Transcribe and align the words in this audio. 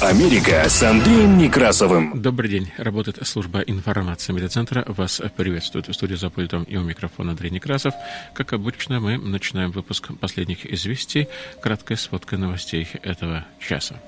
Америка 0.00 0.66
с 0.66 0.82
Андреем 0.82 1.36
Некрасовым. 1.36 2.22
Добрый 2.22 2.48
день. 2.48 2.72
Работает 2.78 3.18
служба 3.28 3.60
информации 3.60 4.32
медиацентра. 4.32 4.82
Вас 4.86 5.20
приветствует 5.36 5.88
в 5.88 5.92
студии 5.92 6.14
за 6.14 6.30
пультом 6.30 6.62
и 6.62 6.76
у 6.78 6.82
микрофона 6.82 7.32
Андрей 7.32 7.50
Некрасов. 7.50 7.92
Как 8.32 8.54
обычно, 8.54 8.98
мы 8.98 9.18
начинаем 9.18 9.70
выпуск 9.72 10.08
последних 10.18 10.64
известий, 10.64 11.28
краткой 11.60 11.98
сводкой 11.98 12.38
новостей 12.38 12.88
этого 13.02 13.44
часа. 13.58 14.00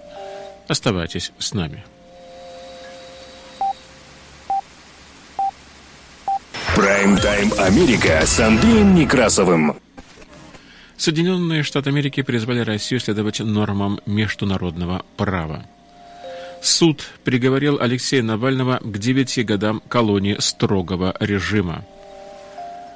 Оставайтесь 0.66 1.30
с 1.38 1.52
нами. 1.52 1.84
Прайм-тайм 6.74 7.52
Америка 7.59 8.22
с 8.24 8.41
Андреем 8.41 8.95
Некрасовым. 8.95 9.77
Соединенные 10.97 11.62
Штаты 11.62 11.91
Америки 11.91 12.22
призвали 12.22 12.61
Россию 12.61 13.00
следовать 13.00 13.41
нормам 13.41 14.00
международного 14.06 15.05
права. 15.19 15.66
Суд 16.62 17.02
приговорил 17.25 17.79
Алексея 17.80 18.23
Навального 18.23 18.79
к 18.80 18.98
девяти 18.98 19.43
годам 19.43 19.83
колонии 19.89 20.37
строгого 20.39 21.15
режима. 21.19 21.84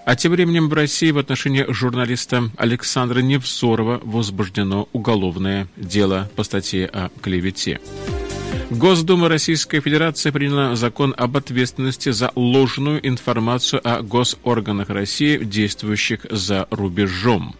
А 0.04 0.14
тем 0.14 0.32
временем 0.32 0.68
в 0.68 0.72
России 0.72 1.10
в 1.10 1.18
отношении 1.18 1.66
журналиста 1.68 2.48
Александра 2.56 3.18
Невзорова 3.18 4.00
возбуждено 4.04 4.88
уголовное 4.92 5.66
дело 5.76 6.30
по 6.36 6.44
статье 6.44 6.86
о 6.86 7.10
клевете. 7.20 7.80
Госдума 8.70 9.28
Российской 9.28 9.80
Федерации 9.80 10.30
приняла 10.30 10.76
закон 10.76 11.12
об 11.16 11.36
ответственности 11.36 12.10
за 12.10 12.30
ложную 12.36 13.04
информацию 13.06 13.80
о 13.82 14.00
госорганах 14.02 14.90
России, 14.90 15.38
действующих 15.38 16.20
за 16.30 16.68
рубежом. 16.70 17.56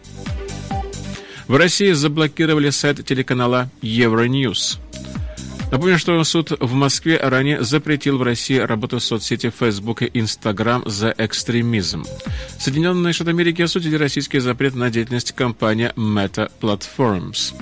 В 1.49 1.57
России 1.57 1.91
заблокировали 1.91 2.69
сайт 2.69 3.05
телеканала 3.05 3.69
Евроньюз. 3.81 4.79
Напомню, 5.71 5.99
что 5.99 6.23
суд 6.23 6.51
в 6.59 6.73
Москве 6.73 7.17
ранее 7.17 7.63
запретил 7.63 8.17
в 8.17 8.23
России 8.23 8.57
работу 8.57 8.99
соцсети 8.99 9.49
Facebook 9.49 10.01
и 10.01 10.05
Instagram 10.05 10.83
за 10.85 11.13
экстремизм. 11.17 12.05
Соединенные 12.57 13.13
Штаты 13.13 13.31
Америки 13.31 13.61
осудили 13.61 13.95
российский 13.95 14.39
запрет 14.39 14.75
на 14.75 14.89
деятельность 14.89 15.33
компании 15.33 15.91
Meta 15.95 16.49
Platforms. 16.61 17.53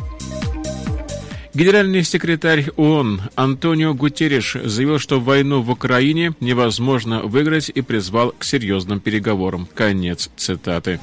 Генеральный 1.55 2.03
секретарь 2.03 2.65
ООН 2.75 3.21
Антонио 3.35 3.93
Гутерриш 3.93 4.57
заявил, 4.65 4.99
что 4.99 5.21
войну 5.21 5.61
в 5.61 5.71
Украине 5.71 6.33
невозможно 6.41 7.21
выиграть 7.21 7.71
и 7.73 7.81
призвал 7.81 8.33
к 8.37 8.43
серьезным 8.43 8.99
переговорам. 8.99 9.65
Конец 9.73 10.29
цитаты. 10.35 10.99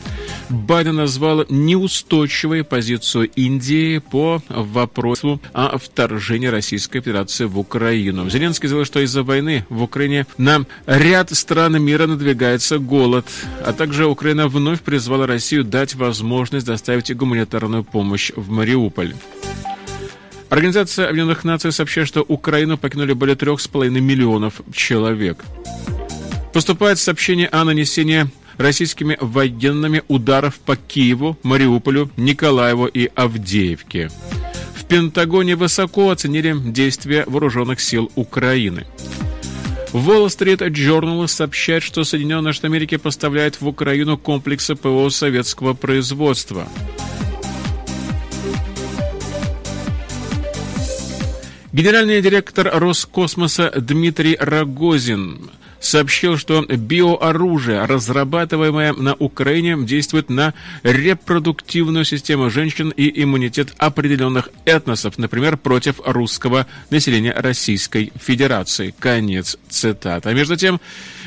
Байден 0.50 0.96
назвал 0.96 1.46
неустойчивой 1.48 2.64
позицию 2.64 3.30
Индии 3.34 3.96
по 3.96 4.42
вопросу 4.50 5.40
о 5.54 5.78
вторжении 5.78 6.48
Российской 6.48 7.00
Федерации 7.00 7.46
в 7.46 7.58
Украину. 7.58 8.28
Зеленский 8.28 8.68
заявил, 8.68 8.84
что 8.84 9.00
из-за 9.00 9.22
войны 9.22 9.64
в 9.70 9.82
Украине 9.82 10.26
на 10.36 10.66
ряд 10.84 11.30
стран 11.30 11.82
мира 11.82 12.06
надвигается 12.06 12.78
голод, 12.78 13.24
а 13.64 13.72
также 13.72 14.04
Украина 14.04 14.48
вновь 14.48 14.82
призвала 14.82 15.26
Россию 15.26 15.64
дать 15.64 15.94
возможность 15.94 16.66
доставить 16.66 17.16
гуманитарную 17.16 17.84
помощь 17.84 18.32
в 18.36 18.50
Мариуполь. 18.50 19.14
Организация 20.52 21.06
Объединенных 21.06 21.44
Наций 21.44 21.72
сообщает, 21.72 22.08
что 22.08 22.20
Украину 22.28 22.76
покинули 22.76 23.14
более 23.14 23.36
трех 23.36 23.58
с 23.58 23.68
половиной 23.68 24.02
миллионов 24.02 24.60
человек. 24.70 25.42
Поступает 26.52 26.98
сообщение 26.98 27.48
о 27.48 27.64
нанесении 27.64 28.26
российскими 28.58 29.16
военными 29.18 30.02
ударов 30.08 30.58
по 30.58 30.76
Киеву, 30.76 31.38
Мариуполю, 31.42 32.10
Николаеву 32.18 32.84
и 32.84 33.08
Авдеевке. 33.14 34.10
В 34.74 34.84
Пентагоне 34.84 35.56
высоко 35.56 36.10
оценили 36.10 36.54
действия 36.54 37.24
вооруженных 37.26 37.80
сил 37.80 38.12
Украины. 38.14 38.84
Wall 39.94 40.26
Street 40.26 40.58
Journal 40.68 41.26
сообщает, 41.28 41.82
что 41.82 42.04
Соединенные 42.04 42.52
Штаты 42.52 42.66
Америки 42.66 42.98
поставляют 42.98 43.58
в 43.62 43.66
Украину 43.66 44.18
комплексы 44.18 44.74
ПВО 44.74 45.08
советского 45.08 45.72
производства. 45.72 46.68
Генеральный 51.72 52.20
директор 52.20 52.70
Роскосмоса 52.70 53.72
Дмитрий 53.74 54.36
Рогозин 54.38 55.50
сообщил, 55.80 56.36
что 56.36 56.62
биооружие, 56.66 57.86
разрабатываемое 57.86 58.92
на 58.92 59.14
Украине, 59.14 59.78
действует 59.80 60.28
на 60.28 60.52
репродуктивную 60.82 62.04
систему 62.04 62.50
женщин 62.50 62.90
и 62.90 63.22
иммунитет 63.22 63.72
определенных 63.78 64.50
этносов, 64.66 65.16
например, 65.16 65.56
против 65.56 65.98
русского 66.04 66.66
населения 66.90 67.32
Российской 67.32 68.12
Федерации. 68.20 68.94
Конец 68.98 69.56
цитаты. 69.70 70.28
А 70.28 70.34
между 70.34 70.56
тем, 70.56 70.78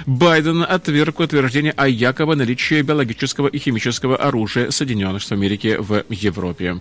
Байден 0.05 0.61
отверг 0.61 1.21
утверждение 1.21 1.73
о 1.75 1.87
якобы 1.87 2.35
наличии 2.35 2.83
биологического 2.83 3.47
и 3.47 3.57
химического 3.57 4.15
оружия 4.15 4.69
Соединенных 4.69 5.23
Штатов 5.23 5.39
Америки 5.39 5.75
в 5.79 6.03
Европе. 6.09 6.79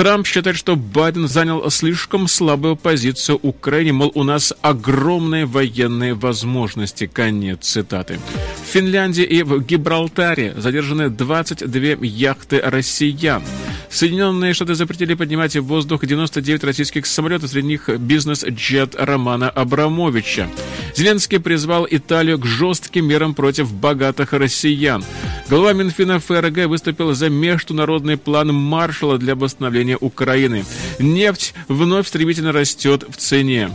Трамп 0.00 0.26
считает, 0.26 0.56
что 0.56 0.76
Байден 0.76 1.28
занял 1.28 1.70
слишком 1.70 2.26
слабую 2.26 2.74
позицию 2.74 3.38
Украине, 3.42 3.92
мол, 3.92 4.10
у 4.14 4.22
нас 4.22 4.54
огромные 4.62 5.44
военные 5.44 6.14
возможности. 6.14 7.06
Конец 7.06 7.66
цитаты. 7.66 8.18
В 8.64 8.72
Финляндии 8.72 9.24
и 9.24 9.42
в 9.42 9.62
Гибралтаре 9.62 10.54
задержаны 10.56 11.10
22 11.10 12.02
яхты 12.06 12.62
россиян. 12.64 13.42
Соединенные 13.90 14.54
Штаты 14.54 14.74
запретили 14.76 15.14
поднимать 15.14 15.56
в 15.56 15.64
воздух 15.64 16.06
99 16.06 16.64
российских 16.64 17.06
самолетов, 17.06 17.50
среди 17.50 17.66
них 17.66 17.88
бизнес-джет 17.88 18.94
Романа 18.96 19.50
Абрамовича. 19.50 20.48
Зеленский 20.94 21.40
призвал 21.40 21.86
Италию 21.90 22.38
к 22.38 22.46
жестким 22.46 23.06
мерам 23.06 23.34
против 23.34 23.72
богатых 23.72 24.32
россиян. 24.32 25.04
Глава 25.48 25.72
Минфина 25.72 26.20
ФРГ 26.20 26.66
выступил 26.66 27.12
за 27.14 27.28
международный 27.28 28.16
план 28.16 28.54
Маршала 28.54 29.18
для 29.18 29.34
восстановления 29.34 29.96
Украины. 29.96 30.64
Нефть 31.00 31.54
вновь 31.66 32.06
стремительно 32.06 32.52
растет 32.52 33.04
в 33.08 33.16
цене. 33.16 33.70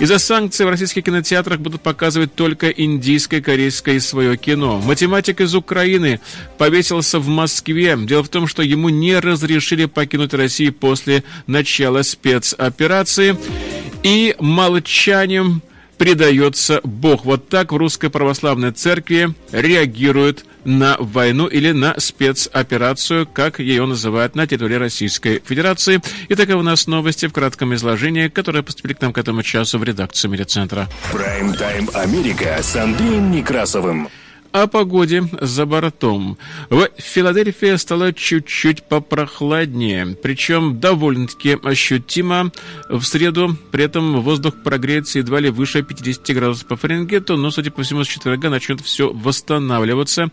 Из-за 0.00 0.18
санкций 0.18 0.66
в 0.66 0.68
российских 0.68 1.04
кинотеатрах 1.04 1.60
будут 1.60 1.80
показывать 1.80 2.34
только 2.34 2.68
индийское, 2.68 3.40
корейское 3.40 3.94
и 3.94 4.00
свое 4.00 4.36
кино. 4.36 4.80
Математик 4.84 5.40
из 5.40 5.54
Украины 5.54 6.20
повесился 6.58 7.20
в 7.20 7.28
Москве. 7.28 7.96
Дело 7.96 8.24
в 8.24 8.28
том, 8.28 8.48
что 8.48 8.62
ему 8.62 8.88
не 8.88 9.18
разрешили 9.18 9.84
покинуть 9.86 10.34
Россию 10.34 10.72
после 10.74 11.22
начала 11.46 12.02
спецоперации. 12.02 13.36
И 14.02 14.34
молчанием 14.40 15.62
предается 15.96 16.80
Бог. 16.82 17.24
Вот 17.24 17.48
так 17.48 17.72
в 17.72 17.76
Русской 17.76 18.10
Православной 18.10 18.72
Церкви 18.72 19.32
реагируют 19.52 20.44
на 20.64 20.96
войну 20.98 21.46
или 21.46 21.72
на 21.72 21.98
спецоперацию, 21.98 23.26
как 23.26 23.60
ее 23.60 23.86
называют 23.86 24.34
на 24.34 24.46
территории 24.46 24.74
Российской 24.74 25.42
Федерации. 25.44 26.00
И 26.28 26.34
таковы 26.34 26.60
у 26.60 26.62
нас 26.62 26.86
новости 26.86 27.26
в 27.26 27.32
кратком 27.32 27.74
изложении, 27.74 28.28
которые 28.28 28.62
поступили 28.62 28.94
к 28.94 29.00
нам 29.00 29.12
к 29.12 29.18
этому 29.18 29.42
часу 29.42 29.78
в 29.78 29.84
редакцию 29.84 30.30
Медиацентра. 30.30 30.88
Прайм-тайм 31.12 31.90
Америка 31.94 32.58
с 32.62 32.76
Андреем 32.76 33.30
Некрасовым 33.30 34.08
о 34.54 34.68
погоде 34.68 35.24
за 35.40 35.66
бортом. 35.66 36.38
В 36.70 36.88
Филадельфии 36.96 37.74
стало 37.76 38.12
чуть-чуть 38.12 38.84
попрохладнее, 38.84 40.16
причем 40.22 40.78
довольно-таки 40.78 41.58
ощутимо. 41.60 42.52
В 42.88 43.02
среду 43.02 43.56
при 43.72 43.84
этом 43.84 44.20
воздух 44.20 44.54
прогреется 44.62 45.18
едва 45.18 45.40
ли 45.40 45.50
выше 45.50 45.82
50 45.82 46.36
градусов 46.36 46.68
по 46.68 46.76
Фаренгейту, 46.76 47.36
но, 47.36 47.50
судя 47.50 47.72
по 47.72 47.82
всему, 47.82 48.04
с 48.04 48.06
четверга 48.06 48.48
начнет 48.48 48.80
все 48.80 49.12
восстанавливаться. 49.12 50.30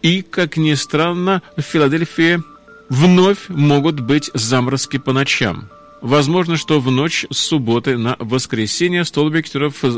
И, 0.00 0.22
как 0.22 0.56
ни 0.56 0.74
странно, 0.74 1.42
в 1.56 1.62
Филадельфии 1.62 2.40
вновь 2.88 3.48
могут 3.48 3.98
быть 3.98 4.30
заморозки 4.32 4.98
по 4.98 5.12
ночам. 5.12 5.68
Возможно, 6.02 6.56
что 6.56 6.80
в 6.80 6.90
ночь 6.90 7.26
с 7.30 7.38
субботы 7.38 7.96
на 7.98 8.16
воскресенье 8.18 9.04
столбики 9.04 9.50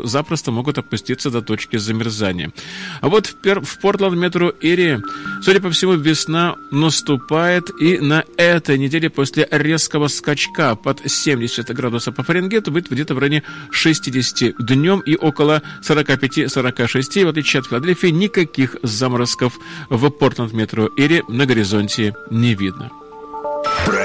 запросто 0.07 0.51
могут 0.51 0.79
опуститься 0.79 1.31
до 1.31 1.43
точки 1.43 1.77
замерзания. 1.77 2.53
А 3.01 3.09
вот 3.09 3.27
в, 3.27 3.41
Пер 3.41 3.61
в 3.61 3.79
Портланд 3.79 4.17
метро 4.17 4.53
Эри 4.61 5.01
Судя 5.43 5.61
по 5.61 5.71
всему, 5.71 5.95
весна 5.95 6.55
наступает, 6.71 7.71
и 7.81 7.99
на 7.99 8.25
этой 8.37 8.79
неделе 8.79 9.11
после 9.11 9.49
резкого 9.51 10.07
скачка 10.07 10.77
под 10.77 11.01
70 11.05 11.69
градусов 11.75 12.15
по 12.15 12.23
Фаренгейту 12.23 12.71
будет 12.71 12.91
где-то 12.91 13.15
в 13.15 13.19
районе 13.19 13.43
60 13.73 14.55
днем 14.65 15.01
и 15.01 15.17
около 15.17 15.63
45-46. 15.83 17.25
В 17.25 17.29
отличие 17.29 17.61
от 17.61 17.67
Филадельфии, 17.67 18.09
никаких 18.09 18.77
заморозков 18.83 19.59
в 19.91 20.11
Портленд-метро 20.11 20.87
или 20.97 21.25
на 21.29 21.45
горизонте 21.45 22.15
не 22.31 22.55
видно. 22.55 23.02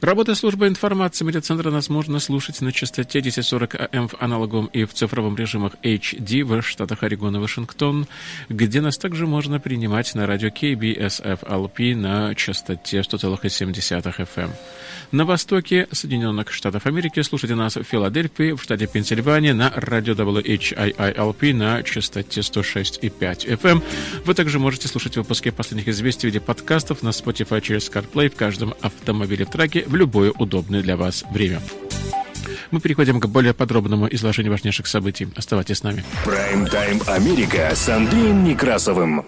Работа 0.00 0.34
службы 0.34 0.66
информации 0.66 1.26
медиацентра 1.26 1.70
нас 1.70 1.90
можно 1.90 2.20
слушать 2.20 2.62
на 2.62 2.72
частоте 2.72 3.18
1040 3.18 3.74
АМ 3.92 4.08
в 4.08 4.14
аналоговом 4.18 4.64
и 4.72 4.84
в 4.84 4.94
цифровом 4.94 5.36
режимах 5.36 5.74
HD 5.82 6.42
в 6.42 6.62
штатах 6.62 7.02
Орегон 7.02 7.36
и 7.36 7.38
Вашингтон, 7.38 8.06
где 8.48 8.80
нас 8.80 8.96
также 8.96 9.26
можно 9.26 9.60
принимать 9.60 10.14
на 10.14 10.26
радио 10.26 10.48
KBSF-LP 10.48 11.94
на 11.96 12.34
частоте 12.34 13.00
100,7 13.00 13.74
FM. 13.74 14.50
На 15.12 15.26
востоке 15.26 15.86
Соединенных 15.92 16.50
Штатов 16.50 16.86
Америки 16.86 17.20
слушайте 17.20 17.54
нас 17.54 17.76
в 17.76 17.82
Филадельфии, 17.82 18.52
в 18.52 18.62
штате 18.62 18.86
Пенсильвания 18.86 19.52
на 19.52 19.70
радио 19.74 20.14
WHIILP 20.14 21.52
на 21.52 21.82
частоте 21.82 22.40
106,5 22.40 23.58
FM. 23.60 23.82
Вы 24.24 24.34
также 24.34 24.58
можете 24.58 24.88
слушать 24.88 25.18
выпуски 25.18 25.50
последних 25.50 25.88
известий 25.88 26.22
в 26.22 26.30
виде 26.30 26.40
подкастов 26.40 27.02
на 27.02 27.10
Spotify 27.10 27.60
через 27.60 27.90
CarPlay 27.90 28.30
в 28.30 28.36
каждом 28.36 28.72
автомобиле 28.80 29.44
в 29.44 29.50
траке 29.50 29.84
в 29.90 29.96
любое 29.96 30.30
удобное 30.30 30.82
для 30.82 30.96
вас 30.96 31.24
время. 31.30 31.60
Мы 32.70 32.80
переходим 32.80 33.20
к 33.20 33.26
более 33.26 33.52
подробному 33.52 34.06
изложению 34.10 34.52
важнейших 34.52 34.86
событий. 34.86 35.28
Оставайтесь 35.36 35.78
с 35.78 35.82
нами. 35.82 36.04
Прайм-тайм 36.24 37.02
Америка 37.08 37.72
с 37.74 37.88
Андреем 37.88 38.44
Некрасовым. 38.44 39.26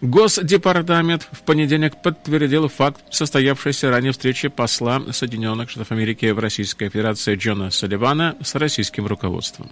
Госдепартамент 0.00 1.28
в 1.32 1.40
понедельник 1.42 2.00
подтвердил 2.00 2.68
факт 2.68 3.00
состоявшейся 3.10 3.90
ранее 3.90 4.12
встречи 4.12 4.46
посла 4.46 5.02
Соединенных 5.10 5.70
Штатов 5.70 5.90
Америки 5.90 6.26
в 6.26 6.38
Российской 6.38 6.88
Федерации 6.88 7.34
Джона 7.34 7.72
Салливана 7.72 8.36
с 8.40 8.54
российским 8.54 9.06
руководством. 9.06 9.68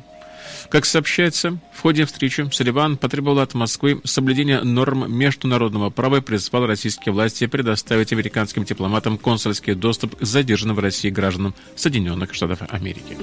Как 0.71 0.85
сообщается, 0.85 1.59
в 1.73 1.81
ходе 1.81 2.05
встречи 2.05 2.49
Салливан 2.53 2.97
потребовал 2.97 3.41
от 3.41 3.55
Москвы 3.55 4.01
соблюдения 4.05 4.61
норм 4.63 5.13
международного 5.13 5.91
права 5.91 6.17
и 6.17 6.21
призвал 6.21 6.67
российские 6.67 7.13
власти 7.13 7.47
предоставить 7.47 8.13
американским 8.13 8.65
дипломатам 8.65 9.19
консульский 9.19 9.75
доступ 9.75 10.17
к 10.17 10.23
задержанным 10.25 10.77
в 10.77 10.81
России 10.81 11.11
гражданам 11.11 11.55
Соединенных 11.77 12.35
Штатов 12.35 12.61
Америки. 12.69 13.17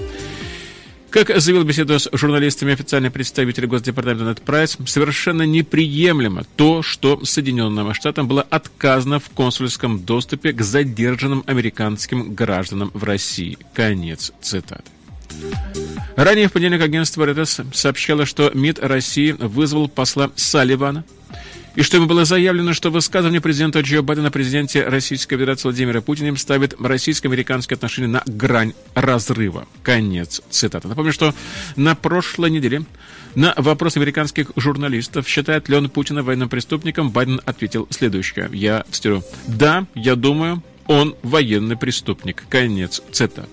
Как 1.13 1.29
заявил 1.39 1.63
беседу 1.63 1.99
с 1.99 2.09
журналистами 2.11 2.73
официальный 2.73 3.11
представитель 3.11 3.67
Госдепартамента 3.67 4.29
Нед 4.29 4.41
Прайс, 4.41 4.77
совершенно 4.87 5.43
неприемлемо 5.43 6.43
то, 6.55 6.81
что 6.81 7.23
Соединенным 7.23 7.93
Штатам 7.93 8.27
было 8.27 8.41
отказано 8.41 9.19
в 9.19 9.29
консульском 9.29 10.03
доступе 10.03 10.53
к 10.53 10.63
задержанным 10.63 11.43
американским 11.45 12.33
гражданам 12.33 12.89
в 12.95 13.03
России. 13.03 13.59
Конец 13.75 14.31
цитаты. 14.41 14.89
Ранее 16.15 16.47
в 16.47 16.51
понедельник 16.51 16.81
агентство 16.81 17.25
РТС 17.25 17.61
сообщало, 17.73 18.25
что 18.25 18.51
МИД 18.53 18.79
России 18.79 19.31
вызвал 19.31 19.87
посла 19.87 20.31
Салливана, 20.35 21.03
и 21.75 21.81
что 21.81 21.97
ему 21.97 22.05
было 22.05 22.23
заявлено, 22.23 22.73
что 22.73 22.91
высказывание 22.91 23.41
президента 23.41 23.79
Джо 23.79 24.03
Байдена 24.03 24.29
президенте 24.29 24.83
Российской 24.83 25.37
Федерации 25.37 25.63
Владимира 25.63 26.01
Путина 26.01 26.35
ставит 26.37 26.79
российско-американские 26.79 27.75
отношения 27.75 28.07
на 28.07 28.21
грань 28.27 28.73
разрыва. 28.93 29.67
Конец 29.81 30.41
цитаты. 30.51 30.87
Напомню, 30.87 31.11
что 31.11 31.33
на 31.75 31.95
прошлой 31.95 32.51
неделе 32.51 32.83
на 33.33 33.55
вопрос 33.57 33.97
американских 33.97 34.51
журналистов, 34.55 35.27
считает 35.27 35.67
ли 35.67 35.75
он 35.75 35.89
Путина 35.89 36.21
военным 36.21 36.49
преступником, 36.49 37.09
Байден 37.09 37.41
ответил 37.45 37.87
следующее. 37.89 38.49
Я 38.53 38.85
цитирую. 38.91 39.23
«Да, 39.47 39.87
я 39.95 40.15
думаю, 40.15 40.61
он 40.85 41.15
военный 41.23 41.75
преступник». 41.75 42.43
Конец 42.49 43.01
цитаты. 43.11 43.49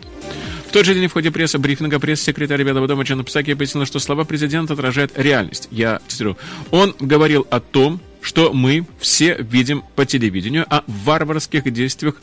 В 0.71 0.73
тот 0.73 0.87
же 0.87 0.95
день 0.95 1.09
в 1.09 1.13
ходе 1.13 1.33
пресса-брифинга 1.33 1.99
пресс-секретарь 1.99 2.63
Белого 2.63 2.87
дома 2.87 3.03
Джона 3.03 3.25
Псаки 3.25 3.55
пояснила, 3.55 3.87
что 3.87 3.99
слова 3.99 4.23
президента 4.23 4.75
отражают 4.75 5.11
реальность. 5.17 5.67
Я 5.73 6.01
цитирую. 6.07 6.39
Он 6.71 6.95
говорил 7.01 7.45
о 7.51 7.59
том, 7.59 8.01
что 8.21 8.53
мы 8.53 8.87
все 9.01 9.37
видим 9.41 9.83
по 9.97 10.07
телевидению, 10.07 10.67
о 10.71 10.85
варварских 10.87 11.69
действиях 11.73 12.23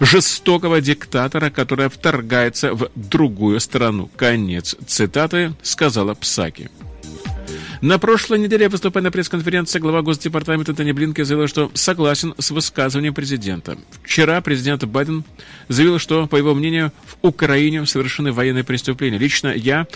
жестокого 0.00 0.80
диктатора, 0.80 1.50
который 1.50 1.88
вторгается 1.88 2.74
в 2.74 2.90
другую 2.94 3.60
страну. 3.60 4.10
Конец 4.16 4.76
цитаты 4.86 5.54
сказала 5.62 6.14
Псаки. 6.14 6.70
На 7.82 7.98
прошлой 7.98 8.38
неделе, 8.38 8.68
выступая 8.68 9.04
на 9.04 9.10
пресс-конференции, 9.10 9.78
глава 9.78 10.00
Госдепартамента 10.02 10.74
Тони 10.74 10.92
Блинки 10.92 11.22
заявил, 11.22 11.46
что 11.46 11.70
согласен 11.74 12.34
с 12.38 12.50
высказыванием 12.50 13.12
президента. 13.12 13.76
Вчера 14.02 14.40
президент 14.40 14.84
Байден 14.84 15.24
заявил, 15.68 15.98
что, 15.98 16.26
по 16.26 16.36
его 16.36 16.54
мнению, 16.54 16.90
в 17.04 17.16
Украине 17.26 17.84
совершены 17.84 18.32
военные 18.32 18.64
преступления. 18.64 19.18
Лично 19.18 19.48
я 19.48 19.86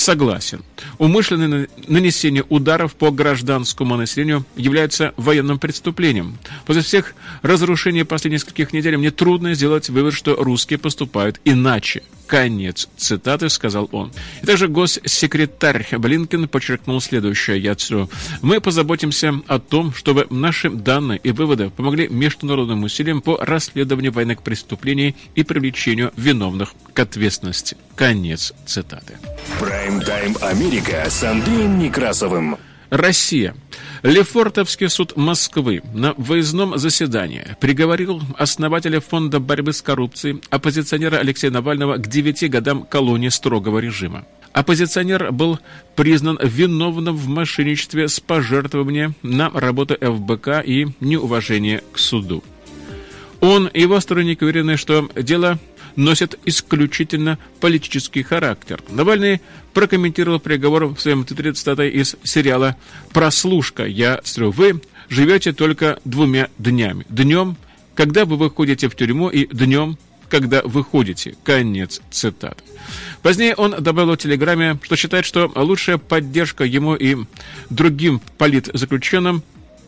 согласен. 0.00 0.64
Умышленное 0.98 1.68
нанесение 1.86 2.44
ударов 2.48 2.94
по 2.94 3.10
гражданскому 3.10 3.96
населению 3.96 4.44
является 4.56 5.12
военным 5.16 5.58
преступлением. 5.58 6.38
После 6.66 6.82
всех 6.82 7.14
разрушений 7.42 8.04
последних 8.04 8.40
нескольких 8.40 8.72
недель 8.72 8.96
мне 8.96 9.10
трудно 9.10 9.54
сделать 9.54 9.90
вывод, 9.90 10.14
что 10.14 10.36
русские 10.36 10.78
поступают 10.78 11.40
иначе. 11.44 12.02
Конец 12.30 12.88
цитаты, 12.96 13.50
сказал 13.50 13.88
он. 13.90 14.12
И 14.40 14.46
также 14.46 14.68
госсекретарь 14.68 15.84
Блинкен 15.98 16.46
подчеркнул 16.46 17.00
следующее, 17.00 17.58
я 17.58 17.74
цитирую. 17.74 18.08
«Мы 18.40 18.60
позаботимся 18.60 19.34
о 19.48 19.58
том, 19.58 19.92
чтобы 19.92 20.28
наши 20.30 20.70
данные 20.70 21.18
и 21.24 21.32
выводы 21.32 21.70
помогли 21.70 22.06
международным 22.06 22.84
усилиям 22.84 23.20
по 23.20 23.36
расследованию 23.36 24.12
военных 24.12 24.42
преступлений 24.42 25.16
и 25.34 25.42
привлечению 25.42 26.12
виновных 26.16 26.72
к 26.92 27.00
ответственности». 27.00 27.76
Конец 27.96 28.54
цитаты. 28.64 29.18
Прайм-тайм 29.58 30.36
Америка 30.40 31.06
с 31.10 31.24
Андреем 31.24 31.80
Некрасовым. 31.80 32.58
Россия. 32.90 33.54
Лефортовский 34.02 34.88
суд 34.88 35.16
Москвы 35.16 35.82
на 35.94 36.12
выездном 36.14 36.76
заседании 36.76 37.56
приговорил 37.60 38.20
основателя 38.36 39.00
Фонда 39.00 39.38
борьбы 39.38 39.72
с 39.72 39.80
коррупцией, 39.80 40.42
оппозиционера 40.50 41.16
Алексея 41.16 41.52
Навального 41.52 41.96
к 41.96 42.08
девяти 42.08 42.48
годам 42.48 42.82
колонии 42.82 43.28
строгого 43.28 43.78
режима. 43.78 44.24
Оппозиционер 44.52 45.30
был 45.30 45.60
признан 45.94 46.38
виновным 46.42 47.16
в 47.16 47.28
мошенничестве 47.28 48.08
с 48.08 48.18
пожертвованием 48.18 49.14
на 49.22 49.50
работу 49.50 49.96
ФБК 50.00 50.64
и 50.64 50.88
неуважение 50.98 51.82
к 51.92 51.98
суду. 51.98 52.42
Он 53.40 53.68
и 53.68 53.82
его 53.82 54.00
сторонники 54.00 54.42
уверены, 54.42 54.76
что 54.76 55.08
дело 55.14 55.58
носит 56.00 56.38
исключительно 56.44 57.38
политический 57.60 58.22
характер. 58.22 58.82
Навальный 58.88 59.40
прокомментировал 59.72 60.40
приговор 60.40 60.86
в 60.86 60.98
своем 60.98 61.24
твиттере 61.24 61.52
цитатой 61.52 61.90
из 61.90 62.16
сериала 62.24 62.76
«Прослушка». 63.12 63.84
Я 63.84 64.20
строю, 64.24 64.52
вы 64.52 64.82
живете 65.08 65.52
только 65.52 66.00
двумя 66.04 66.48
днями. 66.58 67.06
Днем, 67.08 67.56
когда 67.94 68.24
вы 68.24 68.36
выходите 68.36 68.88
в 68.88 68.96
тюрьму, 68.96 69.28
и 69.28 69.46
днем, 69.46 69.98
когда 70.28 70.62
выходите. 70.62 71.36
Конец 71.44 72.00
цитаты. 72.10 72.62
Позднее 73.22 73.54
он 73.54 73.74
добавил 73.78 74.14
в 74.14 74.16
телеграмме, 74.16 74.78
что 74.82 74.96
считает, 74.96 75.26
что 75.26 75.52
лучшая 75.54 75.98
поддержка 75.98 76.64
ему 76.64 76.94
и 76.94 77.16
другим 77.68 78.20
политзаключенным 78.38 79.42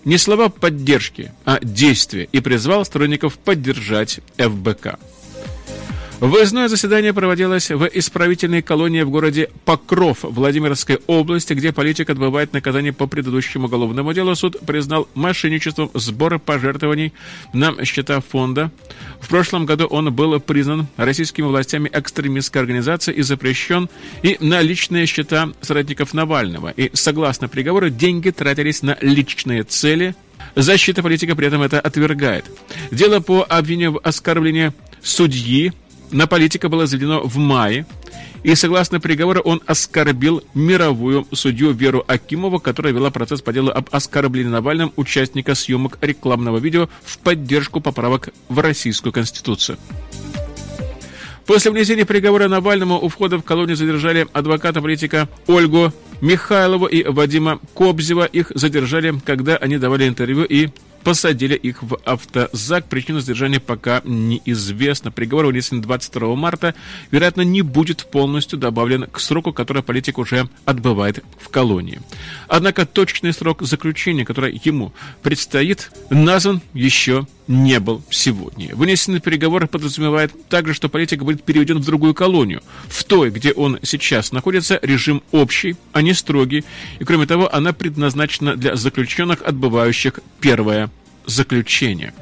не 0.04 0.18
слова 0.18 0.48
поддержки, 0.48 1.32
а 1.44 1.60
действия, 1.62 2.28
и 2.32 2.40
призвал 2.40 2.84
сторонников 2.84 3.38
поддержать 3.38 4.20
ФБК. 4.36 4.98
Выездное 6.22 6.68
заседание 6.68 7.12
проводилось 7.12 7.68
в 7.72 7.84
исправительной 7.92 8.62
колонии 8.62 9.02
в 9.02 9.10
городе 9.10 9.50
Покров 9.64 10.18
Владимирской 10.22 11.00
области, 11.08 11.52
где 11.52 11.72
политик 11.72 12.10
отбывает 12.10 12.52
наказание 12.52 12.92
по 12.92 13.08
предыдущему 13.08 13.66
уголовному 13.66 14.12
делу. 14.12 14.36
Суд 14.36 14.56
признал 14.64 15.08
мошенничеством 15.14 15.90
сбора 15.94 16.38
пожертвований 16.38 17.12
на 17.52 17.84
счета 17.84 18.20
фонда. 18.20 18.70
В 19.20 19.28
прошлом 19.28 19.66
году 19.66 19.86
он 19.86 20.14
был 20.14 20.38
признан 20.38 20.86
российскими 20.96 21.46
властями 21.46 21.90
экстремистской 21.92 22.62
организацией 22.62 23.18
и 23.18 23.22
запрещен 23.22 23.88
и 24.22 24.36
на 24.38 24.60
личные 24.60 25.06
счета 25.06 25.50
соратников 25.60 26.14
Навального. 26.14 26.68
И 26.76 26.92
согласно 26.92 27.48
приговору, 27.48 27.90
деньги 27.90 28.30
тратились 28.30 28.82
на 28.82 28.96
личные 29.00 29.64
цели. 29.64 30.14
Защита 30.54 31.02
политика 31.02 31.34
при 31.34 31.48
этом 31.48 31.62
это 31.62 31.80
отвергает. 31.80 32.44
Дело 32.92 33.18
по 33.18 33.42
обвинению 33.42 33.94
в 33.94 34.00
оскорблении 34.04 34.72
судьи 35.02 35.72
на 36.12 36.26
политика 36.26 36.68
было 36.68 36.86
заведено 36.86 37.22
в 37.22 37.36
мае, 37.38 37.86
и 38.42 38.54
согласно 38.54 39.00
приговору 39.00 39.40
он 39.40 39.62
оскорбил 39.66 40.42
мировую 40.54 41.26
судью 41.32 41.72
Веру 41.72 42.04
Акимову, 42.06 42.58
которая 42.58 42.92
вела 42.92 43.10
процесс 43.10 43.40
по 43.40 43.52
делу 43.52 43.70
об 43.70 43.88
оскорблении 43.92 44.50
Навальным 44.50 44.92
участника 44.96 45.54
съемок 45.54 45.98
рекламного 46.00 46.58
видео 46.58 46.88
в 47.04 47.18
поддержку 47.18 47.80
поправок 47.80 48.30
в 48.48 48.58
Российскую 48.58 49.12
Конституцию. 49.12 49.78
После 51.46 51.70
внесения 51.70 52.04
приговора 52.04 52.48
Навальному 52.48 53.00
у 53.00 53.08
входа 53.08 53.38
в 53.38 53.42
колонию 53.42 53.76
задержали 53.76 54.28
адвоката 54.32 54.80
политика 54.80 55.28
Ольгу 55.46 55.92
Михайлову 56.20 56.86
и 56.86 57.02
Вадима 57.04 57.58
Кобзева. 57.74 58.24
Их 58.26 58.52
задержали, 58.54 59.14
когда 59.24 59.56
они 59.56 59.78
давали 59.78 60.06
интервью 60.06 60.44
и 60.44 60.68
посадили 61.02 61.54
их 61.54 61.82
в 61.82 61.98
автозак. 62.04 62.86
Причина 62.86 63.20
задержания 63.20 63.60
пока 63.60 64.02
неизвестна. 64.04 65.10
Приговор 65.10 65.46
вынесен 65.46 65.80
22 65.80 66.34
марта. 66.34 66.74
Вероятно, 67.10 67.42
не 67.42 67.62
будет 67.62 68.06
полностью 68.10 68.58
добавлен 68.58 69.06
к 69.06 69.20
сроку, 69.20 69.52
который 69.52 69.82
политик 69.82 70.18
уже 70.18 70.48
отбывает 70.64 71.24
в 71.38 71.48
колонии. 71.48 72.00
Однако 72.48 72.86
точный 72.86 73.32
срок 73.32 73.62
заключения, 73.62 74.24
который 74.24 74.60
ему 74.64 74.92
предстоит, 75.22 75.90
назван 76.10 76.60
еще 76.74 77.26
не 77.48 77.80
был 77.80 78.02
сегодня. 78.10 78.74
Вынесенный 78.74 79.20
переговор 79.20 79.66
подразумевает 79.66 80.48
также, 80.48 80.74
что 80.74 80.88
политик 80.88 81.22
будет 81.22 81.42
переведен 81.42 81.78
в 81.78 81.84
другую 81.84 82.14
колонию. 82.14 82.62
В 82.86 83.04
той, 83.04 83.30
где 83.30 83.52
он 83.52 83.78
сейчас 83.82 84.32
находится, 84.32 84.78
режим 84.82 85.22
общий, 85.32 85.76
а 85.92 86.02
не 86.02 86.14
строгий. 86.14 86.64
И 86.98 87.04
кроме 87.04 87.26
того, 87.26 87.52
она 87.52 87.72
предназначена 87.72 88.56
для 88.56 88.76
заключенных, 88.76 89.42
отбывающих 89.42 90.20
первое 90.40 90.90
заключение. 91.26 92.12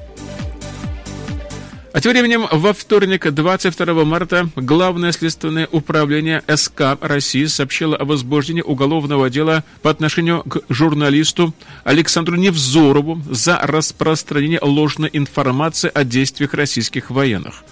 А 1.92 2.00
тем 2.00 2.12
временем 2.12 2.46
во 2.52 2.72
вторник, 2.72 3.28
22 3.28 4.04
марта, 4.04 4.48
Главное 4.54 5.10
следственное 5.10 5.68
управление 5.72 6.40
СК 6.46 6.96
России 7.00 7.46
сообщило 7.46 7.96
о 7.96 8.04
возбуждении 8.04 8.62
уголовного 8.62 9.28
дела 9.28 9.64
по 9.82 9.90
отношению 9.90 10.44
к 10.44 10.60
журналисту 10.68 11.52
Александру 11.82 12.36
Невзорову 12.36 13.20
за 13.28 13.58
распространение 13.60 14.60
ложной 14.62 15.10
информации 15.12 15.90
о 15.92 16.04
действиях 16.04 16.54
российских 16.54 17.10
военных. 17.10 17.64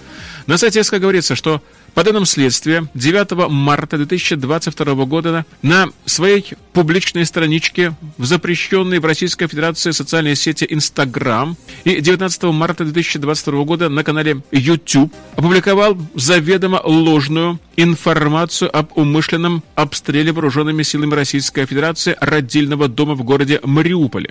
На 0.48 0.58
сайте 0.58 0.82
СК 0.82 0.94
говорится, 0.94 1.36
что 1.36 1.62
по 1.98 2.04
данным 2.04 2.26
следствия, 2.26 2.86
9 2.94 3.50
марта 3.50 3.96
2022 3.96 5.04
года 5.06 5.44
на 5.62 5.88
своей 6.04 6.52
публичной 6.72 7.26
страничке 7.26 7.92
в 8.18 8.24
запрещенной 8.24 9.00
в 9.00 9.04
Российской 9.04 9.48
Федерации 9.48 9.90
социальной 9.90 10.36
сети 10.36 10.64
Instagram 10.64 11.56
и 11.82 12.00
19 12.00 12.44
марта 12.44 12.84
2022 12.84 13.64
года 13.64 13.88
на 13.88 14.04
канале 14.04 14.42
YouTube 14.52 15.12
опубликовал 15.34 15.98
заведомо 16.14 16.80
ложную 16.84 17.58
информацию 17.74 18.70
об 18.76 18.96
умышленном 18.96 19.64
обстреле 19.74 20.30
вооруженными 20.30 20.84
силами 20.84 21.16
Российской 21.16 21.66
Федерации 21.66 22.16
родильного 22.20 22.86
дома 22.86 23.16
в 23.16 23.24
городе 23.24 23.58
Мариуполе. 23.64 24.30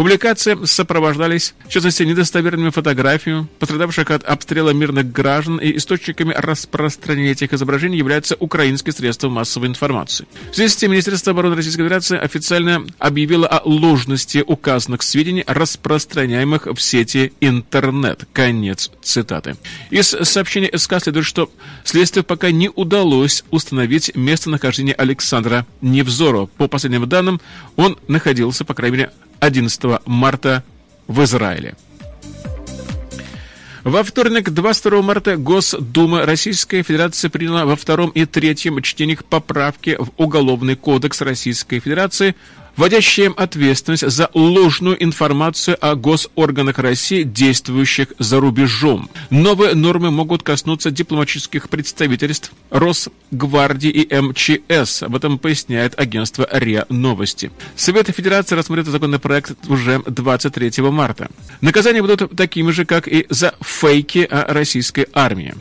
Публикации 0.00 0.56
сопровождались, 0.64 1.52
в 1.66 1.68
частности, 1.68 2.04
недостоверными 2.04 2.70
фотографиями 2.70 3.46
пострадавших 3.58 4.10
от 4.10 4.24
обстрела 4.24 4.70
мирных 4.70 5.12
граждан 5.12 5.58
и 5.58 5.76
источниками 5.76 6.32
распространения 6.34 7.32
этих 7.32 7.52
изображений 7.52 7.98
являются 7.98 8.34
украинские 8.40 8.94
средства 8.94 9.28
массовой 9.28 9.68
информации. 9.68 10.26
В 10.52 10.56
связи 10.56 10.72
с 10.72 10.76
тем, 10.76 10.92
Министерство 10.92 11.32
обороны 11.32 11.54
Российской 11.54 11.82
Федерации 11.82 12.16
официально 12.16 12.86
объявило 12.98 13.46
о 13.46 13.60
ложности 13.68 14.42
указанных 14.46 15.02
сведений, 15.02 15.44
распространяемых 15.46 16.64
в 16.64 16.80
сети 16.80 17.34
интернет. 17.42 18.26
Конец 18.32 18.90
цитаты. 19.02 19.58
Из 19.90 20.06
сообщения 20.06 20.70
СК 20.78 20.94
следует, 21.02 21.26
что 21.26 21.52
следствию 21.84 22.24
пока 22.24 22.50
не 22.50 22.70
удалось 22.74 23.44
установить 23.50 24.16
местонахождение 24.16 24.94
Александра 24.94 25.66
Невзорова. 25.82 26.46
По 26.46 26.68
последним 26.68 27.06
данным, 27.06 27.38
он 27.76 27.98
находился, 28.08 28.64
по 28.64 28.72
крайней 28.72 28.96
мере, 28.96 29.10
11 29.40 30.00
марта 30.06 30.62
в 31.06 31.22
Израиле. 31.24 31.74
Во 33.82 34.02
вторник, 34.02 34.50
22 34.50 35.02
марта, 35.02 35.36
Госдума 35.38 36.26
Российской 36.26 36.82
Федерации 36.82 37.28
приняла 37.28 37.64
во 37.64 37.76
втором 37.76 38.10
и 38.10 38.26
третьем 38.26 38.82
чтениях 38.82 39.24
поправки 39.24 39.96
в 39.98 40.10
Уголовный 40.18 40.76
кодекс 40.76 41.22
Российской 41.22 41.80
Федерации 41.80 42.36
вводящие 42.80 43.28
ответственность 43.36 44.10
за 44.10 44.30
ложную 44.32 45.02
информацию 45.04 45.76
о 45.82 45.94
госорганах 45.96 46.78
России, 46.78 47.24
действующих 47.24 48.14
за 48.18 48.40
рубежом. 48.40 49.10
Новые 49.28 49.74
нормы 49.74 50.10
могут 50.10 50.42
коснуться 50.42 50.90
дипломатических 50.90 51.68
представительств 51.68 52.52
Росгвардии 52.70 53.90
и 53.90 54.18
МЧС. 54.18 55.02
Об 55.02 55.14
этом 55.14 55.38
поясняет 55.38 56.00
агентство 56.00 56.48
РИА 56.50 56.86
Новости. 56.88 57.50
Совет 57.76 58.08
Федерации 58.08 58.54
рассмотрит 58.54 58.86
законопроект 58.86 59.52
уже 59.68 60.02
23 60.06 60.82
марта. 60.84 61.28
Наказания 61.60 62.00
будут 62.00 62.34
такими 62.34 62.70
же, 62.70 62.86
как 62.86 63.08
и 63.08 63.26
за 63.28 63.54
фейки 63.60 64.20
о 64.20 64.54
российской 64.54 65.06
армии. 65.12 65.54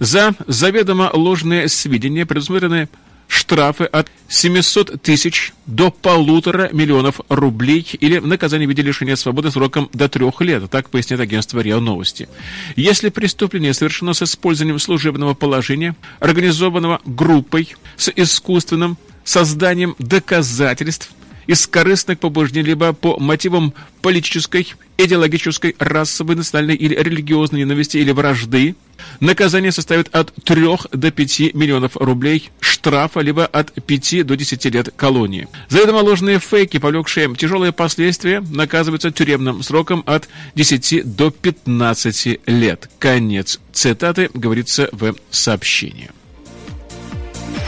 За 0.00 0.34
заведомо 0.48 1.10
ложные 1.12 1.68
сведения 1.68 2.26
предусмотрены 2.26 2.88
штрафы 3.28 3.84
от 3.84 4.10
700 4.28 5.00
тысяч 5.02 5.52
до 5.66 5.90
полутора 5.90 6.70
миллионов 6.72 7.20
рублей 7.28 7.86
или 8.00 8.18
наказание 8.18 8.66
в 8.66 8.70
виде 8.70 8.82
лишения 8.82 9.16
свободы 9.16 9.50
сроком 9.50 9.88
до 9.92 10.08
трех 10.08 10.40
лет, 10.40 10.68
так 10.70 10.90
поясняет 10.90 11.20
агентство 11.20 11.60
РИА 11.60 11.78
Новости. 11.78 12.28
Если 12.74 13.10
преступление 13.10 13.74
совершено 13.74 14.14
с 14.14 14.22
использованием 14.22 14.78
служебного 14.78 15.34
положения, 15.34 15.94
организованного 16.20 17.00
группой 17.04 17.76
с 17.96 18.10
искусственным 18.16 18.96
созданием 19.24 19.94
доказательств 19.98 21.10
из 21.48 21.66
корыстных 21.66 22.20
побуждений, 22.20 22.68
либо 22.68 22.92
по 22.92 23.18
мотивам 23.18 23.74
политической, 24.02 24.74
идеологической, 24.98 25.74
расовой, 25.78 26.36
национальной 26.36 26.76
или 26.76 26.94
религиозной 26.94 27.60
ненависти 27.60 27.96
или 27.96 28.12
вражды, 28.12 28.76
наказание 29.20 29.72
составит 29.72 30.14
от 30.14 30.32
3 30.44 30.66
до 30.92 31.10
5 31.10 31.54
миллионов 31.54 31.96
рублей 31.96 32.50
штрафа, 32.60 33.20
либо 33.20 33.46
от 33.46 33.72
5 33.72 34.26
до 34.26 34.36
10 34.36 34.64
лет 34.66 34.92
колонии. 34.94 35.48
Заведомо 35.70 35.98
ложные 35.98 36.38
фейки, 36.38 36.78
повлекшие 36.78 37.34
тяжелые 37.34 37.72
последствия, 37.72 38.40
наказываются 38.40 39.10
тюремным 39.10 39.62
сроком 39.62 40.04
от 40.06 40.28
10 40.54 41.16
до 41.16 41.30
15 41.30 42.40
лет. 42.46 42.90
Конец 42.98 43.58
цитаты, 43.72 44.28
говорится 44.34 44.90
в 44.92 45.14
сообщении. 45.30 46.10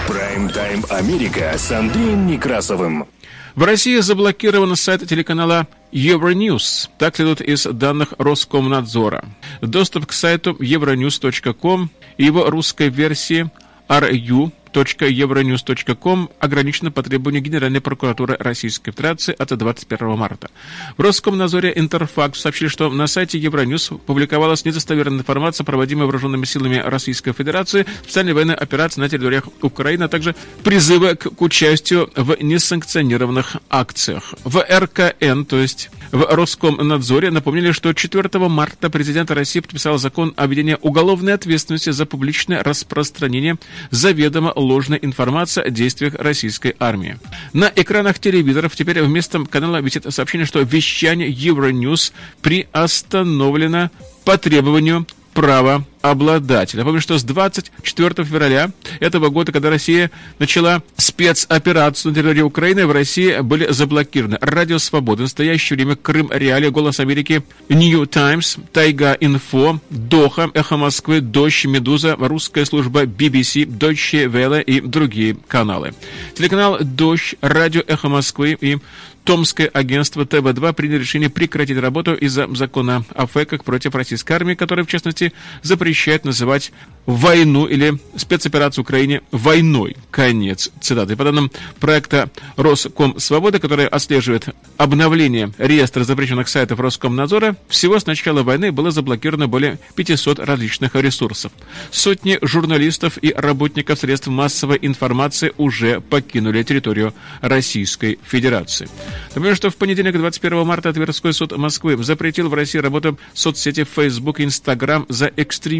Прайм-тайм 0.06 0.84
Америка 0.90 1.54
с 1.56 1.70
Андреем 1.70 2.26
Некрасовым. 2.26 3.06
В 3.54 3.64
России 3.64 3.98
заблокирован 3.98 4.76
сайт 4.76 5.06
телеканала 5.08 5.66
Euronews. 5.92 6.88
Так 6.98 7.16
следует 7.16 7.40
из 7.40 7.64
данных 7.64 8.14
Роскомнадзора. 8.18 9.24
Доступ 9.60 10.06
к 10.06 10.12
сайту 10.12 10.52
euronews.com 10.52 11.90
и 12.16 12.24
его 12.24 12.48
русской 12.48 12.88
версии 12.88 13.50
RU 13.88 14.52
euronews.com 14.72 16.30
ограничено 16.38 16.90
по 16.90 17.02
требованию 17.02 17.42
Генеральной 17.42 17.80
прокуратуры 17.80 18.36
Российской 18.38 18.92
Федерации 18.92 19.34
от 19.36 19.56
21 19.56 20.16
марта. 20.16 20.50
В 20.96 21.02
Роскомнадзоре 21.02 21.72
Интерфакт 21.76 22.36
сообщили, 22.36 22.68
что 22.68 22.90
на 22.90 23.06
сайте 23.06 23.38
Евроньюз 23.38 23.90
публиковалась 24.06 24.64
недостоверная 24.64 25.18
информация, 25.18 25.64
проводимая 25.64 26.06
вооруженными 26.06 26.44
силами 26.44 26.76
Российской 26.76 27.32
Федерации, 27.32 27.86
специальной 28.02 28.32
военной 28.32 28.54
операции 28.54 29.00
на 29.00 29.08
территориях 29.08 29.48
Украины, 29.62 30.04
а 30.04 30.08
также 30.08 30.34
призывы 30.62 31.16
к, 31.16 31.30
к 31.30 31.42
участию 31.42 32.10
в 32.14 32.36
несанкционированных 32.40 33.56
акциях. 33.68 34.34
В 34.44 34.64
РКН, 34.68 35.44
то 35.44 35.58
есть 35.58 35.90
в 36.12 36.22
Роскомнадзоре, 36.22 37.30
напомнили, 37.30 37.72
что 37.72 37.92
4 37.92 38.28
марта 38.48 38.90
президент 38.90 39.30
России 39.30 39.60
подписал 39.60 39.98
закон 39.98 40.34
о 40.36 40.46
введении 40.46 40.76
уголовной 40.80 41.34
ответственности 41.34 41.90
за 41.90 42.06
публичное 42.06 42.62
распространение 42.62 43.56
заведомо 43.90 44.52
ложная 44.60 44.98
информация 44.98 45.64
о 45.64 45.70
действиях 45.70 46.14
российской 46.14 46.76
армии. 46.78 47.18
На 47.52 47.72
экранах 47.74 48.18
телевизоров 48.18 48.76
теперь 48.76 49.02
вместо 49.02 49.44
канала 49.44 49.80
висит 49.80 50.06
сообщение, 50.12 50.46
что 50.46 50.60
вещание 50.60 51.30
Euronews 51.30 52.12
приостановлено 52.42 53.90
по 54.24 54.38
требованию 54.38 55.06
права 55.34 55.84
обладателя. 56.02 56.80
Напомню, 56.80 57.00
что 57.00 57.18
с 57.18 57.24
24 57.24 58.24
февраля 58.24 58.70
этого 59.00 59.28
года, 59.28 59.52
когда 59.52 59.70
Россия 59.70 60.10
начала 60.38 60.82
спецоперацию 60.96 62.10
на 62.10 62.16
территории 62.16 62.42
Украины, 62.42 62.86
в 62.86 62.92
России 62.92 63.40
были 63.40 63.70
заблокированы 63.70 64.38
Радио 64.40 64.78
Свобода, 64.78 65.20
в 65.20 65.24
настоящее 65.24 65.76
время 65.76 65.96
Крым 65.96 66.30
Реалия, 66.32 66.70
Голос 66.70 67.00
Америки, 67.00 67.42
New 67.68 68.06
Times, 68.06 68.56
Тайга 68.72 69.16
Инфо, 69.20 69.80
Доха, 69.90 70.50
Эхо 70.54 70.76
Москвы, 70.76 71.20
Дождь, 71.20 71.64
Медуза, 71.66 72.16
русская 72.16 72.64
служба 72.64 73.04
BBC, 73.04 73.64
Deutsche 73.64 74.26
Welle 74.26 74.62
и 74.62 74.80
другие 74.80 75.36
каналы. 75.48 75.92
Телеканал 76.34 76.78
Дождь, 76.80 77.34
Радио 77.40 77.82
Эхо 77.86 78.08
Москвы 78.08 78.56
и 78.60 78.78
Томское 79.24 79.68
агентство 79.68 80.24
ТВ-2 80.24 80.72
приняли 80.72 81.00
решение 81.00 81.28
прекратить 81.28 81.78
работу 81.78 82.14
из-за 82.14 82.48
закона 82.54 83.04
о 83.14 83.26
фейках 83.26 83.64
против 83.64 83.94
российской 83.94 84.32
армии, 84.32 84.54
который, 84.54 84.84
в 84.84 84.88
частности, 84.88 85.34
запрещает 85.62 85.89
запрещает 85.90 86.24
называть 86.24 86.72
войну 87.06 87.66
или 87.66 87.98
спецоперацию 88.16 88.82
Украине 88.82 89.22
войной. 89.32 89.96
Конец 90.10 90.70
цитаты. 90.80 91.16
По 91.16 91.24
данным 91.24 91.50
проекта 91.78 92.30
Роском 92.56 93.18
Свобода, 93.18 93.58
который 93.58 93.86
отслеживает 93.86 94.48
обновление 94.76 95.52
реестра 95.58 96.04
запрещенных 96.04 96.48
сайтов 96.48 96.78
Роскомнадзора, 96.78 97.56
всего 97.68 97.98
с 97.98 98.06
начала 98.06 98.42
войны 98.42 98.70
было 98.70 98.90
заблокировано 98.90 99.48
более 99.48 99.78
500 99.96 100.38
различных 100.38 100.94
ресурсов. 100.94 101.52
Сотни 101.90 102.38
журналистов 102.42 103.18
и 103.20 103.32
работников 103.32 103.98
средств 103.98 104.28
массовой 104.28 104.78
информации 104.82 105.52
уже 105.56 106.00
покинули 106.00 106.62
территорию 106.62 107.14
Российской 107.40 108.18
Федерации. 108.24 108.88
Напомню, 109.34 109.56
что 109.56 109.70
в 109.70 109.76
понедельник, 109.76 110.16
21 110.16 110.66
марта, 110.66 110.92
Тверской 110.92 111.32
суд 111.32 111.56
Москвы 111.56 111.96
запретил 112.02 112.48
в 112.48 112.54
России 112.54 112.78
работу 112.78 113.18
соцсети 113.34 113.84
Facebook 113.84 114.40
и 114.40 114.44
Instagram 114.44 115.06
за 115.08 115.30
экстремизм. 115.36 115.79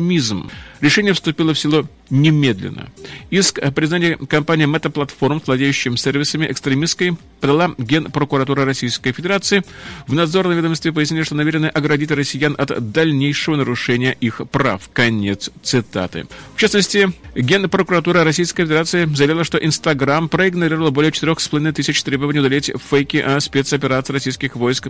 Решение 0.81 1.13
вступило 1.13 1.55
в 1.55 1.59
силу 1.59 1.87
немедленно. 2.11 2.89
Иск 3.31 3.59
о 3.59 3.71
признании 3.71 4.15
компании 4.15 4.67
Platform, 4.67 5.43
владеющим 5.45 5.97
сервисами 5.97 6.47
экстремистской, 6.51 7.17
подала 7.41 7.75
Генпрокуратура 7.79 8.65
Российской 8.65 9.13
Федерации. 9.13 9.63
В 10.07 10.15
надзорном 10.15 10.57
ведомстве 10.57 10.93
пояснили, 10.93 11.23
что 11.23 11.35
намерены 11.35 11.67
оградить 11.67 12.11
россиян 12.11 12.55
от 12.59 12.93
дальнейшего 12.93 13.57
нарушения 13.57 14.17
их 14.21 14.41
прав. 14.51 14.91
Конец 14.93 15.51
цитаты. 15.63 16.27
В 16.57 16.61
частности, 16.61 17.13
Генпрокуратура 17.35 18.25
Российской 18.25 18.65
Федерации 18.65 19.05
заявила, 19.07 19.45
что 19.45 19.59
Инстаграм 19.59 20.29
проигнорировала 20.29 20.91
более 20.91 21.13
4,5 21.13 21.73
тысяч 21.73 22.03
требований 22.03 22.41
удалить 22.41 22.73
фейки 22.91 23.19
о 23.19 23.39
спецоперации 23.41 24.13
российских 24.13 24.57
войск 24.57 24.89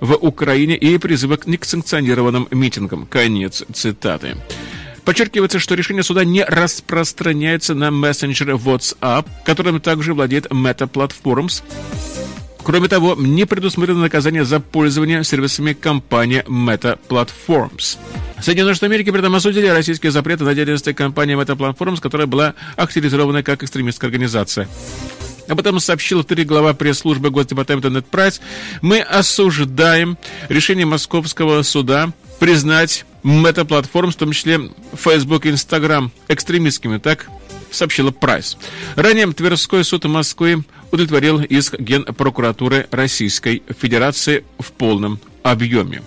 в 0.00 0.14
Украине 0.14 0.76
и 0.76 0.98
призывы 0.98 1.36
к 1.36 1.64
санкционированным 1.64 2.48
митингам. 2.50 3.06
Конец 3.06 3.64
цитаты. 3.72 4.36
Подчеркивается, 5.04 5.58
что 5.58 5.74
решение 5.74 6.02
суда 6.02 6.24
не 6.24 6.44
распространяется 6.44 7.74
на 7.74 7.90
мессенджер 7.90 8.50
WhatsApp, 8.50 9.26
которым 9.44 9.80
также 9.80 10.14
владеет 10.14 10.46
Meta 10.46 10.88
Platforms. 10.88 11.62
Кроме 12.62 12.86
того, 12.86 13.16
не 13.18 13.44
предусмотрено 13.44 14.00
наказание 14.00 14.44
за 14.44 14.60
пользование 14.60 15.24
сервисами 15.24 15.72
компании 15.72 16.44
Meta 16.46 16.96
Platforms. 17.08 17.98
Соединенные 18.40 18.74
Штаты 18.74 18.92
Америки 18.92 19.10
при 19.10 19.18
этом 19.18 19.34
осудили 19.34 19.66
российские 19.66 20.12
запреты 20.12 20.44
на 20.44 20.54
деятельность 20.54 20.92
компании 20.94 21.36
Meta 21.36 21.56
Platforms, 21.56 22.00
которая 22.00 22.28
была 22.28 22.54
активизирована 22.76 23.42
как 23.42 23.64
экстремистская 23.64 24.08
организация. 24.08 24.68
Об 25.48 25.58
этом 25.58 25.80
сообщил 25.80 26.22
в 26.22 26.44
глава 26.44 26.72
пресс-службы 26.72 27.30
Госдепартамента 27.30 27.90
Нед 27.90 28.06
Прайс. 28.06 28.40
Мы 28.80 29.00
осуждаем 29.00 30.16
решение 30.48 30.86
Московского 30.86 31.62
суда 31.62 32.12
признать 32.42 33.04
Meta 33.22 33.47
Platforms, 33.47 34.10
в 34.10 34.16
том 34.16 34.32
числе 34.32 34.68
Facebook 34.94 35.46
и 35.46 35.50
Instagram, 35.50 36.10
экстремистскими, 36.26 36.98
так 36.98 37.28
сообщила 37.70 38.10
Прайс. 38.10 38.58
Ранее 38.96 39.32
Тверской 39.32 39.84
суд 39.84 40.06
Москвы 40.06 40.64
удовлетворил 40.90 41.40
иск 41.40 41.78
Генпрокуратуры 41.78 42.88
Российской 42.90 43.62
Федерации 43.78 44.42
в 44.58 44.72
полном 44.72 45.20
объеме. 45.44 46.02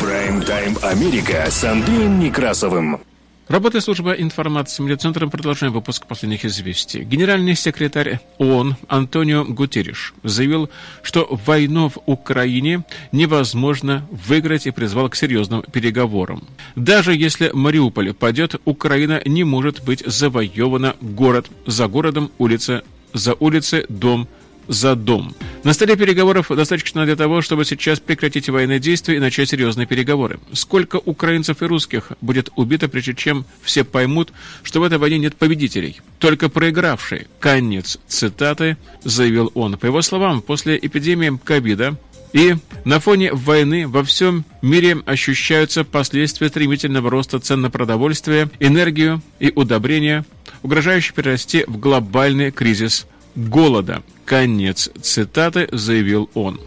Прайм-тайм 0.00 0.78
Америка 0.80 1.46
с 1.50 1.62
Андреем 1.64 2.20
Некрасовым. 2.20 3.00
Работая 3.46 3.82
служба 3.82 4.12
информации 4.12 4.82
медиацентром, 4.82 5.30
продолжаем 5.30 5.74
выпуск 5.74 6.06
последних 6.06 6.46
известий. 6.46 7.04
Генеральный 7.04 7.54
секретарь 7.54 8.20
ООН 8.38 8.76
Антонио 8.88 9.44
Гутерриш 9.44 10.14
заявил, 10.22 10.70
что 11.02 11.28
войну 11.44 11.90
в 11.90 11.98
Украине 12.06 12.84
невозможно 13.12 14.08
выиграть 14.10 14.66
и 14.66 14.70
призвал 14.70 15.10
к 15.10 15.16
серьезным 15.16 15.60
переговорам. 15.60 16.42
Даже 16.74 17.14
если 17.14 17.50
Мариуполь 17.52 18.14
падет, 18.14 18.54
Украина 18.64 19.20
не 19.26 19.44
может 19.44 19.84
быть 19.84 20.02
завоевана 20.06 20.96
город 21.02 21.50
за 21.66 21.86
городом, 21.86 22.32
улица 22.38 22.82
за 23.12 23.34
улицей, 23.34 23.84
дом 23.90 24.26
за 24.68 24.94
дом. 24.94 25.34
На 25.62 25.72
столе 25.72 25.96
переговоров 25.96 26.48
достаточно 26.48 27.04
для 27.04 27.16
того, 27.16 27.40
чтобы 27.40 27.64
сейчас 27.64 28.00
прекратить 28.00 28.48
военные 28.48 28.78
действия 28.78 29.16
и 29.16 29.20
начать 29.20 29.48
серьезные 29.48 29.86
переговоры. 29.86 30.38
Сколько 30.52 30.96
украинцев 30.96 31.62
и 31.62 31.66
русских 31.66 32.12
будет 32.20 32.50
убито, 32.56 32.88
прежде 32.88 33.14
чем 33.14 33.44
все 33.62 33.84
поймут, 33.84 34.32
что 34.62 34.80
в 34.80 34.84
этой 34.84 34.98
войне 34.98 35.18
нет 35.18 35.36
победителей, 35.36 36.00
только 36.18 36.48
проигравшие. 36.48 37.26
Конец 37.40 37.98
цитаты, 38.06 38.76
заявил 39.02 39.50
он. 39.54 39.78
По 39.78 39.86
его 39.86 40.02
словам, 40.02 40.42
после 40.42 40.78
эпидемии 40.80 41.38
ковида 41.42 41.96
и 42.34 42.56
на 42.84 42.98
фоне 42.98 43.32
войны 43.32 43.86
во 43.86 44.02
всем 44.02 44.44
мире 44.60 44.98
ощущаются 45.06 45.84
последствия 45.84 46.48
стремительного 46.48 47.08
роста 47.08 47.38
цен 47.38 47.60
на 47.60 47.70
продовольствие, 47.70 48.50
энергию 48.58 49.22
и 49.38 49.52
удобрения, 49.54 50.24
угрожающие 50.62 51.14
перерасти 51.14 51.64
в 51.68 51.78
глобальный 51.78 52.50
кризис 52.50 53.06
голода. 53.34 54.02
Конец 54.24 54.90
цитаты, 55.00 55.68
заявил 55.72 56.30
он. 56.34 56.60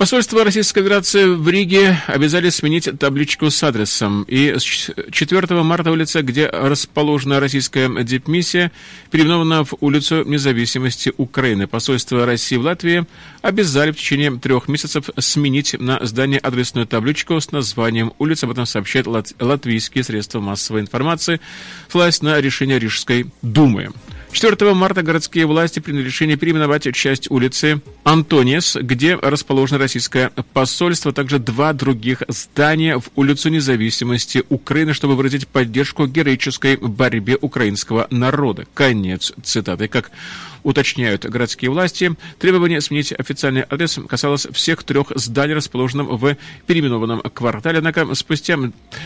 Посольство 0.00 0.42
Российской 0.44 0.80
Федерации 0.80 1.26
в 1.26 1.46
Риге 1.46 2.00
обязали 2.06 2.48
сменить 2.48 2.88
табличку 2.98 3.50
с 3.50 3.62
адресом. 3.62 4.22
И 4.22 4.54
с 4.58 4.62
4 4.62 5.62
марта 5.62 5.90
улица, 5.92 6.22
где 6.22 6.46
расположена 6.46 7.38
российская 7.38 8.02
дипмиссия, 8.02 8.72
переименована 9.10 9.62
в 9.62 9.74
улицу 9.80 10.24
независимости 10.24 11.12
Украины. 11.18 11.66
Посольство 11.66 12.24
России 12.24 12.56
в 12.56 12.62
Латвии 12.62 13.04
обязали 13.42 13.92
в 13.92 13.98
течение 13.98 14.34
трех 14.38 14.68
месяцев 14.68 15.10
сменить 15.18 15.78
на 15.78 15.98
здание 16.06 16.38
адресную 16.38 16.86
табличку 16.86 17.38
с 17.38 17.52
названием 17.52 18.14
улицы. 18.18 18.44
Об 18.44 18.52
этом 18.52 18.64
сообщают 18.64 19.06
лат 19.06 19.34
латвийские 19.38 20.02
средства 20.02 20.40
массовой 20.40 20.80
информации, 20.80 21.42
ссылаясь 21.90 22.22
на 22.22 22.40
решение 22.40 22.78
Рижской 22.78 23.26
думы. 23.42 23.90
4 24.32 24.74
марта 24.74 25.02
городские 25.02 25.46
власти 25.46 25.80
приняли 25.80 26.04
решение 26.04 26.36
переименовать 26.36 26.94
часть 26.94 27.30
улицы 27.30 27.82
Антониес, 28.04 28.76
где 28.80 29.16
расположено 29.16 29.78
российское 29.78 30.30
посольство, 30.52 31.10
а 31.10 31.14
также 31.14 31.38
два 31.38 31.72
других 31.72 32.22
здания 32.28 32.98
в 32.98 33.10
улицу 33.16 33.48
независимости 33.48 34.44
Украины, 34.48 34.94
чтобы 34.94 35.16
выразить 35.16 35.48
поддержку 35.48 36.06
героической 36.06 36.76
борьбе 36.76 37.36
украинского 37.40 38.06
народа. 38.10 38.66
Конец 38.72 39.32
цитаты. 39.42 39.88
Как 39.88 40.10
уточняют 40.62 41.24
городские 41.24 41.70
власти, 41.70 42.14
требование 42.38 42.80
сменить 42.80 43.12
официальный 43.12 43.64
адрес 43.68 43.98
касалось 44.08 44.46
всех 44.52 44.82
трех 44.84 45.12
зданий, 45.14 45.54
расположенных 45.54 46.08
в 46.08 46.36
переименованном 46.66 47.20
квартале. 47.20 47.78
Однако 47.78 48.14
спустя 48.14 48.58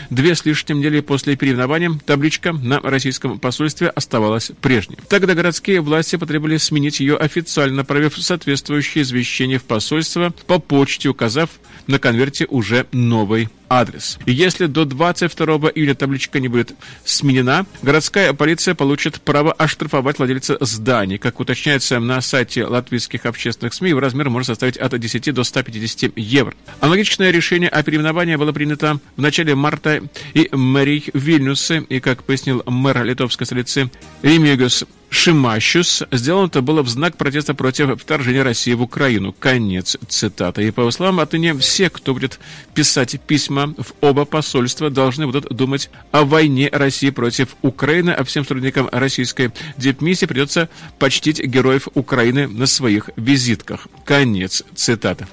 две 0.09 0.35
с 0.35 0.45
лишним 0.45 0.79
недели 0.79 0.99
после 1.01 1.35
переименования 1.35 1.91
табличка 2.05 2.53
на 2.53 2.79
российском 2.79 3.39
посольстве 3.39 3.89
оставалась 3.89 4.51
прежней. 4.61 4.97
Тогда 5.09 5.33
городские 5.33 5.81
власти 5.81 6.15
потребовали 6.15 6.57
сменить 6.57 6.99
ее 6.99 7.17
официально, 7.17 7.77
направив 7.77 8.17
соответствующее 8.17 9.03
извещение 9.03 9.59
в 9.59 9.63
посольство 9.63 10.33
по 10.47 10.59
почте, 10.59 11.09
указав 11.09 11.49
на 11.87 11.99
конверте 11.99 12.45
уже 12.49 12.87
новый 12.91 13.49
адрес. 13.69 14.17
И 14.25 14.31
если 14.31 14.65
до 14.65 14.85
22 14.85 15.71
июля 15.75 15.95
табличка 15.95 16.39
не 16.39 16.47
будет 16.47 16.73
сменена, 17.03 17.65
городская 17.81 18.33
полиция 18.33 18.75
получит 18.75 19.21
право 19.21 19.51
оштрафовать 19.53 20.19
владельца 20.19 20.57
зданий. 20.59 21.17
Как 21.17 21.39
уточняется 21.39 21.99
на 21.99 22.21
сайте 22.21 22.65
латвийских 22.65 23.25
общественных 23.25 23.73
СМИ, 23.73 23.89
его 23.89 23.99
размер 23.99 24.29
может 24.29 24.47
составить 24.47 24.77
от 24.77 24.97
10 24.97 25.33
до 25.33 25.43
150 25.43 26.13
евро. 26.15 26.53
Аналогичное 26.79 27.31
решение 27.31 27.69
о 27.69 27.83
переименовании 27.83 28.35
было 28.35 28.51
принято 28.51 28.99
в 29.15 29.21
начале 29.21 29.55
марта 29.55 30.01
и 30.33 30.49
мэрией 30.51 31.09
Вильнюса, 31.13 31.77
и, 31.77 31.99
как 31.99 32.23
пояснил 32.23 32.63
мэр 32.65 33.03
литовской 33.03 33.45
столицы 33.45 33.89
Ремигус 34.21 34.85
Шимащус. 35.15 36.03
Сделано 36.11 36.47
это 36.47 36.61
было 36.61 36.83
в 36.83 36.89
знак 36.89 37.15
протеста 37.15 37.53
против 37.53 38.01
вторжения 38.01 38.43
России 38.43 38.73
в 38.73 38.81
Украину. 38.81 39.33
Конец 39.33 39.97
цитаты. 40.07 40.67
И 40.67 40.71
по 40.71 40.81
его 40.81 40.91
словам, 40.91 41.21
отныне 41.21 41.57
все, 41.57 41.89
кто 41.89 42.13
будет 42.13 42.39
писать 42.73 43.19
письма 43.21 43.73
в 43.77 43.93
оба 44.01 44.25
посольства, 44.25 44.89
должны 44.89 45.25
будут 45.25 45.47
думать 45.55 45.89
о 46.11 46.25
войне 46.25 46.69
России 46.71 47.09
против 47.11 47.55
Украины, 47.61 48.11
а 48.11 48.23
всем 48.25 48.43
сотрудникам 48.43 48.89
российской 48.91 49.51
дипмиссии 49.77 50.25
придется 50.25 50.69
почтить 50.99 51.41
героев 51.41 51.87
Украины 51.93 52.47
на 52.47 52.65
своих 52.65 53.09
визитках. 53.15 53.87
Конец 54.03 54.63
цитаты. 54.75 55.27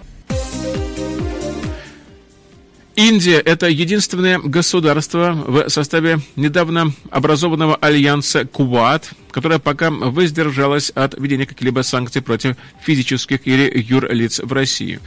Индия– 2.97 3.39
это 3.45 3.69
единственное 3.69 4.39
государство 4.39 5.33
в 5.33 5.69
составе 5.69 6.21
недавно 6.37 6.93
образованного 7.11 7.77
альянса 7.77 8.45
Куат, 8.45 9.11
которое 9.31 9.59
пока 9.59 9.91
воздержалось 9.91 10.91
от 10.91 11.15
введения 11.19 11.47
каких-либо 11.47 11.81
санкций 11.83 12.21
против 12.21 12.57
физических 12.83 13.47
или 13.47 13.73
юрлиц 13.75 14.41
в 14.41 14.53
России. 14.53 15.01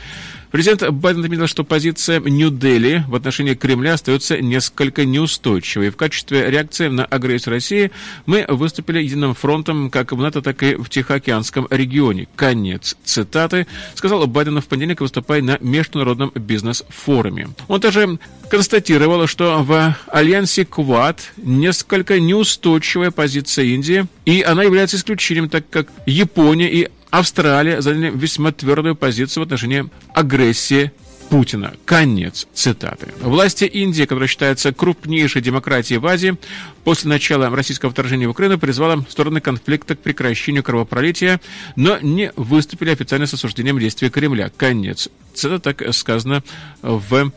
Президент 0.56 0.90
Байден 0.90 1.22
отметил, 1.22 1.48
что 1.48 1.66
позиция 1.66 2.22
Нью-Дели 2.22 3.04
в 3.10 3.16
отношении 3.16 3.56
Кремля 3.56 3.96
остается 3.96 4.38
несколько 4.38 5.04
неустойчивой. 5.04 5.90
В 5.90 5.98
качестве 5.98 6.50
реакции 6.50 6.88
на 6.88 7.04
агрессию 7.04 7.56
России 7.56 7.92
мы 8.26 8.46
выступили 8.48 9.00
единым 9.00 9.34
фронтом 9.34 9.90
как 9.90 10.14
в 10.14 10.18
НАТО, 10.18 10.42
так 10.42 10.64
и 10.64 10.76
в 10.76 10.88
Тихоокеанском 10.88 11.68
регионе. 11.70 12.30
Конец 12.38 12.96
цитаты, 13.04 13.68
сказал 13.96 14.26
Байден 14.28 14.62
в 14.62 14.66
понедельник, 14.68 15.02
выступая 15.02 15.42
на 15.42 15.58
международном 15.60 16.32
бизнес-форуме. 16.34 17.50
Он 17.68 17.82
также 17.82 18.18
констатировал, 18.50 19.28
что 19.28 19.62
в 19.62 19.98
альянсе 20.08 20.64
Квад 20.64 21.34
несколько 21.36 22.18
неустойчивая 22.22 23.12
позиция 23.12 23.66
Индии, 23.66 24.08
и 24.24 24.42
она 24.42 24.64
является 24.64 24.96
исключением, 24.96 25.50
так 25.50 25.70
как 25.70 25.90
Япония 26.06 26.72
и 26.72 26.88
Австралия 27.18 27.82
заняли 27.82 28.12
весьма 28.14 28.52
твердую 28.52 28.94
позицию 28.94 29.44
в 29.44 29.46
отношении 29.46 29.90
агрессии 30.14 30.92
Путина. 31.30 31.74
Конец 31.86 32.46
цитаты. 32.54 33.08
Власти 33.22 33.64
Индии, 33.64 34.04
которая 34.04 34.28
считается 34.28 34.74
крупнейшей 34.74 35.42
демократией 35.42 36.00
в 36.00 36.06
Азии, 36.08 36.38
после 36.84 37.08
начала 37.08 37.50
российского 37.50 37.92
вторжения 37.92 38.28
в 38.28 38.32
Украину 38.32 38.60
призвала 38.60 39.02
стороны 39.10 39.40
конфликта 39.40 39.96
к 39.96 40.00
прекращению 40.00 40.62
кровопролития, 40.62 41.40
но 41.78 42.00
не 42.02 42.34
выступили 42.36 42.90
официально 42.90 43.28
с 43.28 43.34
осуждением 43.34 43.80
действий 43.80 44.10
Кремля. 44.10 44.52
Конец. 44.58 45.08
Цитата 45.34 45.74
так 45.74 45.96
сказано 45.96 46.44
в 46.82 47.32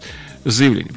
заявлении. 0.44 0.92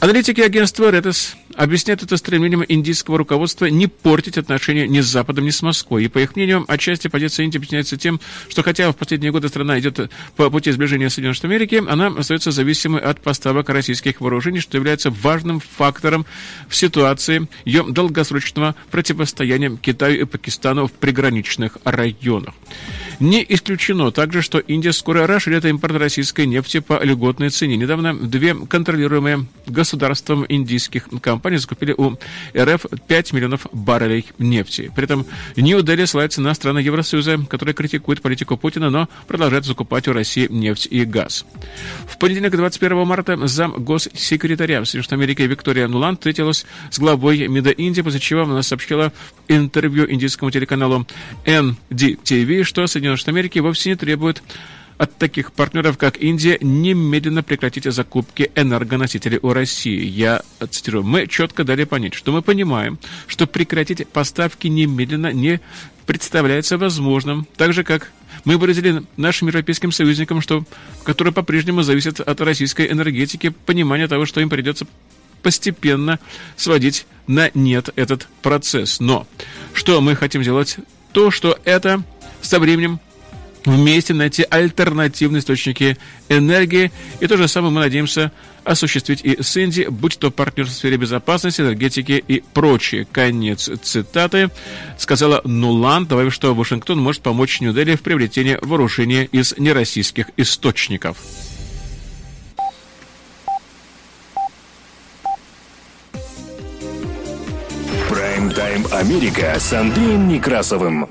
Аналитики 0.00 0.40
агентства 0.40 0.90
Reuters 0.90 1.34
объясняют 1.56 2.02
это 2.02 2.16
стремлением 2.16 2.64
индийского 2.66 3.18
руководства 3.18 3.66
не 3.66 3.86
портить 3.86 4.38
отношения 4.38 4.86
ни 4.86 5.00
с 5.00 5.06
Западом, 5.06 5.44
ни 5.44 5.50
с 5.50 5.62
Москвой. 5.62 6.04
И, 6.04 6.08
по 6.08 6.18
их 6.18 6.36
мнению, 6.36 6.64
отчасти 6.68 7.08
позиция 7.08 7.44
Индии 7.44 7.58
объясняется 7.58 7.96
тем, 7.96 8.20
что 8.48 8.62
хотя 8.62 8.90
в 8.92 8.96
последние 8.96 9.32
годы 9.32 9.48
страна 9.48 9.78
идет 9.78 10.10
по 10.36 10.50
пути 10.50 10.70
сближения 10.70 11.08
Соединенных 11.08 11.36
Штатов 11.36 11.50
Америки, 11.50 11.82
она 11.88 12.08
остается 12.08 12.50
зависимой 12.50 13.00
от 13.00 13.20
поставок 13.20 13.68
российских 13.68 14.20
вооружений, 14.20 14.60
что 14.60 14.76
является 14.76 15.10
важным 15.10 15.60
фактором 15.60 16.26
в 16.68 16.76
ситуации 16.76 17.48
ее 17.64 17.84
долгосрочного 17.88 18.74
противостояния 18.90 19.76
Китаю 19.76 20.22
и 20.22 20.24
Пакистану 20.24 20.86
в 20.86 20.92
приграничных 20.92 21.78
районах. 21.84 22.54
Не 23.18 23.44
исключено 23.48 24.10
также, 24.10 24.42
что 24.42 24.58
Индия 24.58 24.92
скоро 24.92 25.26
расширит 25.26 25.64
импорт 25.64 25.96
российской 25.96 26.46
нефти 26.46 26.80
по 26.80 27.02
льготной 27.02 27.48
цене. 27.48 27.76
Недавно 27.76 28.14
две 28.14 28.54
контролируемые 28.54 29.46
государством 29.66 30.44
индийских 30.48 31.08
компаний 31.22 31.56
закупили 31.56 31.94
у 31.96 32.18
РФ 32.56 32.86
5 33.06 33.32
миллионов 33.32 33.66
баррелей 33.72 34.26
нефти. 34.38 34.92
При 34.94 35.04
этом 35.04 35.24
Нью-Дели 35.56 36.04
ссылается 36.04 36.42
на 36.42 36.52
страны 36.52 36.80
Евросоюза, 36.80 37.38
которые 37.48 37.74
критикуют 37.74 38.20
политику 38.20 38.58
Путина, 38.58 38.90
но 38.90 39.08
продолжают 39.26 39.64
закупать 39.64 40.08
у 40.08 40.12
России 40.12 40.46
нефть 40.50 40.86
и 40.90 41.04
газ. 41.04 41.46
В 42.06 42.18
понедельник, 42.18 42.54
21 42.54 43.06
марта, 43.06 43.46
зам 43.46 43.72
госсекретаря 43.82 44.84
Соединенных 44.84 45.12
Америки 45.12 45.42
Виктория 45.42 45.88
Нуланд 45.88 46.18
встретилась 46.18 46.66
с 46.90 46.98
главой 46.98 47.48
МИДа 47.48 47.70
Индии, 47.70 48.02
после 48.02 48.20
чего 48.20 48.42
она 48.42 48.62
сообщила 48.62 49.12
интервью 49.48 50.10
индийскому 50.10 50.50
телеканалу 50.50 51.06
NDTV, 51.46 52.62
что 52.64 52.86
Соединенные 52.86 53.05
Штаты 53.14 53.30
Америки 53.30 53.58
вовсе 53.60 53.90
не 53.90 53.96
требуют 53.96 54.42
от 54.98 55.16
таких 55.16 55.52
партнеров, 55.52 55.98
как 55.98 56.20
Индия, 56.20 56.58
немедленно 56.60 57.42
прекратить 57.42 57.84
закупки 57.84 58.50
энергоносителей 58.54 59.38
у 59.42 59.52
России. 59.52 60.02
Я 60.02 60.42
цитирую. 60.70 61.04
Мы 61.04 61.26
четко 61.26 61.64
дали 61.64 61.84
понять, 61.84 62.14
что 62.14 62.32
мы 62.32 62.42
понимаем, 62.42 62.98
что 63.26 63.46
прекратить 63.46 64.08
поставки 64.08 64.68
немедленно 64.68 65.32
не 65.32 65.60
представляется 66.06 66.78
возможным, 66.78 67.46
так 67.56 67.72
же, 67.72 67.84
как 67.84 68.12
мы 68.44 68.56
выразили 68.58 69.02
нашим 69.16 69.48
европейским 69.48 69.90
союзникам, 69.92 70.40
что, 70.40 70.64
которые 71.02 71.34
по-прежнему 71.34 71.82
зависят 71.82 72.20
от 72.20 72.40
российской 72.40 72.90
энергетики, 72.90 73.48
понимание 73.48 74.06
того, 74.06 74.24
что 74.24 74.40
им 74.40 74.48
придется 74.48 74.86
постепенно 75.42 76.18
сводить 76.56 77.06
на 77.26 77.50
нет 77.54 77.90
этот 77.96 78.28
процесс. 78.42 79.00
Но 79.00 79.26
что 79.74 80.00
мы 80.00 80.14
хотим 80.14 80.42
сделать? 80.42 80.76
То, 81.12 81.30
что 81.30 81.58
это 81.64 82.02
со 82.42 82.58
временем 82.58 83.00
вместе 83.66 84.14
найти 84.14 84.46
альтернативные 84.48 85.40
источники 85.40 85.98
энергии. 86.28 86.92
И 87.20 87.26
то 87.26 87.36
же 87.36 87.48
самое 87.48 87.72
мы 87.72 87.80
надеемся 87.80 88.32
осуществить 88.64 89.20
и 89.22 89.42
с 89.42 89.56
Индией, 89.56 89.88
будь 89.88 90.18
то 90.18 90.30
партнер 90.30 90.66
в 90.66 90.70
сфере 90.70 90.96
безопасности, 90.96 91.60
энергетики 91.60 92.22
и 92.26 92.42
прочее. 92.54 93.06
Конец 93.10 93.68
цитаты. 93.82 94.50
Сказала 94.98 95.40
Нулан, 95.44 96.06
добавив, 96.06 96.32
что 96.32 96.54
Вашингтон 96.54 97.00
может 97.00 97.22
помочь 97.22 97.60
Нью-Дели 97.60 97.96
в 97.96 98.02
приобретении 98.02 98.58
вооружения 98.60 99.24
из 99.24 99.56
нероссийских 99.58 100.30
источников. 100.36 101.18
Прайм-тайм 108.08 108.86
Америка 108.92 109.56
с 109.58 109.72
Андреем 109.72 110.28
Некрасовым. 110.28 111.08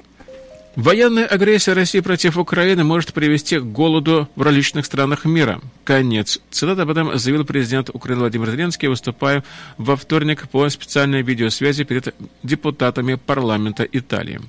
Военная 0.76 1.26
агрессия 1.26 1.72
России 1.72 2.02
против 2.02 2.38
Украины 2.38 2.84
может 2.84 3.14
привести 3.14 3.60
к 3.60 3.64
голоду 3.64 4.28
в 4.36 4.42
различных 4.42 4.86
странах 4.86 5.24
мира. 5.24 5.62
Конец. 5.86 6.42
Цитата 6.52 6.82
об 6.82 6.90
этом 6.90 7.18
заявил 7.18 7.46
президент 7.46 7.90
Украины 7.94 8.22
Владимир 8.22 8.52
Зеленский, 8.52 8.90
выступая 8.90 9.46
во 9.78 9.96
вторник 9.96 10.50
по 10.50 10.68
специальной 10.68 11.22
видеосвязи 11.22 11.86
перед 11.86 12.14
депутатами 12.44 13.16
парламента 13.16 13.88
Италии. 13.90 14.42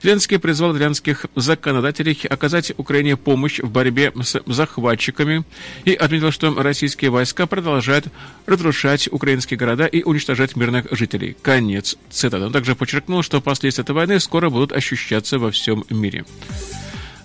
Зеленский 0.00 0.38
призвал 0.38 0.72
итальянских 0.72 1.26
законодателей 1.34 2.20
оказать 2.30 2.72
Украине 2.76 3.16
помощь 3.16 3.58
в 3.58 3.68
борьбе 3.68 4.12
с 4.22 4.40
захватчиками 4.46 5.42
и 5.84 5.94
отметил, 5.94 6.30
что 6.30 6.54
российские 6.54 7.10
войска 7.10 7.46
продолжают 7.46 8.06
разрушать 8.46 9.08
украинские 9.10 9.58
города 9.58 9.86
и 9.86 10.04
уничтожать 10.04 10.54
мирных 10.54 10.86
жителей. 10.92 11.36
Конец. 11.42 11.96
Цитата. 12.10 12.46
Он 12.46 12.52
также 12.52 12.76
подчеркнул, 12.76 13.24
что 13.24 13.40
последствия 13.40 13.82
этой 13.82 13.96
войны 13.96 14.20
скоро 14.20 14.50
будут 14.50 14.70
ощущаться 14.70 15.40
во 15.40 15.50
всем 15.50 15.63
всем 15.64 15.84
мире. 15.88 16.26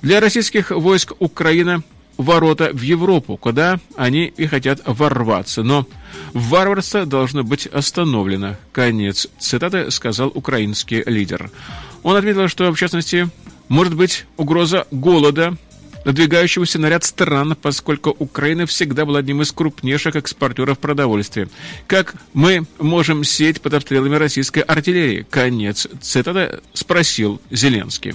Для 0.02 0.22
российских 0.22 0.72
войск 0.72 1.12
Украина 1.20 1.84
ворота 2.18 2.70
в 2.72 2.82
Европу, 2.82 3.36
куда 3.36 3.80
они 3.98 4.26
и 4.26 4.46
хотят 4.48 4.80
ворваться. 4.86 5.62
Но 5.62 5.86
варварство 6.34 7.06
должно 7.06 7.44
быть 7.44 7.68
остановлено. 7.68 8.56
Конец 8.72 9.28
цитаты 9.40 9.92
сказал 9.92 10.32
украинский 10.34 11.04
лидер. 11.06 11.52
Он 12.04 12.16
отметил, 12.16 12.48
что, 12.48 12.72
в 12.72 12.78
частности, 12.78 13.30
может 13.68 13.94
быть 13.96 14.26
угроза 14.38 14.88
голода 14.90 15.58
надвигающегося 16.06 16.80
на 16.80 16.90
ряд 16.90 17.04
стран, 17.04 17.56
поскольку 17.62 18.16
Украина 18.20 18.66
всегда 18.66 19.06
была 19.06 19.20
одним 19.20 19.42
из 19.42 19.52
крупнейших 19.52 20.16
экспортеров 20.16 20.80
продовольствия. 20.80 21.50
Как 21.88 22.16
мы 22.34 22.66
можем 22.80 23.24
сеять 23.24 23.62
под 23.62 23.74
обстрелами 23.74 24.16
российской 24.16 24.60
артиллерии? 24.60 25.26
Конец 25.30 25.88
цитата 26.02 26.62
спросил 26.74 27.42
Зеленский. 27.52 28.14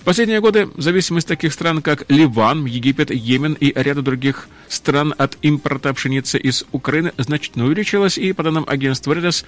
В 0.00 0.04
последние 0.04 0.40
годы 0.40 0.68
зависимость 0.76 1.28
таких 1.28 1.52
стран, 1.52 1.80
как 1.80 2.04
Ливан, 2.08 2.64
Египет, 2.64 3.10
Йемен 3.10 3.54
и 3.54 3.72
ряда 3.74 4.02
других 4.02 4.48
стран 4.68 5.14
от 5.16 5.38
импорта 5.42 5.94
пшеницы 5.94 6.38
из 6.38 6.64
Украины 6.72 7.12
значительно 7.18 7.66
увеличилась, 7.66 8.18
и, 8.18 8.32
по 8.32 8.42
данным 8.42 8.64
агентства 8.66 9.12
Reuters, 9.12 9.44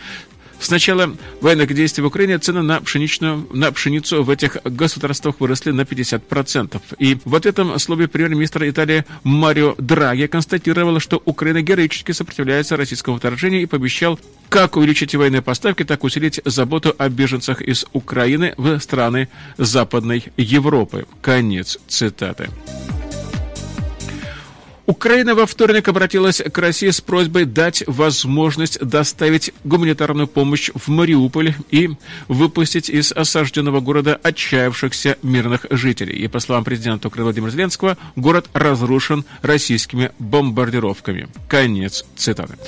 с 0.65 0.71
начала 0.71 1.15
военных 1.41 1.75
действий 1.75 2.03
в 2.03 2.07
Украине 2.07 2.39
цены 2.39 2.63
на, 2.63 2.81
пшеничную, 2.81 3.47
на 3.53 3.71
пшеницу 3.71 4.23
в 4.23 4.31
этих 4.31 4.57
государствах 4.65 5.41
выросли 5.41 5.73
на 5.73 5.83
50%. 5.83 6.81
И 6.99 7.19
в 7.25 7.35
ответном 7.35 7.79
слове 7.79 8.09
премьер-министр 8.09 8.69
Италии 8.69 9.05
Марио 9.23 9.75
Драги 9.79 10.27
констатировал, 10.27 11.01
что 11.01 11.21
Украина 11.25 11.63
героически 11.63 12.13
сопротивляется 12.13 12.77
российскому 12.77 13.19
вторжению 13.19 13.63
и 13.63 13.67
пообещал 13.67 14.19
как 14.49 14.77
увеличить 14.77 15.15
военные 15.15 15.43
поставки, 15.43 15.85
так 15.85 16.05
усилить 16.05 16.41
заботу 16.45 16.95
о 16.97 17.09
беженцах 17.09 17.61
из 17.61 17.85
Украины 17.93 18.55
в 18.57 18.79
страны 18.79 19.29
Западной 19.59 20.25
Европы. 20.37 21.07
Конец 21.21 21.79
цитаты. 21.89 22.49
Украина 24.87 25.35
во 25.35 25.47
вторник 25.47 25.89
обратилась 25.89 26.43
к 26.43 26.59
России 26.59 26.91
с 26.91 27.01
просьбой 27.01 27.47
дать 27.47 27.83
возможность 27.87 28.79
доставить 28.81 29.51
гуманитарную 29.65 30.27
помощь 30.27 30.71
в 30.75 30.89
Мариуполь 30.89 31.55
и 31.71 31.91
выпустить 32.29 32.91
из 32.91 33.11
осажденного 33.11 33.81
города 33.81 34.21
отчаявшихся 34.23 35.17
мирных 35.23 35.65
жителей. 35.71 36.17
И 36.17 36.29
по 36.29 36.39
словам 36.39 36.65
президента 36.65 37.09
Украины 37.09 37.25
Владимира 37.25 37.51
Зеленского, 37.51 37.97
город 38.15 38.51
разрушен 38.53 39.25
российскими 39.41 40.13
бомбардировками. 40.19 41.29
Конец 41.49 42.05
цитаты. 42.17 42.59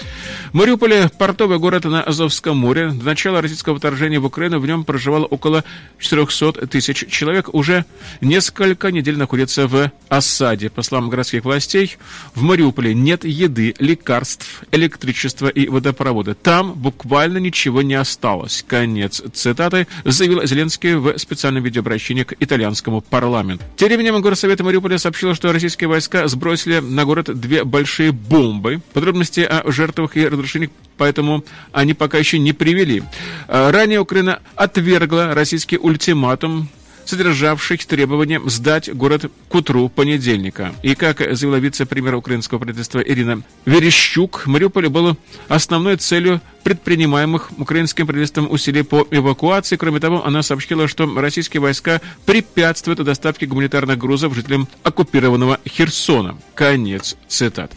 Мариуполь– 0.54 1.10
портовый 1.18 1.58
город 1.58 1.84
на 1.84 2.02
Азовском 2.02 2.56
море. 2.56 2.92
До 2.92 3.04
начала 3.04 3.42
российского 3.42 3.76
вторжения 3.76 4.20
в 4.20 4.24
Украину 4.24 4.58
в 4.58 4.66
нем 4.66 4.84
проживало 4.84 5.26
около 5.26 5.64
400 5.98 6.66
тысяч 6.68 7.06
человек. 7.10 7.52
Уже 7.52 7.84
несколько 8.22 8.90
недель 8.90 9.18
находится 9.18 9.68
в 9.68 9.92
осаде. 10.08 10.70
По 10.70 10.80
словам 10.80 11.10
городских 11.10 11.44
властей, 11.44 11.98
в 12.34 12.42
Мариуполе 12.42 12.94
нет 12.94 13.24
еды, 13.24 13.74
лекарств, 13.78 14.62
электричества 14.72 15.48
и 15.48 15.68
водопровода. 15.68 16.34
Там 16.34 16.72
буквально 16.74 17.38
ничего 17.38 17.82
не 17.82 17.94
осталось. 17.94 18.64
Конец 18.66 19.22
цитаты 19.32 19.86
заявил 20.04 20.44
Зеленский 20.46 20.94
в 20.94 21.18
специальном 21.18 21.62
видеообращении 21.62 22.24
к 22.24 22.34
итальянскому 22.38 23.00
парламенту. 23.00 23.64
Тем 23.76 23.88
временем 23.88 24.20
Горсовет 24.20 24.60
Мариуполя 24.60 24.98
сообщил, 24.98 25.34
что 25.34 25.52
российские 25.52 25.88
войска 25.88 26.28
сбросили 26.28 26.80
на 26.80 27.04
город 27.04 27.38
две 27.38 27.64
большие 27.64 28.12
бомбы. 28.12 28.80
Подробности 28.92 29.40
о 29.40 29.70
жертвах 29.70 30.16
и 30.16 30.26
разрушениях 30.26 30.70
поэтому 30.96 31.44
они 31.72 31.94
пока 31.94 32.18
еще 32.18 32.38
не 32.38 32.52
привели. 32.52 33.02
А, 33.48 33.70
ранее 33.70 34.00
Украина 34.00 34.40
отвергла 34.54 35.34
российский 35.34 35.78
ультиматум 35.78 36.68
содержавший 37.06 37.78
требование 37.78 38.40
сдать 38.46 38.92
город 38.94 39.30
к 39.48 39.54
утру 39.54 39.88
понедельника. 39.88 40.74
И, 40.82 40.94
как 40.94 41.18
заявила 41.18 41.56
вице-премьер 41.56 42.14
украинского 42.16 42.58
правительства 42.58 43.00
Ирина 43.00 43.42
Верещук, 43.64 44.46
Мариуполь 44.46 44.88
был 44.88 45.16
основной 45.48 45.96
целью 45.96 46.40
предпринимаемых 46.64 47.52
украинским 47.58 48.06
правительством 48.06 48.50
усилий 48.50 48.82
по 48.82 49.06
эвакуации. 49.10 49.76
Кроме 49.76 50.00
того, 50.00 50.26
она 50.26 50.42
сообщила, 50.42 50.88
что 50.88 51.06
российские 51.18 51.60
войска 51.60 52.00
препятствуют 52.26 53.02
доставке 53.06 53.46
гуманитарных 53.46 53.96
грузов 53.96 54.34
жителям 54.34 54.68
оккупированного 54.82 55.60
Херсона. 55.66 56.36
Конец 56.54 57.16
цитат. 57.28 57.72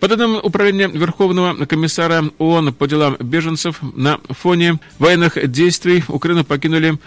По 0.00 0.08
данным 0.08 0.40
Управления 0.42 0.88
Верховного 0.88 1.66
комиссара 1.66 2.24
ООН 2.38 2.72
по 2.72 2.88
делам 2.88 3.16
беженцев, 3.20 3.80
на 3.82 4.18
фоне 4.30 4.78
военных 4.98 5.50
действий 5.50 6.02
Украину 6.08 6.42
покинули 6.42 6.98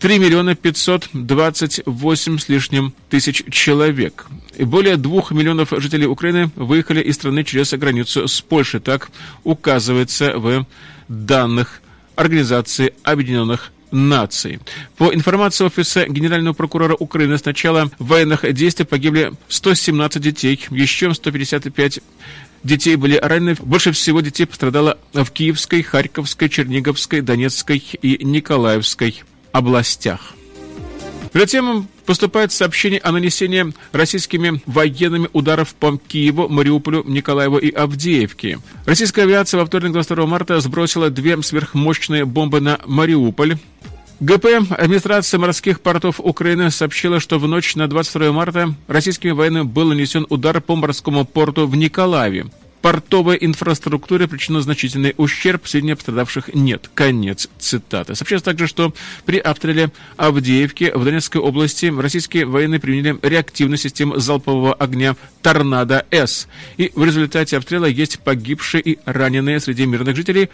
3 0.00 0.18
миллиона 0.18 0.54
528 0.54 2.38
с 2.38 2.48
лишним 2.50 2.92
тысяч 3.08 3.42
человек. 3.50 4.26
И 4.58 4.64
более 4.64 4.98
2 4.98 5.22
миллионов 5.30 5.70
жителей 5.78 6.06
Украины 6.06 6.50
выехали 6.54 7.00
из 7.00 7.14
страны 7.14 7.42
через 7.42 7.72
границу 7.72 8.28
с 8.28 8.42
Польшей. 8.42 8.80
Так 8.80 9.10
указывается 9.44 10.36
в 10.36 10.66
данных 11.08 11.80
Организации 12.16 12.92
Объединенных 13.02 13.72
наций. 13.92 14.58
По 14.96 15.14
информации 15.14 15.64
Офиса 15.64 16.06
Генерального 16.06 16.54
прокурора 16.54 16.94
Украины, 16.98 17.38
с 17.38 17.44
начала 17.44 17.90
военных 17.98 18.50
действий 18.52 18.84
погибли 18.84 19.32
117 19.48 20.20
детей, 20.20 20.60
еще 20.70 21.14
155 21.14 22.00
детей 22.64 22.96
были 22.96 23.16
ранены. 23.16 23.56
Больше 23.60 23.92
всего 23.92 24.20
детей 24.20 24.46
пострадало 24.46 24.98
в 25.12 25.26
Киевской, 25.30 25.82
Харьковской, 25.82 26.48
Черниговской, 26.48 27.20
Донецкой 27.20 27.78
и 28.02 28.24
Николаевской 28.24 29.22
областях. 29.52 30.34
Затем 31.34 31.88
поступает 32.04 32.52
сообщение 32.52 33.00
о 33.00 33.12
нанесении 33.12 33.72
российскими 33.92 34.60
военными 34.66 35.28
ударов 35.32 35.74
по 35.74 35.96
Киеву, 35.96 36.48
Мариуполю, 36.48 37.04
Николаеву 37.06 37.58
и 37.58 37.70
Авдеевке. 37.70 38.58
Российская 38.84 39.22
авиация 39.22 39.58
во 39.58 39.66
вторник 39.66 39.92
22 39.92 40.26
марта 40.26 40.60
сбросила 40.60 41.10
две 41.10 41.40
сверхмощные 41.42 42.24
бомбы 42.24 42.60
на 42.60 42.80
Мариуполь. 42.86 43.56
ГП 44.20 44.46
администрация 44.70 45.38
морских 45.38 45.80
портов 45.80 46.20
Украины 46.20 46.70
сообщила, 46.70 47.18
что 47.18 47.38
в 47.38 47.48
ночь 47.48 47.74
на 47.74 47.88
22 47.88 48.30
марта 48.30 48.74
российскими 48.86 49.32
военными 49.32 49.64
был 49.64 49.88
нанесен 49.88 50.26
удар 50.28 50.60
по 50.60 50.76
морскому 50.76 51.24
порту 51.24 51.66
в 51.66 51.74
Николаеве. 51.74 52.46
Портовой 52.82 53.38
инфраструктуре 53.40 54.26
причинен 54.26 54.60
значительный 54.60 55.14
ущерб, 55.16 55.68
сведений 55.68 55.94
пострадавших 55.94 56.52
нет. 56.52 56.90
Конец 56.94 57.48
цитаты. 57.58 58.16
Сообщается 58.16 58.46
также, 58.46 58.66
что 58.66 58.92
при 59.24 59.38
обстреле 59.38 59.92
Авдеевки 60.16 60.90
в 60.92 61.04
Донецкой 61.04 61.40
области 61.40 61.86
российские 61.86 62.44
военные 62.44 62.80
применили 62.80 63.16
реактивную 63.22 63.78
систему 63.78 64.18
залпового 64.18 64.74
огня 64.74 65.14
«Торнадо-С». 65.42 66.48
И 66.76 66.90
в 66.96 67.04
результате 67.04 67.56
обстрела 67.56 67.86
есть 67.86 68.18
погибшие 68.18 68.82
и 68.82 68.98
раненые 69.04 69.60
среди 69.60 69.86
мирных 69.86 70.16
жителей. 70.16 70.50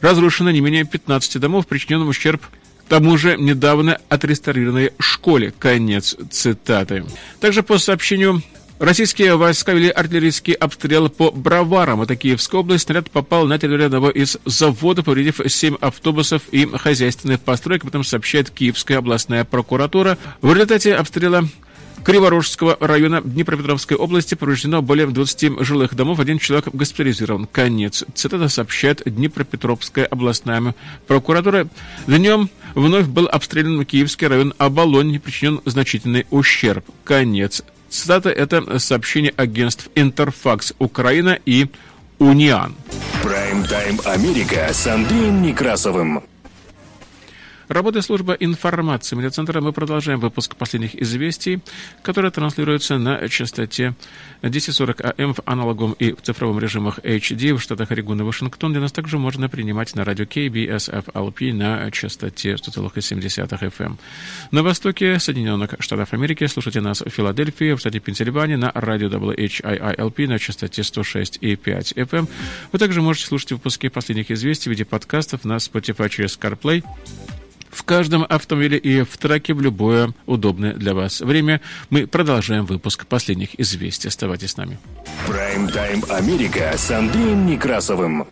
Разрушено 0.00 0.50
не 0.50 0.60
менее 0.60 0.84
15 0.84 1.38
домов, 1.38 1.68
причинен 1.68 2.02
ущерб 2.02 2.42
тому 2.90 3.16
же 3.16 3.36
недавно 3.36 4.00
отреставрированной 4.08 4.90
школе. 4.98 5.54
Конец 5.56 6.16
цитаты. 6.28 7.04
Также 7.38 7.62
по 7.62 7.78
сообщению 7.78 8.42
Российские 8.80 9.36
войска 9.36 9.74
вели 9.74 9.90
артиллерийский 9.90 10.54
обстрел 10.54 11.10
по 11.10 11.30
Броварам. 11.30 12.00
Это 12.00 12.16
Киевская 12.16 12.62
область. 12.62 12.84
Снаряд 12.84 13.10
попал 13.10 13.46
на 13.46 13.58
территорию 13.58 13.86
одного 13.88 14.08
из 14.08 14.38
заводов, 14.46 15.04
повредив 15.04 15.38
7 15.46 15.76
автобусов 15.82 16.44
и 16.50 16.64
хозяйственных 16.64 17.40
построек. 17.40 17.82
Об 17.84 17.90
этом 17.90 18.04
сообщает 18.04 18.48
Киевская 18.48 18.96
областная 18.96 19.44
прокуратура. 19.44 20.16
В 20.40 20.50
результате 20.50 20.94
обстрела 20.94 21.46
Криворожского 22.04 22.78
района 22.80 23.20
Днепропетровской 23.20 23.98
области 23.98 24.34
повреждено 24.34 24.80
более 24.80 25.06
20 25.06 25.62
жилых 25.62 25.94
домов. 25.94 26.18
Один 26.18 26.38
человек 26.38 26.68
госпитализирован. 26.72 27.46
Конец. 27.52 28.02
Цитата 28.14 28.48
сообщает 28.48 29.02
Днепропетровская 29.04 30.06
областная 30.06 30.74
прокуратура. 31.06 31.68
Днем 32.06 32.48
вновь 32.74 33.08
был 33.08 33.28
обстрелян 33.30 33.84
Киевский 33.84 34.26
район 34.26 34.54
Оболонь. 34.56 35.20
Причинен 35.20 35.60
значительный 35.66 36.24
ущерб. 36.30 36.86
Конец. 37.04 37.62
Цитата– 37.90 38.30
это 38.30 38.78
сообщение 38.78 39.34
агентств 39.36 39.88
«Интерфакс 39.96 40.72
Украина» 40.78 41.38
и 41.44 41.66
«Униан». 42.20 42.76
Прайм-тайм 43.22 44.00
Америка 44.04 44.68
с 44.72 44.86
Андреем 44.86 45.42
Некрасовым. 45.42 46.22
Работает 47.70 48.04
служба 48.04 48.32
информации 48.32 49.14
медиацентра. 49.14 49.60
Мы 49.60 49.72
продолжаем 49.72 50.18
выпуск 50.18 50.56
последних 50.56 51.00
известий, 51.00 51.60
которые 52.02 52.32
транслируются 52.32 52.98
на 52.98 53.28
частоте 53.28 53.94
1040 54.40 55.00
АМ 55.16 55.34
в 55.34 55.40
аналоговом 55.44 55.92
и 55.92 56.10
в 56.10 56.20
цифровом 56.20 56.58
режимах 56.58 56.98
HD 56.98 57.54
в 57.54 57.62
штатах 57.62 57.92
Орегон 57.92 58.22
и 58.22 58.24
Вашингтон, 58.24 58.72
где 58.72 58.80
нас 58.80 58.90
также 58.90 59.18
можно 59.18 59.48
принимать 59.48 59.94
на 59.94 60.04
радио 60.04 60.24
KBSFLP 60.24 61.52
на 61.52 61.88
частоте 61.92 62.54
100,7 62.54 63.20
FM. 63.46 63.72
Эм. 63.78 63.98
На 64.50 64.64
востоке 64.64 65.20
Соединенных 65.20 65.76
Штатов 65.78 66.12
Америки 66.12 66.44
слушайте 66.46 66.80
нас 66.80 67.02
в 67.02 67.08
Филадельфии, 67.08 67.74
в 67.74 67.78
штате 67.78 68.00
Пенсильвания 68.00 68.56
на 68.56 68.72
радио 68.74 69.06
WHIILP 69.06 70.26
на 70.26 70.40
частоте 70.40 70.82
106,5 70.82 71.94
FM. 71.94 72.18
Эм. 72.18 72.28
Вы 72.72 72.78
также 72.80 73.00
можете 73.00 73.28
слушать 73.28 73.52
выпуски 73.52 73.88
последних 73.88 74.32
известий 74.32 74.70
в 74.70 74.72
виде 74.72 74.84
подкастов 74.84 75.44
на 75.44 75.58
Spotify 75.58 76.08
через 76.08 76.36
CarPlay 76.36 76.82
в 77.70 77.82
каждом 77.84 78.26
автомобиле 78.28 78.78
и 78.78 79.02
в 79.02 79.16
траке 79.16 79.54
в 79.54 79.60
любое 79.60 80.12
удобное 80.26 80.74
для 80.74 80.94
вас 80.94 81.20
время. 81.20 81.60
Мы 81.88 82.06
продолжаем 82.06 82.64
выпуск 82.66 83.06
последних 83.06 83.58
известий. 83.58 84.08
Оставайтесь 84.08 84.52
с 84.52 84.56
нами. 84.56 84.78
Прайм-тайм 85.26 86.04
Америка 86.08 86.72
с 86.76 86.90
Андреем 86.90 87.46
Некрасовым. 87.46 88.26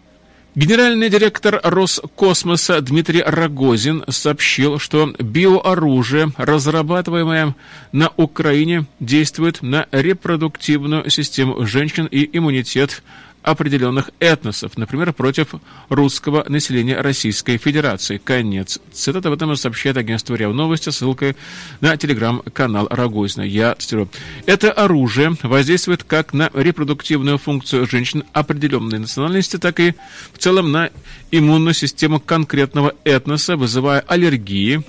Генеральный 0.55 1.09
директор 1.09 1.61
Роскосмоса 1.63 2.81
Дмитрий 2.81 3.23
Рогозин 3.23 4.03
сообщил, 4.09 4.81
что 4.81 5.15
биооружие, 5.19 6.33
разрабатываемое 6.37 7.55
на 7.93 8.11
Украине, 8.17 8.87
действует 8.99 9.63
на 9.63 9.87
репродуктивную 9.93 11.11
систему 11.11 11.65
женщин 11.65 12.07
и 12.07 12.29
иммунитет 12.37 13.05
определенных 13.51 14.11
этносов, 14.21 14.77
например, 14.77 15.13
против 15.13 15.55
русского 15.89 16.45
населения 16.49 17.01
Российской 17.01 17.57
Федерации. 17.57 18.21
Конец. 18.23 18.79
Цитата 18.93 19.31
в 19.31 19.33
этом 19.33 19.57
сообщает 19.57 19.97
агентство 19.97 20.35
РИА 20.35 20.51
Новости, 20.51 20.91
ссылкой 20.91 21.35
на 21.81 21.97
телеграм-канал 21.97 22.89
Рогозина. 22.91 23.43
Я 23.43 23.75
цитирую. 23.75 24.11
Это 24.45 24.71
оружие 24.71 25.35
воздействует 25.43 26.05
как 26.05 26.35
на 26.35 26.51
репродуктивную 26.53 27.39
функцию 27.39 27.87
женщин 27.87 28.25
определенной 28.33 28.99
национальности, 28.99 29.57
так 29.57 29.81
и 29.81 29.95
в 30.33 30.39
целом 30.39 30.71
на 30.71 30.91
иммунную 31.31 31.75
систему 31.75 32.21
конкретного 32.21 32.95
этноса, 33.05 33.57
вызывая 33.57 34.01
аллергии, 34.01 34.83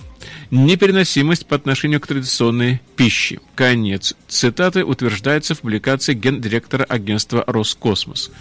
непереносимость 0.52 1.46
по 1.46 1.56
отношению 1.56 2.00
к 2.02 2.08
традиционной 2.08 2.82
пище. 2.96 3.40
Конец 3.56 4.16
цитаты 4.28 4.84
утверждается 4.84 5.56
в 5.56 5.62
публикации 5.62 6.14
гендиректора 6.14 6.84
агентства 6.84 7.44
«Роскосмос». 7.46 8.32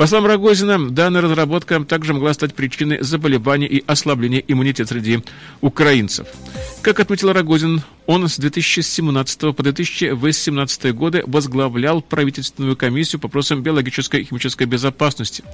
По 0.00 0.06
словам 0.06 0.30
Рогозина, 0.30 0.88
данная 0.88 1.20
разработка 1.20 1.78
также 1.84 2.14
могла 2.14 2.32
стать 2.32 2.54
причиной 2.54 3.02
заболеваний 3.02 3.66
и 3.66 3.84
ослабления 3.86 4.42
иммунитета 4.48 4.94
среди 4.94 5.22
украинцев. 5.60 6.26
Как 6.80 7.00
отметил 7.00 7.34
Рогозин, 7.34 7.82
он 8.06 8.26
с 8.26 8.38
2017 8.38 9.54
по 9.54 9.62
2018 9.62 10.94
годы 10.94 11.22
возглавлял 11.26 12.00
правительственную 12.00 12.78
комиссию 12.78 13.20
по 13.20 13.28
вопросам 13.28 13.62
биологической 13.62 14.22
и 14.22 14.24
химической 14.24 14.64
безопасности. 14.64 15.44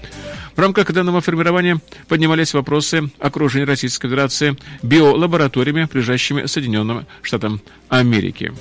В 0.55 0.61
рамках 0.61 0.93
данного 0.93 1.21
формирования 1.21 1.81
поднимались 2.07 2.55
вопросы 2.55 3.11
окружения 3.19 3.67
Российской 3.67 4.07
Федерации 4.07 4.57
биолабораториями, 4.81 5.87
прилежащими 5.87 6.47
Соединенным 6.47 7.05
Штатам 7.21 7.61
Америки. 7.89 8.53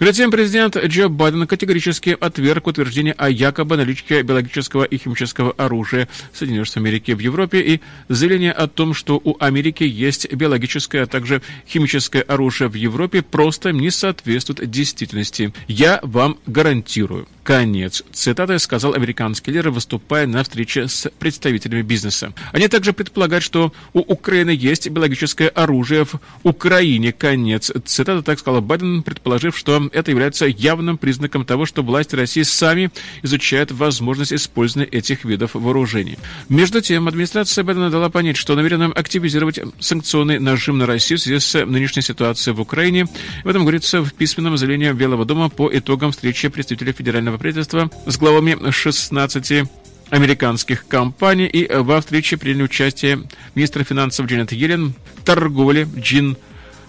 Затем 0.00 0.30
президент 0.30 0.78
Джо 0.78 1.10
Байден 1.10 1.46
категорически 1.46 2.16
отверг 2.18 2.66
утверждение 2.66 3.12
о 3.18 3.28
якобы 3.28 3.76
наличии 3.76 4.22
биологического 4.22 4.84
и 4.84 4.96
химического 4.96 5.52
оружия 5.52 6.08
Соединенных 6.32 6.68
Штатов 6.68 6.84
Америки 6.84 7.12
в 7.12 7.18
Европе 7.18 7.60
и 7.60 7.80
заявление 8.08 8.52
о 8.52 8.66
том, 8.66 8.94
что 8.94 9.20
у 9.22 9.36
Америки 9.38 9.84
есть 9.84 10.32
биологическое, 10.32 11.02
а 11.02 11.06
также 11.06 11.42
химическое 11.68 12.22
оружие 12.22 12.68
в 12.68 12.74
Европе, 12.74 13.20
просто 13.20 13.72
не 13.72 13.90
соответствует 13.90 14.70
действительности. 14.70 15.52
Я 15.68 16.00
вам 16.02 16.38
гарантирую. 16.46 17.28
Конец. 17.42 18.02
Цитата 18.12 18.58
сказал 18.58 18.94
американский 18.94 19.50
лидер, 19.50 19.70
выступая 19.70 20.26
на 20.26 20.44
встрече 20.44 20.88
с 20.88 21.10
представителями 21.18 21.82
бизнеса. 21.82 22.32
Они 22.52 22.68
также 22.68 22.92
предполагают, 22.92 23.44
что 23.44 23.72
у 23.92 24.00
Украины 24.00 24.50
есть 24.50 24.88
биологическое 24.88 25.48
оружие 25.48 26.04
в 26.04 26.20
Украине. 26.42 27.12
Конец. 27.12 27.72
Цитата 27.84 28.22
так 28.22 28.38
сказал 28.38 28.62
Байден, 28.62 29.02
предположив, 29.02 29.58
что 29.58 29.89
это 29.92 30.10
является 30.10 30.46
явным 30.46 30.98
признаком 30.98 31.44
того, 31.44 31.66
что 31.66 31.82
власти 31.82 32.14
России 32.14 32.42
сами 32.42 32.90
изучают 33.22 33.70
возможность 33.72 34.32
использования 34.32 34.88
этих 34.88 35.24
видов 35.24 35.54
вооружений. 35.54 36.18
Между 36.48 36.80
тем, 36.80 37.08
администрация 37.08 37.64
Байдена 37.64 37.90
дала 37.90 38.08
понять, 38.10 38.36
что 38.36 38.54
намерена 38.54 38.86
активизировать 38.86 39.60
санкционный 39.78 40.38
нажим 40.38 40.78
на 40.78 40.86
Россию 40.86 41.18
в 41.18 41.22
связи 41.22 41.38
с 41.38 41.64
нынешней 41.64 42.02
ситуацией 42.02 42.54
в 42.54 42.60
Украине. 42.60 43.06
В 43.44 43.48
этом 43.48 43.62
говорится 43.62 44.02
в 44.02 44.12
письменном 44.12 44.56
заявлении 44.56 44.92
Белого 44.92 45.24
дома 45.24 45.48
по 45.48 45.70
итогам 45.72 46.12
встречи 46.12 46.48
представителей 46.48 46.92
федерального 46.92 47.38
правительства 47.38 47.90
с 48.06 48.16
главами 48.18 48.70
16 48.70 49.68
американских 50.10 50.86
компаний, 50.86 51.46
и 51.46 51.72
во 51.72 52.00
встрече 52.00 52.36
приняли 52.36 52.64
участие 52.64 53.22
министр 53.54 53.84
финансов 53.84 54.26
Дженнет 54.26 54.52
Йеллен, 54.52 54.94
торговли 55.24 55.86
Джин 55.96 56.36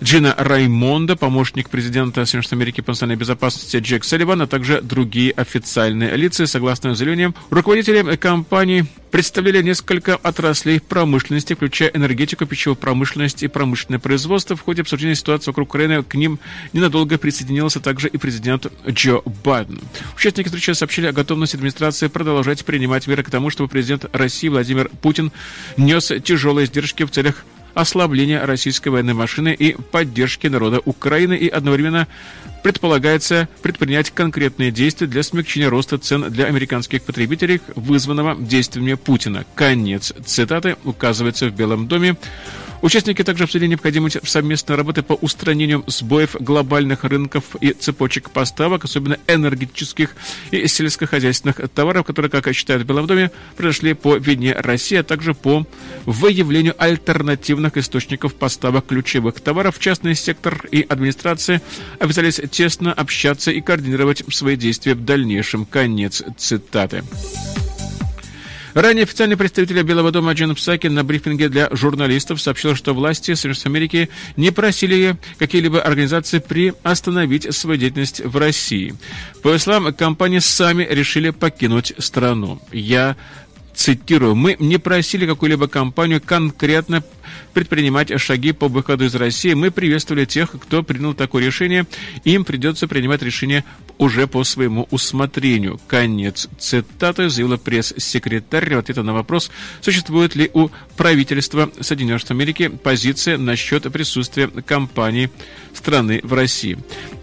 Джина 0.04 0.34
Раймонда, 0.36 1.16
помощник 1.16 1.70
президента 1.70 2.26
Соединенных 2.26 2.46
Штатов 2.46 2.58
Америки 2.58 2.82
по 2.82 2.92
национальной 2.92 3.20
безопасности 3.20 3.78
Джек 3.78 4.04
Салливан, 4.04 4.42
а 4.42 4.48
также 4.48 4.82
другие 4.82 5.32
официальные 5.32 6.16
лица. 6.16 6.48
Согласно 6.48 6.96
заявлениям, 6.96 7.36
руководители 7.52 8.16
компании 8.16 8.88
представляли 9.12 9.62
несколько 9.62 10.16
отраслей 10.16 10.80
промышленности, 10.80 11.54
включая 11.54 11.90
энергетику, 11.90 12.48
пищевую 12.48 12.78
промышленность 12.78 13.44
и 13.44 13.48
промышленное 13.48 14.00
производство. 14.00 14.56
В 14.56 14.62
ходе 14.62 14.82
обсуждения 14.82 15.14
ситуации 15.14 15.52
вокруг 15.52 15.70
Украины 15.70 16.02
к 16.02 16.16
ним 16.16 16.40
ненадолго 16.74 17.20
присоединился 17.20 17.80
также 17.80 18.08
и 18.08 18.18
президент 18.18 18.72
Джо 18.90 19.22
Байден. 19.44 19.82
Участники 20.16 20.48
встречи 20.48 20.72
сообщили 20.72 21.06
о 21.06 21.14
готовности 21.14 21.58
администрации 21.58 22.08
продолжать 22.08 22.66
принимать 22.66 23.06
меры 23.06 23.22
к 23.22 23.30
тому, 23.30 23.52
чтобы 23.52 23.70
президент 23.70 24.06
России 24.14 24.48
Владимир 24.48 24.90
Путин 25.04 25.32
нес 25.78 26.12
тяжелые 26.24 26.66
издержки 26.66 27.04
в 27.04 27.12
целях 27.12 27.46
ослабления 27.74 28.46
российской 28.46 28.90
военной 28.90 29.14
машины 29.14 29.54
и 29.54 29.74
поддержки 29.74 30.48
народа 30.48 30.82
Украины 30.84 31.34
и 31.34 31.48
одновременно 31.48 32.08
предполагается 32.64 33.50
предпринять 33.62 34.12
конкретные 34.12 34.72
действия 34.72 35.08
для 35.08 35.24
смягчения 35.24 35.70
роста 35.70 35.98
цен 35.98 36.30
для 36.30 36.46
американских 36.46 37.02
потребителей, 37.04 37.62
вызванного 37.76 38.36
действиями 38.36 38.94
Путина. 38.94 39.46
Конец 39.56 40.14
цитаты 40.26 40.78
указывается 40.84 41.48
в 41.48 41.56
Белом 41.56 41.88
доме. 41.88 42.16
Участники 42.82 43.24
также 43.24 43.44
обсудили 43.44 43.70
необходимость 43.70 44.17
совместной 44.28 44.76
работы 44.76 45.04
по 45.04 45.13
устранению 45.13 45.84
сбоев 45.88 46.36
глобальных 46.39 47.04
рынков 47.04 47.56
и 47.62 47.74
цепочек 47.74 48.32
поставок, 48.32 48.86
особенно 48.86 49.17
энергетических 49.28 50.15
и 50.50 50.67
сельскохозяйственных 50.67 51.70
товаров, 51.70 52.06
которые, 52.06 52.32
как 52.32 52.52
считают 52.54 52.84
в 52.84 52.86
Белом 52.86 53.08
доме, 53.08 53.32
произошли 53.56 53.94
по 53.94 54.15
вине 54.15 54.54
России, 54.54 54.98
а 54.98 55.04
также 55.04 55.34
по 55.34 55.65
выявлению 56.06 56.76
альтернативных 56.78 57.78
источников 57.78 58.34
поставок 58.34 58.88
ключевых 58.88 59.39
товаров. 59.39 59.78
Частный 59.80 60.15
сектор 60.15 60.65
и 60.72 60.82
администрация 60.82 61.62
обязались 62.00 62.41
тесно 62.50 62.94
общаться 62.94 63.52
и 63.52 63.62
координировать 63.62 64.24
свои 64.34 64.56
действия 64.56 64.96
в 64.96 65.06
дальнейшем. 65.06 65.65
Конец 65.65 66.24
цитаты. 66.38 67.04
Ранее 68.74 69.04
официальный 69.04 69.36
представитель 69.36 69.82
Белого 69.84 70.12
дома 70.12 70.32
Джен 70.32 70.56
Псаки 70.56 70.88
на 70.88 71.04
брифинге 71.04 71.50
для 71.50 71.68
журналистов 71.72 72.42
сообщил, 72.42 72.74
что 72.76 72.94
власти 72.94 73.34
Соединенных 73.34 73.66
Америки 73.66 74.10
не 74.38 74.52
просили 74.52 75.18
какие-либо 75.38 75.82
организации 75.82 76.40
приостановить 76.40 77.54
свою 77.54 77.78
деятельность 77.78 78.22
в 78.24 78.38
России. 78.38 78.96
По 79.44 79.58
словам, 79.58 79.94
компании 79.94 80.40
сами 80.40 80.88
решили 80.90 81.32
покинуть 81.32 81.94
страну. 81.98 82.62
Я 82.72 83.18
цитирую, 83.74 84.36
мы 84.36 84.56
не 84.60 84.78
просили 84.78 85.26
какую-либо 85.26 85.68
компанию 85.68 86.22
конкретно 86.22 87.04
предпринимать 87.54 88.20
шаги 88.20 88.52
по 88.52 88.67
выходу 88.67 89.06
из 89.06 89.15
России. 89.15 89.54
Мы 89.54 89.72
приветствовали 89.72 90.26
тех, 90.26 90.52
кто 90.52 90.84
принял 90.84 91.13
такое 91.13 91.46
решение. 91.46 91.86
Им 92.24 92.46
придется 92.46 92.88
принимать 92.88 93.22
решение 93.22 93.63
уже 93.98 94.28
по 94.28 94.44
своему 94.44 94.88
усмотрению. 94.91 95.80
Конец 95.88 96.48
цитаты 96.58 97.30
заявила 97.30 97.58
пресс-секретарь 97.58 98.76
в 98.76 98.80
ответ 98.80 98.98
на 98.98 99.13
вопрос, 99.13 99.52
существует 99.82 100.36
ли 100.36 100.50
у 100.54 100.70
правительства 100.98 101.72
Соединенных 101.80 102.22
Штатов 102.22 102.38
Америки 102.38 102.67
позиция 102.70 103.38
насчет 103.38 103.91
присутствия 103.91 104.48
компании 104.48 105.30
страны 105.74 106.20
в 106.24 106.34
России. 106.34 106.78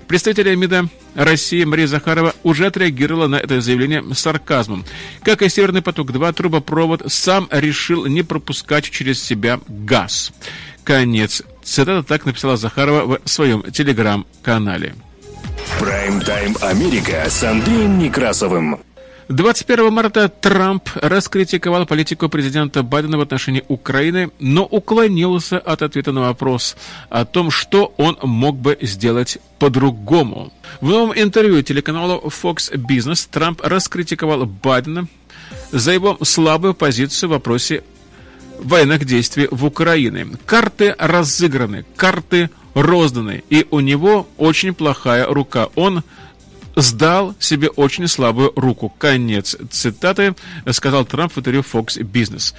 Представитель 0.06 0.54
МИДа 0.54 0.88
России 1.14 1.64
Мария 1.64 1.86
Захарова 1.86 2.34
уже 2.42 2.66
отреагировала 2.66 3.26
на 3.26 3.36
это 3.36 3.60
заявление 3.60 4.02
сарказмом. 4.14 4.84
Как 5.22 5.42
и 5.42 5.48
«Северный 5.48 5.82
поток-2», 5.82 6.32
трубопровод 6.32 7.02
сам 7.08 7.48
решил 7.50 8.06
не 8.06 8.22
пропускать 8.22 8.88
через 8.88 9.22
себя 9.22 9.60
газ. 9.68 9.97
Конец. 10.84 11.42
Цитата 11.62 12.02
так 12.02 12.26
написала 12.26 12.56
Захарова 12.56 13.18
в 13.24 13.28
своем 13.28 13.62
телеграм-канале. 13.62 14.94
Прайм-тайм 15.80 16.56
Америка 16.62 17.24
с 17.28 17.42
Андреем 17.42 17.98
Некрасовым. 17.98 18.78
21 19.28 19.92
марта 19.92 20.30
Трамп 20.30 20.88
раскритиковал 20.94 21.84
политику 21.84 22.30
президента 22.30 22.82
Байдена 22.82 23.18
в 23.18 23.20
отношении 23.20 23.62
Украины, 23.68 24.30
но 24.38 24.64
уклонился 24.64 25.58
от 25.58 25.82
ответа 25.82 26.12
на 26.12 26.22
вопрос 26.22 26.76
о 27.10 27.26
том, 27.26 27.50
что 27.50 27.92
он 27.98 28.16
мог 28.22 28.56
бы 28.56 28.78
сделать 28.80 29.38
по-другому. 29.58 30.50
В 30.80 30.88
новом 30.88 31.12
интервью 31.14 31.62
телеканалу 31.62 32.22
Fox 32.42 32.72
Business 32.72 33.28
Трамп 33.30 33.60
раскритиковал 33.62 34.46
Байдена 34.46 35.06
за 35.72 35.92
его 35.92 36.16
слабую 36.22 36.72
позицию 36.72 37.28
в 37.28 37.32
вопросе 37.32 37.82
военных 38.58 39.04
действий 39.04 39.48
в 39.50 39.64
Украине. 39.64 40.26
Карты 40.46 40.94
разыграны, 40.98 41.84
карты 41.96 42.50
розданы, 42.74 43.42
и 43.50 43.66
у 43.70 43.80
него 43.80 44.28
очень 44.36 44.74
плохая 44.74 45.26
рука. 45.26 45.68
Он 45.74 46.02
сдал 46.76 47.34
себе 47.38 47.68
очень 47.68 48.08
слабую 48.08 48.52
руку. 48.56 48.92
Конец 48.98 49.56
цитаты, 49.70 50.34
сказал 50.70 51.04
Трамп 51.04 51.32
в 51.34 51.38
интервью 51.38 51.62
Fox 51.62 51.98
Business. 51.98 52.54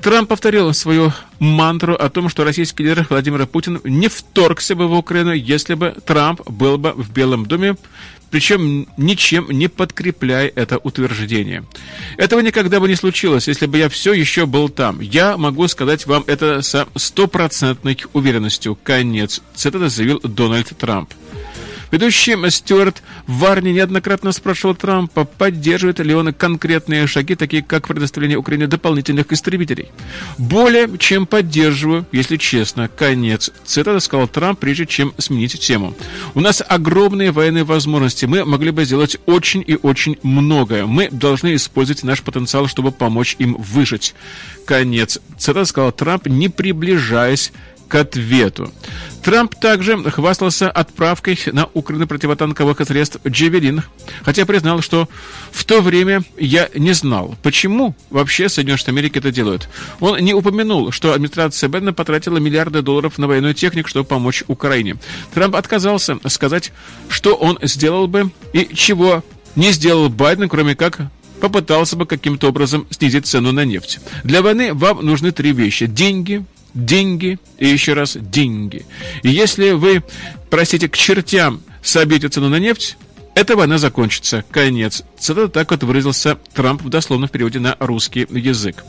Трамп 0.00 0.28
повторил 0.28 0.72
свою 0.74 1.12
мантру 1.40 1.94
о 1.94 2.08
том, 2.08 2.28
что 2.28 2.44
российский 2.44 2.84
лидер 2.84 3.06
Владимир 3.10 3.46
Путин 3.46 3.80
не 3.82 4.08
вторгся 4.08 4.76
бы 4.76 4.86
в 4.86 4.92
Украину, 4.92 5.32
если 5.32 5.74
бы 5.74 5.94
Трамп 6.04 6.48
был 6.48 6.78
бы 6.78 6.92
в 6.92 7.10
Белом 7.10 7.46
доме, 7.46 7.76
причем 8.30 8.86
ничем 8.96 9.46
не 9.50 9.68
подкрепляя 9.68 10.50
это 10.54 10.78
утверждение. 10.78 11.64
Этого 12.16 12.40
никогда 12.40 12.80
бы 12.80 12.88
не 12.88 12.94
случилось, 12.94 13.48
если 13.48 13.66
бы 13.66 13.78
я 13.78 13.88
все 13.88 14.12
еще 14.12 14.46
был 14.46 14.68
там. 14.68 15.00
Я 15.00 15.36
могу 15.36 15.66
сказать 15.68 16.06
вам 16.06 16.24
это 16.26 16.62
со 16.62 16.86
стопроцентной 16.94 17.98
уверенностью. 18.12 18.78
Конец. 18.82 19.42
Цитата 19.54 19.88
заявил 19.88 20.20
Дональд 20.22 20.72
Трамп. 20.78 21.12
Ведущий 21.90 22.36
Стюарт 22.50 23.02
Варни 23.26 23.70
неоднократно 23.70 24.32
спрашивал 24.32 24.74
Трампа, 24.74 25.24
поддерживает 25.24 25.98
ли 26.00 26.14
он 26.14 26.32
конкретные 26.32 27.06
шаги, 27.06 27.34
такие 27.34 27.62
как 27.62 27.88
предоставление 27.88 28.38
Украине 28.38 28.66
дополнительных 28.66 29.32
истребителей. 29.32 29.88
Более 30.36 30.88
чем 30.98 31.26
поддерживаю, 31.26 32.06
если 32.12 32.36
честно. 32.36 32.88
Конец. 32.88 33.50
Цитата 33.64 34.00
сказал 34.00 34.28
Трамп, 34.28 34.58
прежде 34.58 34.86
чем 34.86 35.14
сменить 35.18 35.58
тему. 35.60 35.94
У 36.34 36.40
нас 36.40 36.62
огромные 36.66 37.32
военные 37.32 37.64
возможности. 37.64 38.26
Мы 38.26 38.44
могли 38.44 38.70
бы 38.70 38.84
сделать 38.84 39.16
очень 39.26 39.64
и 39.66 39.78
очень 39.80 40.18
многое. 40.22 40.86
Мы 40.86 41.08
должны 41.10 41.54
использовать 41.54 42.02
наш 42.02 42.22
потенциал, 42.22 42.66
чтобы 42.66 42.92
помочь 42.92 43.36
им 43.38 43.54
выжить. 43.54 44.14
Конец. 44.66 45.18
Цитата 45.38 45.64
сказал 45.64 45.92
Трамп, 45.92 46.26
не 46.26 46.48
приближаясь 46.48 47.52
к 47.88 47.94
ответу. 47.94 48.70
Трамп 49.22 49.54
также 49.54 49.98
хвастался 50.10 50.70
отправкой 50.70 51.38
на 51.52 51.68
Украину 51.74 52.06
противотанковых 52.06 52.80
средств 52.86 53.18
«Джевелин», 53.26 53.82
хотя 54.22 54.46
признал, 54.46 54.80
что 54.80 55.08
в 55.50 55.64
то 55.64 55.80
время 55.80 56.22
я 56.38 56.70
не 56.74 56.92
знал, 56.92 57.36
почему 57.42 57.94
вообще 58.10 58.48
Соединенные 58.48 58.78
Штаты 58.78 58.92
Америки 58.92 59.18
это 59.18 59.32
делают. 59.32 59.68
Он 60.00 60.18
не 60.18 60.32
упомянул, 60.34 60.92
что 60.92 61.12
администрация 61.12 61.68
Бенна 61.68 61.92
потратила 61.92 62.38
миллиарды 62.38 62.80
долларов 62.80 63.18
на 63.18 63.26
военную 63.26 63.54
технику, 63.54 63.88
чтобы 63.88 64.06
помочь 64.06 64.44
Украине. 64.46 64.96
Трамп 65.34 65.56
отказался 65.56 66.18
сказать, 66.28 66.72
что 67.08 67.34
он 67.34 67.58
сделал 67.62 68.06
бы 68.06 68.30
и 68.52 68.68
чего 68.74 69.24
не 69.56 69.72
сделал 69.72 70.08
Байден, 70.08 70.48
кроме 70.48 70.74
как 70.74 71.00
попытался 71.40 71.96
бы 71.96 72.06
каким-то 72.06 72.48
образом 72.48 72.86
снизить 72.90 73.26
цену 73.26 73.52
на 73.52 73.64
нефть. 73.64 74.00
Для 74.24 74.42
войны 74.42 74.74
вам 74.74 75.04
нужны 75.04 75.32
три 75.32 75.52
вещи. 75.52 75.86
Деньги, 75.86 76.44
деньги 76.74 77.38
и 77.58 77.66
еще 77.66 77.94
раз 77.94 78.16
деньги. 78.18 78.86
И 79.22 79.28
если 79.28 79.72
вы, 79.72 80.02
простите, 80.50 80.88
к 80.88 80.96
чертям 80.96 81.62
собьете 81.82 82.28
цену 82.28 82.48
на 82.48 82.58
нефть, 82.58 82.96
эта 83.34 83.56
война 83.56 83.78
закончится. 83.78 84.44
Конец. 84.50 85.04
Цитата 85.18 85.48
так 85.48 85.70
вот 85.70 85.82
выразился 85.84 86.38
Трамп 86.54 86.82
в 86.82 86.88
дословном 86.88 87.28
переводе 87.28 87.60
на 87.60 87.76
русский 87.78 88.26
язык. 88.30 88.84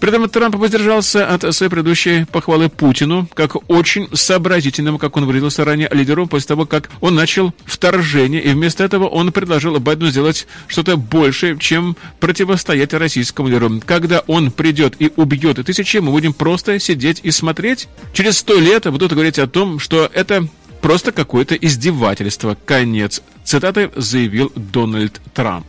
При 0.00 0.08
этом 0.08 0.28
Трамп 0.30 0.56
воздержался 0.56 1.26
от 1.26 1.54
своей 1.54 1.70
предыдущей 1.70 2.24
похвалы 2.24 2.70
Путину, 2.70 3.28
как 3.34 3.70
очень 3.70 4.08
сообразительному, 4.14 4.98
как 4.98 5.16
он 5.16 5.26
выразился 5.26 5.64
ранее, 5.64 5.90
лидеру, 5.92 6.26
после 6.26 6.48
того, 6.48 6.64
как 6.64 6.88
он 7.00 7.14
начал 7.14 7.52
вторжение, 7.66 8.42
и 8.42 8.50
вместо 8.52 8.82
этого 8.82 9.06
он 9.06 9.30
предложил 9.30 9.78
Байдену 9.78 10.10
сделать 10.10 10.46
что-то 10.68 10.96
большее, 10.96 11.58
чем 11.58 11.96
противостоять 12.18 12.94
российскому 12.94 13.48
лидеру. 13.48 13.80
Когда 13.84 14.20
он 14.26 14.50
придет 14.50 14.94
и 14.98 15.12
убьет 15.16 15.64
тысячи, 15.66 15.98
мы 15.98 16.12
будем 16.12 16.32
просто 16.32 16.78
сидеть 16.78 17.20
и 17.22 17.30
смотреть. 17.30 17.88
Через 18.14 18.38
сто 18.38 18.58
лет 18.58 18.90
будут 18.90 19.12
говорить 19.12 19.38
о 19.38 19.46
том, 19.46 19.78
что 19.78 20.10
это 20.14 20.48
просто 20.80 21.12
какое-то 21.12 21.54
издевательство. 21.54 22.56
Конец 22.64 23.22
цитаты 23.44 23.90
заявил 23.96 24.50
Дональд 24.54 25.20
Трамп. 25.34 25.66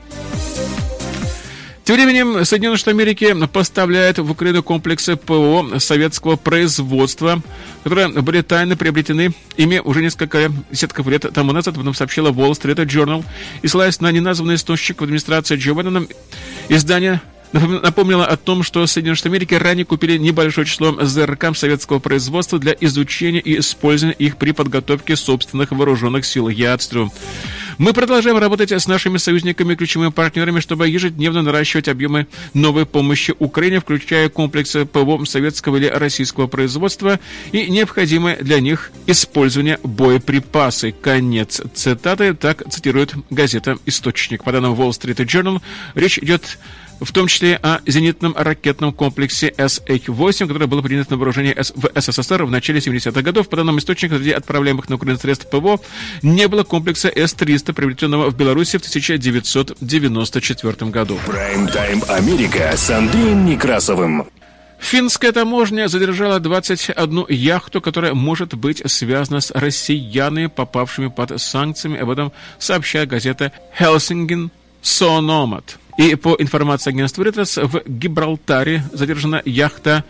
Тем 1.83 1.95
временем 1.95 2.45
Соединенные 2.45 2.77
Штаты 2.77 2.91
Америки 2.91 3.35
поставляют 3.47 4.19
в 4.19 4.29
Украину 4.29 4.61
комплексы 4.61 5.15
ПО 5.15 5.79
советского 5.79 6.35
производства, 6.35 7.41
которые 7.83 8.09
были 8.09 8.41
тайно 8.41 8.77
приобретены 8.77 9.33
ими 9.57 9.81
уже 9.83 10.01
несколько 10.01 10.51
десятков 10.69 11.07
лет 11.07 11.25
тому 11.33 11.53
назад, 11.53 11.75
об 11.75 11.81
этом 11.81 11.95
сообщила 11.95 12.31
Wall 12.31 12.51
Street 12.51 12.85
Journal, 12.85 13.25
и 13.63 13.67
ссылаясь 13.67 13.99
на 13.99 14.11
неназванный 14.11 14.55
источник 14.55 15.01
в 15.01 15.03
администрации 15.03 15.55
Джо 15.55 15.73
Байдена, 15.73 16.05
издание 16.69 17.19
напомнила 17.51 18.25
о 18.25 18.37
том, 18.37 18.61
что 18.63 18.85
Соединенные 18.85 19.15
Штаты 19.17 19.29
Америки 19.29 19.55
ранее 19.55 19.83
купили 19.83 20.17
небольшое 20.17 20.67
число 20.67 20.95
ЗРК 21.03 21.57
советского 21.57 21.97
производства 21.97 22.59
для 22.59 22.75
изучения 22.79 23.39
и 23.39 23.59
использования 23.59 24.15
их 24.15 24.37
при 24.37 24.51
подготовке 24.51 25.15
собственных 25.15 25.71
вооруженных 25.71 26.25
сил. 26.25 26.47
Отстрю. 26.47 27.11
Мы 27.81 27.93
продолжаем 27.93 28.37
работать 28.37 28.71
с 28.71 28.87
нашими 28.87 29.17
союзниками 29.17 29.73
и 29.73 29.75
ключевыми 29.75 30.11
партнерами, 30.11 30.59
чтобы 30.59 30.87
ежедневно 30.87 31.41
наращивать 31.41 31.87
объемы 31.87 32.27
новой 32.53 32.85
помощи 32.85 33.33
Украине, 33.39 33.79
включая 33.79 34.29
комплексы 34.29 34.85
ПВО 34.85 35.25
советского 35.25 35.77
или 35.77 35.87
российского 35.87 36.45
производства 36.45 37.19
и 37.51 37.71
необходимое 37.71 38.35
для 38.35 38.59
них 38.59 38.91
использование 39.07 39.79
боеприпасы. 39.81 40.91
Конец 40.91 41.59
цитаты, 41.73 42.35
так 42.35 42.61
цитирует 42.69 43.15
газета 43.31 43.79
«Источник». 43.87 44.43
По 44.43 44.51
данным 44.51 44.75
Wall 44.75 44.91
Street 44.91 45.17
Journal, 45.25 45.59
речь 45.95 46.19
идет 46.19 46.59
в 47.01 47.11
том 47.11 47.27
числе 47.27 47.57
о 47.57 47.81
зенитном 47.85 48.33
ракетном 48.37 48.93
комплексе 48.93 49.53
SH-8, 49.57 50.47
который 50.47 50.67
был 50.67 50.81
принят 50.83 51.09
на 51.09 51.17
вооружение 51.17 51.57
в 51.75 51.91
СССР 51.99 52.45
в 52.45 52.51
начале 52.51 52.79
70-х 52.79 53.21
годов. 53.21 53.49
По 53.49 53.57
данным 53.57 53.79
источника, 53.79 54.17
среди 54.17 54.31
отправляемых 54.31 54.87
на 54.87 54.95
Украину 54.95 55.19
средств 55.19 55.49
ПВО 55.49 55.81
не 56.21 56.47
было 56.47 56.63
комплекса 56.63 57.09
С-300, 57.09 57.73
приобретенного 57.73 58.29
в 58.29 58.37
Беларуси 58.37 58.77
в 58.77 58.81
1994 58.81 60.91
году. 60.91 61.19
Прайм-тайм 61.25 62.03
Америка 62.07 62.71
с 62.75 62.89
Андреем 62.91 63.45
Некрасовым. 63.45 64.27
Финская 64.79 65.31
таможня 65.31 65.87
задержала 65.87 66.39
21 66.39 67.25
яхту, 67.29 67.81
которая 67.81 68.13
может 68.13 68.55
быть 68.55 68.81
связана 68.91 69.41
с 69.41 69.51
россиянами, 69.51 70.47
попавшими 70.47 71.07
под 71.07 71.39
санкциями. 71.39 71.99
Об 71.99 72.09
этом 72.09 72.31
сообщает 72.57 73.09
газета 73.09 73.51
«Хелсинген 73.77 74.49
Сономат». 74.81 75.77
И 76.01 76.15
по 76.15 76.35
информации 76.39 76.89
агентства 76.89 77.21
Reuters, 77.21 77.63
в 77.63 77.87
Гибралтаре 77.87 78.83
задержана 78.91 79.43
яхта 79.45 80.03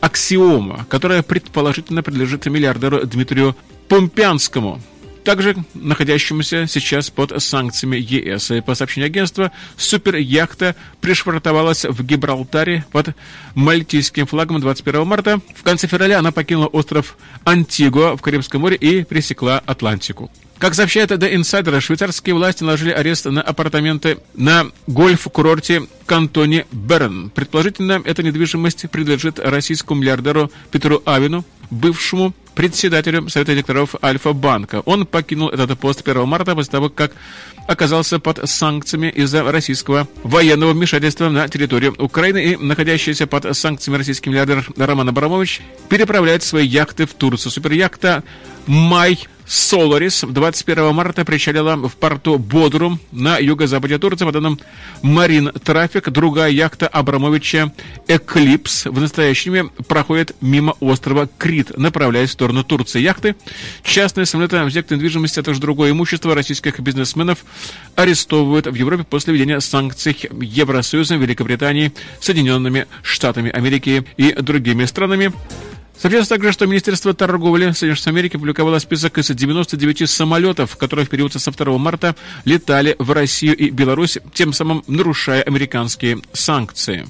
«Аксиома», 0.00 0.86
которая 0.90 1.22
предположительно 1.22 2.02
принадлежит 2.02 2.46
миллиардеру 2.46 3.06
Дмитрию 3.06 3.54
Помпянскому, 3.86 4.80
также 5.22 5.54
находящемуся 5.74 6.66
сейчас 6.66 7.10
под 7.10 7.40
санкциями 7.40 7.96
ЕС. 7.96 8.50
И 8.50 8.60
по 8.60 8.74
сообщению 8.74 9.06
агентства, 9.06 9.52
суперяхта 9.76 10.74
пришвартовалась 11.00 11.84
в 11.84 12.04
Гибралтаре 12.04 12.84
под 12.90 13.10
мальтийским 13.54 14.26
флагом 14.26 14.60
21 14.60 15.06
марта. 15.06 15.40
В 15.54 15.62
конце 15.62 15.86
февраля 15.86 16.18
она 16.18 16.32
покинула 16.32 16.66
остров 16.66 17.16
Антигуа 17.44 18.16
в 18.16 18.20
Карибском 18.20 18.62
море 18.62 18.74
и 18.74 19.04
пересекла 19.04 19.62
Атлантику. 19.64 20.28
Как 20.60 20.74
сообщает 20.74 21.10
The 21.10 21.32
Insider, 21.36 21.80
швейцарские 21.80 22.34
власти 22.34 22.62
наложили 22.62 22.90
арест 22.90 23.24
на 23.24 23.40
апартаменты 23.40 24.18
на 24.34 24.66
гольф-курорте 24.86 25.86
кантоне 26.04 26.66
Берн. 26.70 27.30
Предположительно, 27.30 28.02
эта 28.04 28.22
недвижимость 28.22 28.90
принадлежит 28.90 29.38
российскому 29.38 30.02
миллиардеру 30.02 30.52
Петру 30.70 31.00
Авину, 31.06 31.46
бывшему 31.70 32.34
председателю 32.60 33.26
Совета 33.30 33.52
директоров 33.52 33.94
Альфа-банка. 34.02 34.82
Он 34.84 35.06
покинул 35.06 35.48
этот 35.48 35.78
пост 35.78 36.06
1 36.06 36.28
марта 36.28 36.54
после 36.54 36.70
того, 36.70 36.90
как 36.90 37.12
оказался 37.66 38.18
под 38.18 38.46
санкциями 38.46 39.06
из-за 39.06 39.50
российского 39.50 40.06
военного 40.24 40.74
вмешательства 40.74 41.30
на 41.30 41.48
территорию 41.48 41.94
Украины 41.96 42.44
и 42.44 42.56
находящийся 42.56 43.26
под 43.26 43.56
санкциями 43.56 43.96
российский 43.96 44.28
миллиардер 44.28 44.66
Роман 44.76 45.08
Абрамович 45.08 45.62
переправляет 45.88 46.42
свои 46.42 46.66
яхты 46.66 47.06
в 47.06 47.14
Турцию. 47.14 47.50
Суперяхта 47.50 48.24
«Май» 48.66 49.26
Соларис 49.50 50.22
21 50.22 50.94
марта 50.94 51.24
причалила 51.24 51.74
в 51.74 51.96
порту 51.96 52.38
Бодрум 52.38 53.00
на 53.10 53.38
юго-западе 53.38 53.98
Турции, 53.98 54.24
по 54.24 54.30
данным 54.30 54.60
Марин 55.02 55.50
Трафик. 55.64 56.08
Другая 56.10 56.50
яхта 56.50 56.86
Абрамовича 56.86 57.72
Эклипс 58.06 58.86
в 58.86 59.00
настоящее 59.00 59.50
время 59.50 59.70
проходит 59.88 60.36
мимо 60.40 60.76
острова 60.78 61.28
Крит, 61.36 61.76
направляясь 61.76 62.30
в 62.30 62.34
сторону 62.34 62.49
Турции. 62.64 63.00
Яхты, 63.00 63.36
частные 63.82 64.26
самолеты, 64.26 64.56
объекты 64.56 64.96
недвижимости, 64.96 65.40
а 65.40 65.42
также 65.42 65.60
другое 65.60 65.90
имущество 65.90 66.34
российских 66.34 66.80
бизнесменов 66.80 67.44
арестовывают 67.96 68.66
в 68.66 68.74
Европе 68.74 69.04
после 69.04 69.32
введения 69.32 69.60
санкций 69.60 70.16
Евросоюзом, 70.40 71.20
Великобритании, 71.20 71.92
Соединенными 72.20 72.86
Штатами 73.02 73.50
Америки 73.50 74.04
и 74.16 74.32
другими 74.32 74.84
странами. 74.84 75.32
Соответственно 76.00 76.38
также, 76.38 76.52
что 76.52 76.66
Министерство 76.66 77.12
торговли 77.12 77.72
Соединенных 77.72 77.98
Штатов 77.98 78.14
Америки 78.14 78.36
публиковало 78.38 78.78
список 78.78 79.18
из 79.18 79.28
99 79.28 80.08
самолетов, 80.08 80.76
которые 80.76 81.04
в 81.04 81.10
период 81.10 81.34
со 81.34 81.50
2 81.50 81.76
марта 81.76 82.16
летали 82.46 82.96
в 82.98 83.10
Россию 83.10 83.54
и 83.54 83.68
Беларусь, 83.68 84.16
тем 84.32 84.54
самым 84.54 84.82
нарушая 84.86 85.42
американские 85.42 86.20
санкции. 86.32 87.06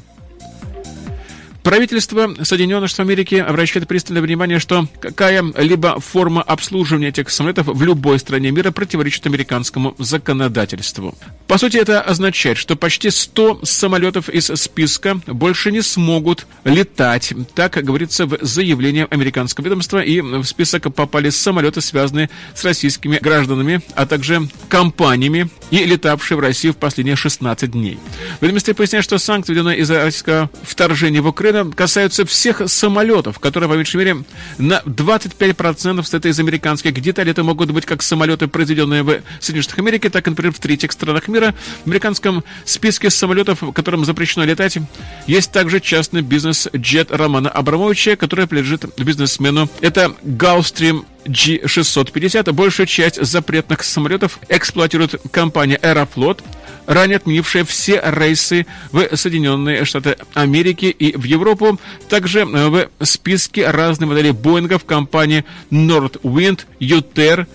Правительство 1.62 2.34
Соединенных 2.42 2.88
Штатов 2.88 3.06
Америки 3.06 3.34
обращает 3.34 3.86
пристальное 3.86 4.22
внимание, 4.22 4.58
что 4.58 4.88
какая-либо 5.00 6.00
форма 6.00 6.42
обслуживания 6.42 7.08
этих 7.08 7.28
самолетов 7.30 7.66
в 7.66 7.82
любой 7.82 8.18
стране 8.18 8.50
мира 8.50 8.70
противоречит 8.70 9.26
американскому 9.26 9.94
законодательству. 9.98 11.14
По 11.46 11.58
сути, 11.58 11.76
это 11.76 12.00
означает, 12.00 12.56
что 12.56 12.76
почти 12.76 13.10
100 13.10 13.60
самолетов 13.64 14.28
из 14.28 14.46
списка 14.46 15.20
больше 15.26 15.70
не 15.70 15.82
смогут 15.82 16.46
летать. 16.64 17.34
Так 17.54 17.74
говорится 17.84 18.26
в 18.26 18.38
заявлении 18.40 19.06
американского 19.10 19.66
ведомства, 19.66 19.98
и 19.98 20.20
в 20.20 20.44
список 20.44 20.94
попали 20.94 21.28
самолеты, 21.28 21.80
связанные 21.82 22.30
с 22.54 22.64
российскими 22.64 23.18
гражданами, 23.18 23.82
а 23.94 24.06
также 24.06 24.48
компаниями, 24.68 25.50
и 25.70 25.84
летавшие 25.84 26.38
в 26.38 26.40
Россию 26.40 26.72
в 26.72 26.76
последние 26.78 27.16
16 27.16 27.70
дней. 27.70 27.98
В 28.40 28.44
ведомстве 28.44 28.74
поясняют, 28.74 29.04
что 29.04 29.18
санкции, 29.18 29.52
введенные 29.52 29.78
из-за 29.78 30.04
российского 30.04 30.50
вторжения 30.62 31.20
в 31.20 31.26
Украину, 31.26 31.49
Украина 31.50 31.72
касаются 31.72 32.24
всех 32.24 32.62
самолетов, 32.66 33.40
которые, 33.40 33.68
по 33.68 33.74
меньшей 33.74 33.96
мере, 33.96 34.24
на 34.58 34.80
25% 34.86 35.96
состоят 35.96 36.26
из 36.26 36.38
американских 36.38 36.92
деталей. 37.00 37.32
Это 37.32 37.42
могут 37.42 37.72
быть 37.72 37.86
как 37.86 38.02
самолеты, 38.02 38.46
произведенные 38.46 39.02
в 39.02 39.20
Соединенных 39.40 39.64
Штатах 39.64 39.78
Америки, 39.80 40.08
так 40.08 40.26
и, 40.26 40.30
например, 40.30 40.52
в 40.52 40.60
третьих 40.60 40.92
странах 40.92 41.26
мира. 41.26 41.54
В 41.84 41.88
американском 41.88 42.44
списке 42.64 43.10
самолетов, 43.10 43.64
которым 43.74 44.04
запрещено 44.04 44.44
летать, 44.44 44.78
есть 45.26 45.50
также 45.50 45.80
частный 45.80 46.22
бизнес-джет 46.22 47.10
Романа 47.10 47.50
Абрамовича, 47.50 48.14
который 48.14 48.46
принадлежит 48.46 48.84
бизнесмену. 48.96 49.68
Это 49.80 50.14
Gulfstream 50.22 51.04
G650. 51.24 52.52
Большую 52.52 52.86
часть 52.86 53.22
запретных 53.24 53.82
самолетов 53.82 54.38
эксплуатирует 54.48 55.20
компания 55.30 55.76
Аэрофлот, 55.76 56.42
ранее 56.86 57.16
отменившая 57.16 57.64
все 57.64 58.00
рейсы 58.04 58.66
в 58.92 59.16
Соединенные 59.16 59.84
Штаты 59.84 60.16
Америки 60.34 60.86
и 60.86 61.16
в 61.16 61.24
Европу. 61.24 61.78
Также 62.08 62.44
в 62.44 62.88
списке 63.02 63.70
разных 63.70 64.08
моделей 64.08 64.32
Боингов 64.32 64.84
компании 64.84 65.44
Nordwind, 65.70 66.60
Ютер, 66.78 67.46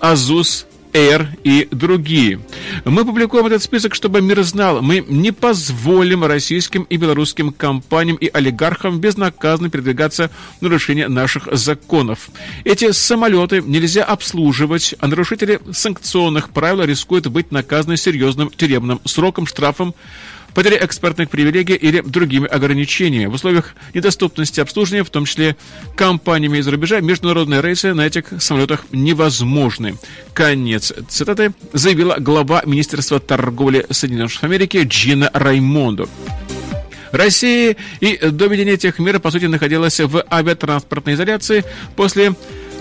Azus, 0.00 0.66
Air 0.94 1.26
и 1.42 1.68
другие. 1.72 2.40
Мы 2.84 3.04
публикуем 3.04 3.46
этот 3.46 3.62
список, 3.62 3.94
чтобы 3.94 4.22
мир 4.22 4.42
знал, 4.44 4.80
мы 4.80 5.04
не 5.06 5.32
позволим 5.32 6.24
российским 6.24 6.84
и 6.84 6.96
белорусским 6.96 7.52
компаниям 7.52 8.16
и 8.16 8.30
олигархам 8.32 9.00
безнаказанно 9.00 9.70
передвигаться 9.70 10.30
в 10.60 10.62
нарушение 10.62 11.08
наших 11.08 11.48
законов. 11.50 12.30
Эти 12.64 12.92
самолеты 12.92 13.60
нельзя 13.60 14.04
обслуживать, 14.04 14.94
а 15.00 15.08
нарушители 15.08 15.60
санкционных 15.72 16.50
правил 16.50 16.84
рискуют 16.84 17.26
быть 17.26 17.50
наказаны 17.50 17.96
серьезным 17.96 18.50
тюремным 18.50 19.00
сроком, 19.04 19.46
штрафом 19.46 19.94
потерей 20.54 20.76
экспортных 20.76 21.28
привилегий 21.30 21.74
или 21.74 22.00
другими 22.00 22.46
ограничениями. 22.46 23.26
В 23.26 23.34
условиях 23.34 23.74
недоступности 23.92 24.60
обслуживания, 24.60 25.04
в 25.04 25.10
том 25.10 25.24
числе 25.24 25.56
компаниями 25.96 26.58
из-за 26.58 26.70
рубежа, 26.70 27.00
международные 27.00 27.60
рейсы 27.60 27.92
на 27.94 28.06
этих 28.06 28.26
самолетах 28.38 28.84
невозможны. 28.92 29.96
Конец 30.32 30.92
цитаты 31.08 31.52
заявила 31.72 32.16
глава 32.18 32.62
Министерства 32.64 33.20
торговли 33.20 33.86
Соединенных 33.90 34.30
Штатов 34.30 34.50
Америки 34.50 34.82
Джина 34.84 35.30
Раймондо. 35.32 36.08
Россия 37.14 37.76
и 38.00 38.16
до 38.16 38.46
введения 38.46 38.72
этих 38.72 38.98
мер, 38.98 39.20
по 39.20 39.30
сути, 39.30 39.44
находилась 39.44 40.00
в 40.00 40.24
авиатранспортной 40.28 41.14
изоляции 41.14 41.64
после 41.94 42.34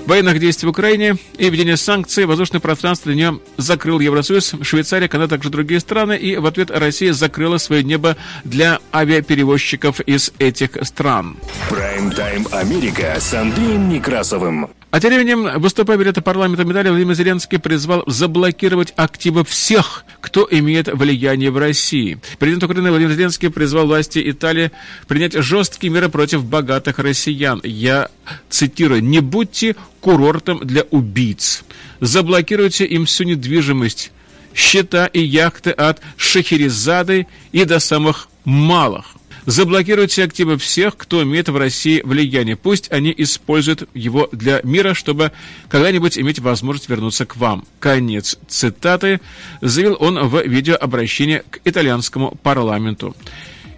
военных 0.06 0.40
действий 0.40 0.68
в 0.68 0.72
Украине 0.72 1.18
и 1.38 1.50
введение 1.50 1.78
санкций 1.78 2.26
воздушное 2.26 2.60
пространство 2.62 3.12
для 3.12 3.16
нее 3.16 3.40
закрыл 3.58 4.00
Евросоюз, 4.00 4.56
Швейцария, 4.62 5.08
Канада, 5.08 5.36
также 5.36 5.50
другие 5.50 5.80
страны, 5.80 6.18
и 6.18 6.38
в 6.38 6.46
ответ 6.46 6.72
Россия 6.72 7.14
закрыла 7.14 7.58
свое 7.58 7.84
небо 7.84 8.18
для 8.44 8.80
авиаперевозчиков 8.94 10.00
из 10.02 10.32
этих 10.40 10.72
стран. 10.82 11.38
Прайм-тайм 11.70 12.48
Америка 12.52 13.16
с 13.20 13.34
Андреем 13.34 13.90
Некрасовым. 13.90 14.70
А 14.94 15.00
тем 15.00 15.12
временем, 15.12 15.60
выступая 15.60 15.98
перед 15.98 16.24
парламентом 16.24 16.70
медали, 16.70 16.90
Владимир 16.90 17.16
Зеленский 17.16 17.58
призвал 17.58 18.04
заблокировать 18.06 18.94
активы 18.96 19.44
всех, 19.44 20.06
кто 20.22 20.48
имеет 20.52 20.88
влияние 20.88 21.50
в 21.50 21.58
России. 21.58 22.20
Президент 22.38 22.66
Украины 22.66 22.92
Владимир 22.92 23.12
Зеленский 23.12 23.50
призвал 23.50 23.88
власти 23.88 24.22
Италии 24.24 24.72
принять 25.08 25.34
жесткие 25.34 25.92
меры 25.92 26.10
против 26.10 26.46
богатых 26.46 27.00
россиян. 27.00 27.60
Я 27.64 28.10
цитирую, 28.52 29.04
«Не 29.04 29.20
будьте 29.20 29.76
курортом 30.00 30.60
для 30.60 30.84
убийц. 30.92 31.64
Заблокируйте 32.00 32.86
им 32.86 33.08
всю 33.08 33.24
недвижимость, 33.24 34.12
счета 34.54 35.08
и 35.08 35.22
яхты 35.22 35.72
от 35.72 36.02
Шахерезады 36.18 37.26
и 37.52 37.66
до 37.66 37.80
самых 37.80 38.28
малых. 38.46 39.16
Заблокируйте 39.46 40.24
активы 40.24 40.58
всех, 40.58 40.96
кто 40.96 41.22
имеет 41.24 41.50
в 41.50 41.58
России 41.58 42.02
влияние. 42.04 42.56
Пусть 42.56 42.92
они 42.92 43.14
используют 43.16 43.90
его 43.94 44.30
для 44.32 44.62
мира, 44.64 44.94
чтобы 44.94 45.32
когда-нибудь 45.70 46.18
иметь 46.18 46.40
возможность 46.40 46.90
вернуться 46.90 47.26
к 47.26 47.36
вам. 47.36 47.66
Конец 47.80 48.38
цитаты, 48.48 49.20
заявил 49.62 49.98
он 50.00 50.28
в 50.28 50.42
видеообращении 50.44 51.44
к 51.50 51.60
итальянскому 51.66 52.38
парламенту. 52.42 53.16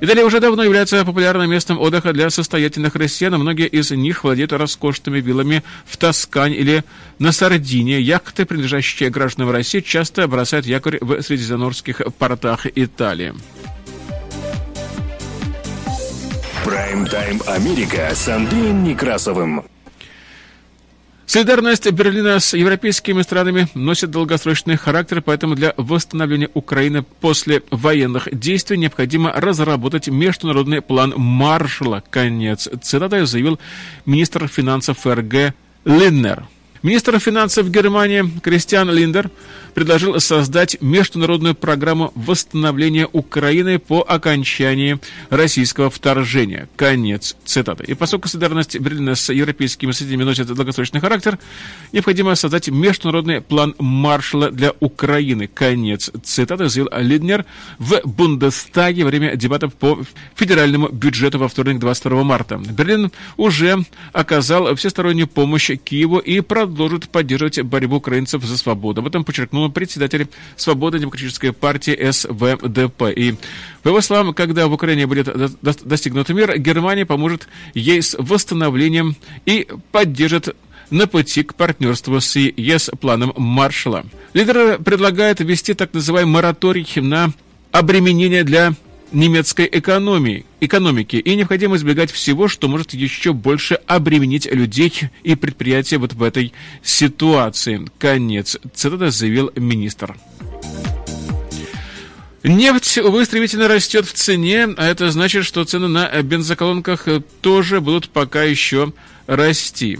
Италия 0.02 0.26
уже 0.26 0.40
давно 0.40 0.62
является 0.62 1.04
популярным 1.06 1.50
местом 1.50 1.80
отдыха 1.80 2.12
для 2.14 2.30
состоятельных 2.30 2.96
россиян. 2.96 3.34
Многие 3.40 3.68
из 3.68 3.92
них 3.92 4.24
владеют 4.24 4.52
роскошными 4.52 5.22
виллами 5.22 5.64
в 5.86 5.98
Тоскане 5.98 6.56
или 6.58 6.84
на 7.18 7.32
Сардинии. 7.32 8.00
Яхты, 8.00 8.46
принадлежащие 8.46 9.10
гражданам 9.10 9.52
России, 9.52 9.80
часто 9.80 10.28
бросают 10.28 10.66
якорь 10.66 11.00
в 11.02 11.22
средиземноморских 11.22 12.02
портах 12.20 12.68
Италии. 12.76 13.34
Прайм-тайм 16.66 17.42
Америка 17.46 18.10
с 18.16 18.28
Андреем 18.28 18.84
Некрасовым. 18.84 19.66
Солидарность 21.28 21.92
Берлина 21.92 22.40
с 22.40 22.56
европейскими 22.56 23.22
странами 23.22 23.68
носит 23.76 24.10
долгосрочный 24.10 24.76
характер, 24.76 25.22
поэтому 25.22 25.54
для 25.54 25.76
восстановления 25.78 26.50
Украины 26.56 27.04
после 27.04 27.62
военных 27.70 28.30
действий 28.32 28.78
необходимо 28.78 29.32
разработать 29.32 30.08
международный 30.08 30.82
план 30.82 31.14
Маршала. 31.16 32.04
Конец 32.10 32.68
цитаты 32.82 33.28
заявил 33.28 33.60
министр 34.08 34.48
финансов 34.48 34.98
ФРГ 34.98 35.54
Линнер. 35.86 36.48
Министр 36.86 37.18
финансов 37.18 37.72
Германии 37.72 38.24
Кристиан 38.44 38.92
Линдер 38.92 39.32
предложил 39.74 40.20
создать 40.20 40.80
международную 40.82 41.56
программу 41.56 42.12
восстановления 42.14 43.10
Украины 43.12 43.80
по 43.80 44.06
окончании 44.08 45.00
российского 45.32 45.90
вторжения. 45.90 46.70
Конец 46.76 47.36
цитаты. 47.44 47.86
И 47.88 47.96
поскольку 47.96 48.28
солидарность 48.28 48.80
Берлина 48.80 49.16
с 49.16 49.34
европейскими 49.34 49.94
соседями 49.94 50.24
носит 50.24 50.46
долгосрочный 50.46 51.02
характер, 51.02 51.40
необходимо 51.92 52.36
создать 52.36 52.70
международный 52.70 53.42
план 53.42 53.74
Маршала 53.80 54.52
для 54.52 54.72
Украины. 54.80 55.48
Конец 55.48 56.12
цитаты, 56.22 56.70
заявил 56.70 56.92
Лиднер 56.96 57.46
в 57.80 58.00
Бундестаге 58.06 59.06
во 59.06 59.10
время 59.10 59.36
дебатов 59.36 59.74
по 59.74 60.04
федеральному 60.36 60.90
бюджету 60.90 61.40
во 61.40 61.48
вторник 61.48 61.80
22 61.80 62.24
марта. 62.24 62.58
Берлин 62.58 63.12
уже 63.38 63.84
оказал 64.14 64.76
всестороннюю 64.76 65.28
помощь 65.28 65.72
Киеву 65.84 66.20
и 66.20 66.42
продолжил 66.42 66.75
продолжит 66.76 67.10
поддерживать 67.10 67.62
борьбу 67.62 67.96
украинцев 67.96 68.44
за 68.44 68.58
свободу. 68.58 69.00
Об 69.00 69.08
этом 69.08 69.24
подчеркнул 69.24 69.72
председатель 69.72 70.28
Свободной 70.58 71.00
демократической 71.00 71.54
партии 71.54 72.12
СВДП. 72.12 73.04
И, 73.16 73.36
по 73.82 73.88
его 73.88 74.02
словам, 74.02 74.34
когда 74.34 74.68
в 74.68 74.74
Украине 74.74 75.08
будет 75.08 75.30
достигнут 75.62 76.28
мир, 76.30 76.58
Германия 76.60 77.06
поможет 77.06 77.48
ей 77.74 78.02
с 78.02 78.16
восстановлением 78.20 79.16
и 79.46 79.68
поддержит 79.94 80.54
на 80.90 81.08
пути 81.08 81.44
к 81.44 81.56
партнерству 81.56 82.20
с 82.20 82.36
ЕС 82.36 82.92
планом 83.00 83.34
Маршала. 83.38 84.06
Лидер 84.34 84.78
предлагает 84.80 85.40
ввести 85.40 85.74
так 85.74 85.94
называемый 85.94 86.34
мораторий 86.34 86.88
на 87.02 87.32
обременение 87.72 88.44
для 88.44 88.74
немецкой 89.16 89.68
экономии, 89.72 90.46
экономики, 90.60 91.16
и 91.16 91.36
необходимо 91.36 91.78
избегать 91.78 92.12
всего, 92.12 92.48
что 92.48 92.68
может 92.68 92.94
еще 92.94 93.34
больше 93.34 93.80
обременить 93.88 94.46
людей 94.46 94.94
и 95.24 95.36
предприятия 95.36 95.98
вот 95.98 96.14
в 96.14 96.22
этой 96.22 96.54
ситуации. 96.84 97.88
Конец 97.98 98.58
цитата 98.74 99.10
заявил 99.10 99.52
министр. 99.56 100.16
Нефть, 102.44 103.00
увы, 103.00 103.26
стремительно 103.26 103.68
растет 103.68 104.06
в 104.06 104.14
цене, 104.14 104.68
а 104.78 104.86
это 104.86 105.10
значит, 105.10 105.46
что 105.46 105.64
цены 105.64 105.88
на 105.88 106.22
бензоколонках 106.22 107.08
тоже 107.42 107.82
будут 107.82 108.10
пока 108.10 108.44
еще 108.44 108.94
расти. 109.26 109.98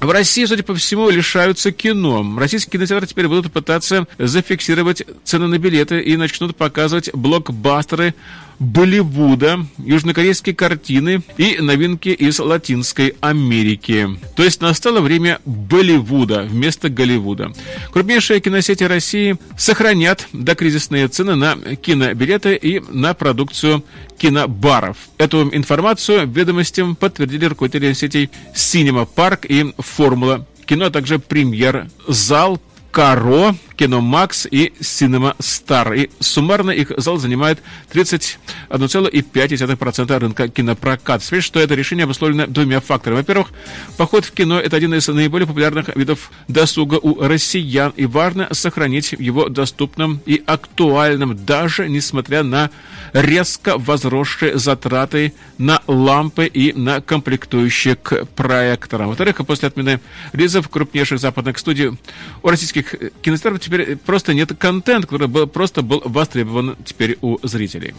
В 0.00 0.10
России, 0.10 0.44
судя 0.44 0.62
по 0.62 0.74
всему, 0.76 1.10
лишаются 1.10 1.72
кино. 1.72 2.24
Российские 2.38 2.72
кинотеатры 2.72 3.08
теперь 3.08 3.26
будут 3.26 3.52
пытаться 3.52 4.06
зафиксировать 4.16 5.02
цены 5.24 5.48
на 5.48 5.58
билеты 5.58 6.00
и 6.00 6.16
начнут 6.16 6.54
показывать 6.56 7.12
блокбастеры 7.12 8.14
Болливуда, 8.58 9.66
южнокорейские 9.78 10.54
картины 10.54 11.22
и 11.36 11.58
новинки 11.60 12.08
из 12.08 12.38
Латинской 12.38 13.14
Америки. 13.20 14.08
То 14.36 14.42
есть 14.42 14.60
настало 14.60 15.00
время 15.00 15.40
Болливуда 15.44 16.42
вместо 16.42 16.88
Голливуда. 16.88 17.52
Крупнейшие 17.92 18.40
киносети 18.40 18.84
России 18.84 19.36
сохранят 19.56 20.26
докризисные 20.32 21.08
цены 21.08 21.34
на 21.36 21.56
кинобилеты 21.76 22.56
и 22.56 22.80
на 22.80 23.14
продукцию 23.14 23.84
кинобаров. 24.18 24.96
Эту 25.18 25.48
информацию 25.54 26.28
ведомостям 26.28 26.96
подтвердили 26.96 27.46
руководители 27.46 27.92
сетей 27.92 28.30
Cinema 28.54 29.08
Park 29.14 29.46
и 29.46 29.72
Формула 29.78 30.46
кино, 30.66 30.86
а 30.86 30.90
также 30.90 31.18
премьер-зал 31.18 32.60
Каро, 32.90 33.54
Кино 33.78 34.00
Макс 34.00 34.46
и 34.50 34.72
Cinema 34.80 35.36
Star. 35.38 35.96
И 35.96 36.10
суммарно 36.18 36.72
их 36.72 36.90
зал 36.96 37.18
занимает 37.18 37.62
31,5% 37.92 40.18
рынка 40.18 40.48
кинопроката. 40.48 41.24
Смотрите, 41.24 41.46
что 41.46 41.60
это 41.60 41.76
решение 41.76 42.02
обусловлено 42.04 42.48
двумя 42.48 42.80
факторами. 42.80 43.18
Во-первых, 43.18 43.50
поход 43.96 44.24
в 44.24 44.32
кино– 44.32 44.58
это 44.62 44.76
один 44.76 44.94
из 44.94 45.06
наиболее 45.06 45.46
популярных 45.46 45.94
видов 45.96 46.32
досуга 46.48 46.96
у 46.96 47.22
россиян, 47.22 47.92
и 47.96 48.06
важно 48.06 48.48
сохранить 48.52 49.12
его 49.12 49.48
доступным 49.48 50.20
и 50.26 50.42
актуальным, 50.44 51.46
даже 51.46 51.88
несмотря 51.88 52.42
на 52.42 52.72
резко 53.12 53.78
возросшие 53.78 54.58
затраты 54.58 55.34
на 55.56 55.80
лампы 55.86 56.46
и 56.46 56.72
на 56.72 57.00
комплектующие 57.00 57.94
к 57.94 58.24
проекторам. 58.26 59.06
Во-вторых, 59.08 59.36
после 59.46 59.68
отмены 59.68 60.00
релизов 60.32 60.68
крупнейших 60.68 61.20
западных 61.20 61.58
студий 61.58 61.96
у 62.42 62.48
российских 62.48 62.92
кинотеатров 63.22 63.67
теперь 63.68 63.96
просто 63.96 64.34
нет 64.34 64.52
контент, 64.58 65.04
который 65.04 65.28
был, 65.28 65.46
просто 65.46 65.82
был 65.82 66.02
востребован 66.04 66.76
теперь 66.84 67.18
у 67.20 67.38
зрителей. 67.42 67.94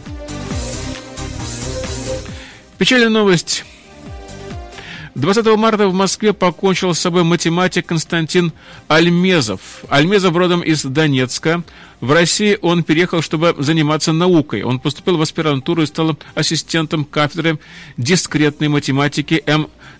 Печальная 2.78 3.08
новость. 3.08 3.64
20 5.14 5.44
марта 5.56 5.88
в 5.88 5.92
Москве 5.92 6.32
покончил 6.32 6.94
с 6.94 6.98
собой 6.98 7.24
математик 7.24 7.86
Константин 7.86 8.52
Альмезов. 8.88 9.84
Альмезов 9.88 10.34
родом 10.34 10.60
из 10.60 10.84
Донецка. 10.84 11.62
В 12.00 12.12
России 12.12 12.58
он 12.62 12.82
переехал, 12.84 13.20
чтобы 13.20 13.54
заниматься 13.58 14.12
наукой. 14.12 14.62
Он 14.62 14.78
поступил 14.78 15.18
в 15.18 15.22
аспирантуру 15.22 15.82
и 15.82 15.86
стал 15.86 16.16
ассистентом 16.34 17.04
кафедры 17.04 17.58
дискретной 17.96 18.68
математики 18.68 19.44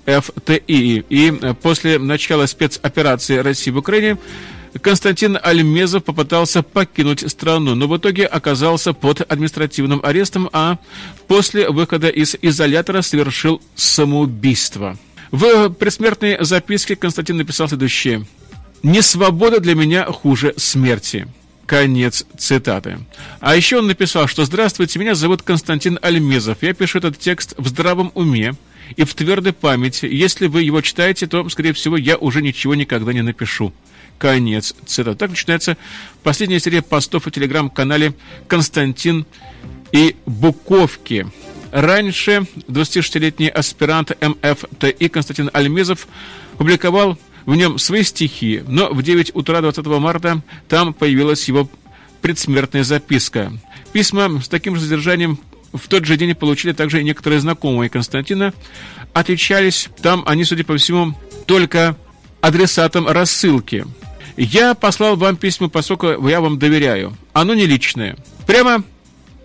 МФТИ. 0.07 0.63
И 0.67 1.55
после 1.61 1.99
начала 1.99 2.47
спецоперации 2.47 3.37
России 3.39 3.71
в 3.71 3.77
Украине 3.77 4.17
Константин 4.79 5.39
Альмезов 5.43 6.05
попытался 6.05 6.63
покинуть 6.63 7.29
страну, 7.31 7.75
но 7.75 7.89
в 7.89 7.97
итоге 7.97 8.27
оказался 8.27 8.93
под 8.93 9.21
административным 9.21 10.01
арестом, 10.03 10.49
а 10.53 10.79
после 11.27 11.69
выхода 11.69 12.09
из 12.09 12.37
изолятора 12.41 13.03
совершил 13.03 13.61
самоубийство. 13.75 14.97
В 15.33 15.71
предсмертной 15.71 16.39
записке 16.45 16.97
Константин 16.97 17.37
написал 17.37 17.69
следующее. 17.69 18.27
«Не 18.83 19.03
свобода 19.03 19.61
для 19.61 19.75
меня 19.75 20.05
хуже 20.05 20.55
смерти». 20.57 21.29
Конец 21.67 22.25
цитаты. 22.37 22.99
А 23.39 23.55
еще 23.55 23.79
он 23.79 23.87
написал, 23.87 24.27
что 24.27 24.45
«Здравствуйте, 24.45 24.99
меня 24.99 25.15
зовут 25.15 25.43
Константин 25.43 26.01
Альмезов. 26.03 26.59
Я 26.63 26.75
пишу 26.75 26.99
этот 26.99 27.19
текст 27.19 27.55
в 27.57 27.69
здравом 27.69 28.11
уме 28.15 28.55
и 28.97 29.05
в 29.05 29.15
твердой 29.15 29.53
памяти. 29.53 30.07
Если 30.07 30.49
вы 30.49 30.63
его 30.63 30.81
читаете, 30.81 31.29
то, 31.29 31.49
скорее 31.49 31.73
всего, 31.73 31.97
я 31.97 32.17
уже 32.17 32.43
ничего 32.43 32.75
никогда 32.75 33.13
не 33.13 33.23
напишу». 33.23 33.73
Конец 34.21 34.75
цитаты. 34.85 35.17
Так 35.17 35.31
начинается 35.31 35.79
последняя 36.23 36.61
серия 36.61 36.83
постов 36.83 37.25
в 37.25 37.31
телеграм-канале 37.31 38.13
«Константин 38.49 39.25
и 39.93 40.15
Буковки». 40.27 41.27
Раньше 41.73 42.47
26-летний 42.69 43.49
аспирант 43.49 44.11
МФТИ 44.21 45.09
Константин 45.09 45.49
Альмезов 45.55 46.07
публиковал 46.59 47.19
в 47.47 47.57
нем 47.57 47.79
свои 47.79 48.03
стихи, 48.03 48.63
но 48.69 48.93
в 48.93 49.03
9 49.03 49.35
утра 49.35 49.63
20 49.63 49.87
марта 49.87 50.43
там 50.69 50.93
появилась 50.93 51.49
его 51.49 51.71
предсмертная 52.21 52.85
записка. 52.85 53.51
Письма 53.95 54.43
с 54.43 54.49
таким 54.49 54.77
же 54.77 54.83
содержанием 54.83 55.39
в 55.73 55.89
тот 55.89 56.05
же 56.05 56.19
день 56.19 56.35
получили 56.35 56.73
также 56.73 57.01
и 57.01 57.05
некоторые 57.05 57.41
знакомые 57.41 57.89
Константина. 57.89 58.53
Отличались 59.15 59.89
там 60.03 60.25
они, 60.27 60.45
судя 60.45 60.65
по 60.65 60.77
всему, 60.77 61.17
только 61.47 61.97
адресатом 62.43 63.09
рассылки. 63.09 63.87
Я 64.43 64.75
послал 64.75 65.17
вам 65.17 65.37
письма, 65.37 65.69
поскольку 65.69 66.27
я 66.27 66.41
вам 66.41 66.59
доверяю. 66.59 67.15
Оно 67.35 67.53
не 67.53 67.67
личное. 67.67 68.17
Прямо 68.47 68.83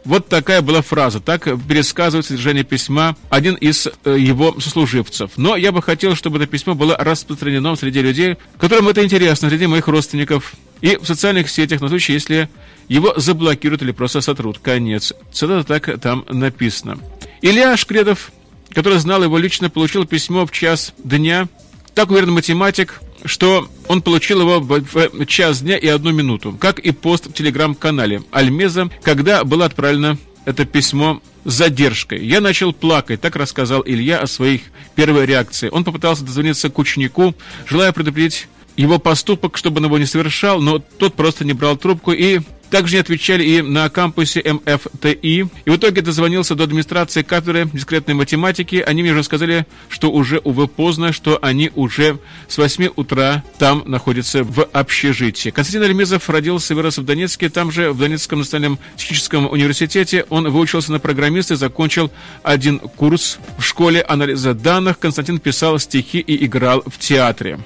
вот 0.06 0.30
такая 0.30 0.62
была 0.62 0.82
фраза, 0.82 1.20
так 1.20 1.50
пересказывает 1.68 2.26
содержание 2.26 2.64
письма 2.64 3.18
один 3.30 3.56
из 3.56 3.90
э, 4.06 4.16
его 4.18 4.58
сослуживцев. 4.58 5.32
Но 5.36 5.58
я 5.58 5.74
бы 5.74 5.82
хотел, 5.82 6.16
чтобы 6.16 6.38
это 6.38 6.48
письмо 6.48 6.76
было 6.76 6.96
распространено 6.96 7.76
среди 7.76 8.02
людей, 8.02 8.38
которым 8.58 8.88
это 8.88 9.04
интересно, 9.04 9.50
среди 9.50 9.68
моих 9.68 9.90
родственников, 9.90 10.54
и 10.80 10.96
в 10.96 11.06
социальных 11.06 11.50
сетях 11.50 11.82
на 11.82 11.90
случай, 11.90 12.14
если 12.14 12.48
его 12.88 13.16
заблокируют 13.18 13.82
или 13.82 13.92
просто 13.92 14.22
сотрут. 14.22 14.60
Конец. 14.60 15.12
Цитата 15.34 15.66
так 15.66 16.00
там 16.00 16.24
написано. 16.30 17.00
Илья 17.42 17.76
Шкредов, 17.76 18.32
который 18.70 19.00
знал 19.00 19.24
его 19.24 19.38
лично, 19.38 19.70
получил 19.70 20.06
письмо 20.06 20.46
в 20.46 20.52
час 20.52 20.94
дня. 21.04 21.50
Так 21.96 22.12
уверен 22.12 22.34
математик, 22.34 23.02
что 23.24 23.70
он 23.88 24.02
получил 24.02 24.42
его 24.42 24.60
в 24.60 25.26
час 25.26 25.62
дня 25.62 25.78
и 25.78 25.88
одну 25.88 26.12
минуту, 26.12 26.56
как 26.60 26.80
и 26.80 26.92
пост 26.92 27.28
в 27.28 27.34
телеграм-канале 27.34 28.22
Альмеза, 28.32 28.90
когда 29.02 29.46
было 29.46 29.64
отправлено 29.64 30.18
это 30.44 30.66
письмо 30.66 31.22
с 31.46 31.54
задержкой. 31.54 32.26
Я 32.26 32.42
начал 32.42 32.74
плакать, 32.74 33.22
так 33.22 33.38
рассказал 33.38 33.82
Илья 33.86 34.20
о 34.20 34.28
своих 34.28 34.62
первой 34.96 35.26
реакции. 35.26 35.70
Он 35.72 35.86
попытался 35.86 36.26
дозвониться 36.26 36.70
к 36.70 36.78
ученику, 36.78 37.34
желая 37.66 37.94
предупредить 37.94 38.48
его 38.76 39.00
поступок, 39.00 39.56
чтобы 39.56 39.78
он 39.78 39.86
его 39.86 39.98
не 39.98 40.06
совершал, 40.06 40.60
но 40.60 40.80
тот 40.80 41.16
просто 41.16 41.46
не 41.46 41.54
брал 41.54 41.78
трубку 41.78 42.12
и 42.12 42.42
также 42.70 42.96
не 42.96 43.02
отвечали 43.02 43.44
и 43.44 43.62
на 43.62 43.90
кампусе 43.90 44.42
МФТИ. 44.44 45.20
И 45.22 45.44
в 45.44 45.76
итоге 45.76 46.02
дозвонился 46.02 46.56
до 46.56 46.64
администрации 46.64 47.22
кафедры 47.22 47.70
дискретной 47.72 48.14
математики. 48.14 48.84
Они 48.86 49.02
мне 49.02 49.12
уже 49.12 49.24
сказали, 49.24 49.66
что 49.90 50.12
уже, 50.12 50.40
увы, 50.44 50.68
поздно, 50.68 51.14
что 51.14 51.40
они 51.42 51.72
уже 51.76 52.20
с 52.48 52.58
8 52.58 52.90
утра 52.96 53.44
там 53.58 53.84
находятся 53.86 54.44
в 54.44 54.64
общежитии. 54.64 55.50
Константин 55.50 55.84
Альмезов 55.84 56.30
родился 56.30 56.74
и 56.74 56.76
вырос 56.76 56.98
в 56.98 57.06
Донецке. 57.06 57.50
Там 57.50 57.72
же, 57.72 57.92
в 57.92 57.98
Донецком 57.98 58.40
национальном 58.40 58.80
техническом 58.96 59.50
университете, 59.50 60.26
он 60.30 60.50
выучился 60.50 60.92
на 60.92 61.00
программиста 61.00 61.54
и 61.54 61.58
закончил 61.58 62.12
один 62.44 62.80
курс 62.80 63.40
в 63.58 63.64
школе 63.64 64.02
анализа 64.02 64.54
данных. 64.54 65.00
Константин 65.00 65.40
писал 65.40 65.80
стихи 65.80 66.20
и 66.20 66.46
играл 66.46 66.84
в 66.86 66.98
театре. 66.98 67.60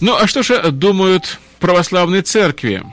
Ну, 0.00 0.14
а 0.16 0.28
что 0.28 0.42
же 0.42 0.70
думают 0.70 1.40
православные 1.58 2.22
церкви? 2.22 2.84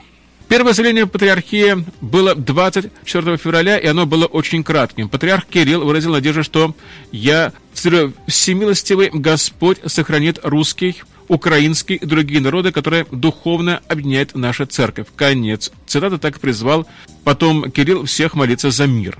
Первое 0.48 0.72
заявление 0.72 1.06
патриархии 1.06 1.84
было 2.00 2.34
24 2.34 3.36
февраля, 3.36 3.78
и 3.78 3.86
оно 3.86 4.06
было 4.06 4.26
очень 4.26 4.62
кратким. 4.64 5.08
Патриарх 5.08 5.46
Кирилл 5.46 5.84
выразил 5.84 6.12
надежду, 6.12 6.42
что 6.42 6.74
«я, 7.10 7.52
цитирую, 7.74 8.12
всемилостивый 8.26 9.10
Господь 9.12 9.78
сохранит 9.86 10.38
русский, 10.42 11.02
украинский 11.28 11.96
и 11.96 12.06
другие 12.06 12.40
народы, 12.40 12.70
которые 12.70 13.06
духовно 13.10 13.80
объединяют 13.88 14.34
наша 14.34 14.66
церковь». 14.66 15.08
Конец. 15.16 15.72
Цитата 15.86 16.18
так 16.18 16.40
призвал 16.40 16.86
потом 17.24 17.70
Кирилл 17.70 18.04
всех 18.04 18.34
молиться 18.34 18.70
за 18.70 18.86
мир. 18.86 19.18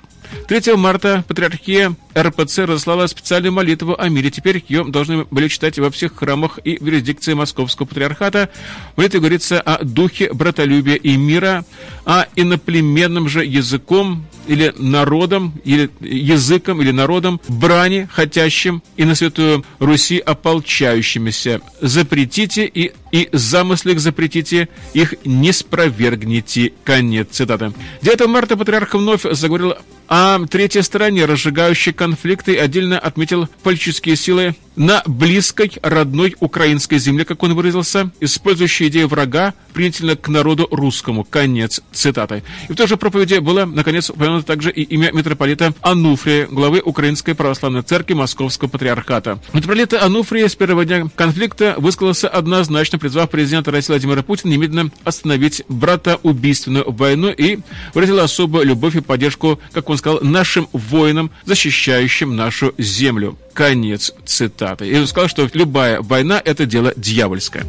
3 0.48 0.76
марта 0.76 1.24
патриархия 1.26 1.94
РПЦ 2.16 2.58
разослала 2.60 3.06
специальную 3.06 3.52
молитву 3.52 3.96
о 3.98 4.08
мире. 4.08 4.30
Теперь 4.30 4.64
ее 4.68 4.84
должны 4.84 5.24
были 5.24 5.48
читать 5.48 5.78
во 5.78 5.90
всех 5.90 6.16
храмах 6.16 6.58
и 6.64 6.78
в 6.78 6.86
юрисдикции 6.86 7.34
Московского 7.34 7.86
патриархата. 7.86 8.48
В 8.94 8.98
молитве 8.98 9.20
говорится 9.20 9.60
о 9.60 9.84
духе 9.84 10.32
братолюбия 10.32 10.94
и 10.94 11.16
мира, 11.16 11.64
а 12.04 12.26
иноплеменным 12.36 13.28
же 13.28 13.44
языком 13.44 14.24
или 14.46 14.72
народом, 14.76 15.52
или 15.64 15.90
языком, 16.00 16.80
или 16.82 16.90
народом, 16.90 17.40
брани, 17.48 18.08
хотящим 18.10 18.82
и 18.96 19.04
на 19.04 19.14
Святую 19.14 19.64
Руси 19.78 20.18
ополчающимися. 20.18 21.60
Запретите 21.80 22.66
и, 22.66 22.92
и 23.12 23.28
замыслы 23.32 23.92
их 23.92 24.00
запретите, 24.00 24.68
их 24.94 25.14
не 25.24 25.52
спровергните. 25.52 26.72
Конец 26.84 27.28
цитаты. 27.30 27.72
9 28.02 28.26
марта 28.26 28.56
патриарх 28.56 28.94
вновь 28.94 29.22
заговорил 29.30 29.74
о 30.08 30.38
третьей 30.46 30.82
стороне, 30.82 31.24
разжигающей 31.24 31.92
конфликты, 31.92 32.56
отдельно 32.56 32.98
отметил 32.98 33.48
политические 33.62 34.16
силы 34.16 34.54
на 34.76 35.02
близкой 35.06 35.72
родной 35.82 36.36
украинской 36.40 36.98
земле, 36.98 37.24
как 37.24 37.42
он 37.42 37.54
выразился, 37.54 38.10
использующие 38.20 38.88
идею 38.88 39.08
врага 39.08 39.54
принятельно 39.72 40.16
к 40.16 40.28
народу 40.28 40.68
русскому. 40.70 41.24
Конец 41.24 41.80
цитаты. 41.92 42.42
И 42.68 42.72
в 42.72 42.76
той 42.76 42.86
же 42.86 42.96
проповеди 42.96 43.38
было, 43.38 43.64
наконец, 43.64 44.10
упомянуто 44.10 44.46
также 44.46 44.70
и 44.70 44.82
имя 44.82 45.10
митрополита 45.12 45.74
Ануфрия, 45.82 46.46
главы 46.46 46.80
Украинской 46.84 47.34
православной 47.34 47.82
церкви 47.82 48.14
Московского 48.14 48.68
патриархата. 48.68 49.38
Митрополит 49.52 49.92
Ануфрия 49.94 50.48
с 50.48 50.54
первого 50.54 50.84
дня 50.84 51.08
конфликта 51.14 51.74
высказался 51.78 52.28
однозначно, 52.28 52.98
призвав 52.98 53.30
президента 53.30 53.70
России 53.70 53.92
Владимира 53.92 54.22
Путина 54.22 54.52
немедленно 54.52 54.90
остановить 55.04 55.62
братоубийственную 55.68 56.90
войну 56.90 57.30
и 57.30 57.58
выразил 57.94 58.20
особую 58.20 58.64
любовь 58.66 58.96
и 58.96 59.00
поддержку, 59.00 59.60
как 59.72 59.88
он 59.90 59.98
сказал, 59.98 60.20
нашим 60.22 60.68
воинам, 60.72 61.30
защищающим 61.44 62.34
нашу 62.34 62.74
землю. 62.78 63.38
Конец 63.52 64.12
цитаты. 64.26 64.65
И 64.80 64.98
он 64.98 65.06
сказал, 65.06 65.28
что 65.28 65.48
любая 65.52 66.00
война– 66.00 66.40
это 66.44 66.66
дело 66.66 66.92
дьявольское. 66.96 67.66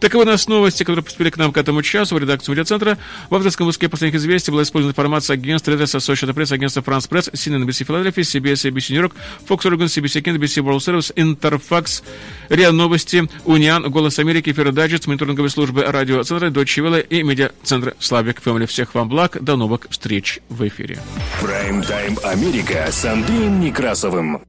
Таковы 0.00 0.24
у 0.24 0.26
нас 0.26 0.46
новости, 0.46 0.82
которые 0.82 1.02
поступили 1.02 1.30
к 1.30 1.36
нам 1.36 1.52
к 1.52 1.56
этому 1.56 1.82
часу 1.82 2.14
в 2.14 2.18
редакцию 2.18 2.54
медиацентра. 2.54 2.98
В 3.30 3.34
авторском 3.34 3.66
выпуске 3.66 3.88
последних 3.88 4.20
известий 4.20 4.50
была 4.50 4.62
использована 4.62 4.92
информация 4.92 5.34
агентства 5.34 5.70
Редрес, 5.70 5.94
Associated 5.94 6.34
Press, 6.34 6.52
агентства 6.52 6.80
France 6.80 7.08
Press, 7.08 7.32
CNN, 7.32 7.64
NBC 7.64 7.86
Philadelphia, 7.86 8.22
CBS, 8.22 8.70
ABC 8.70 8.92
New 8.92 9.00
York, 9.00 9.14
Fox 9.48 9.64
Oregon, 9.64 9.86
CBC 9.86 10.22
Kent, 10.22 10.38
NBC 10.38 10.62
World 10.62 10.80
Service, 10.80 11.14
Interfax, 11.14 12.02
РИА 12.48 12.72
Новости, 12.72 13.28
Униан, 13.44 13.90
Голос 13.90 14.18
Америки, 14.18 14.52
Фердайджет, 14.52 15.06
мониторинговые 15.06 15.50
службы 15.50 15.82
радиоцентра, 15.84 16.50
Дочи 16.50 16.80
Велла 16.80 17.00
и 17.00 17.22
медиацентра 17.22 17.94
Славик 17.98 18.40
Фэмили. 18.42 18.66
Всех 18.66 18.94
вам 18.94 19.08
благ. 19.08 19.42
До 19.42 19.56
новых 19.56 19.86
встреч 19.90 20.40
в 20.48 20.66
эфире. 20.68 20.98
Прайм-тайм 21.40 22.18
Америка 22.22 22.86
с 22.90 23.04
Андреем 23.04 23.60
Некрасовым. 23.60 24.46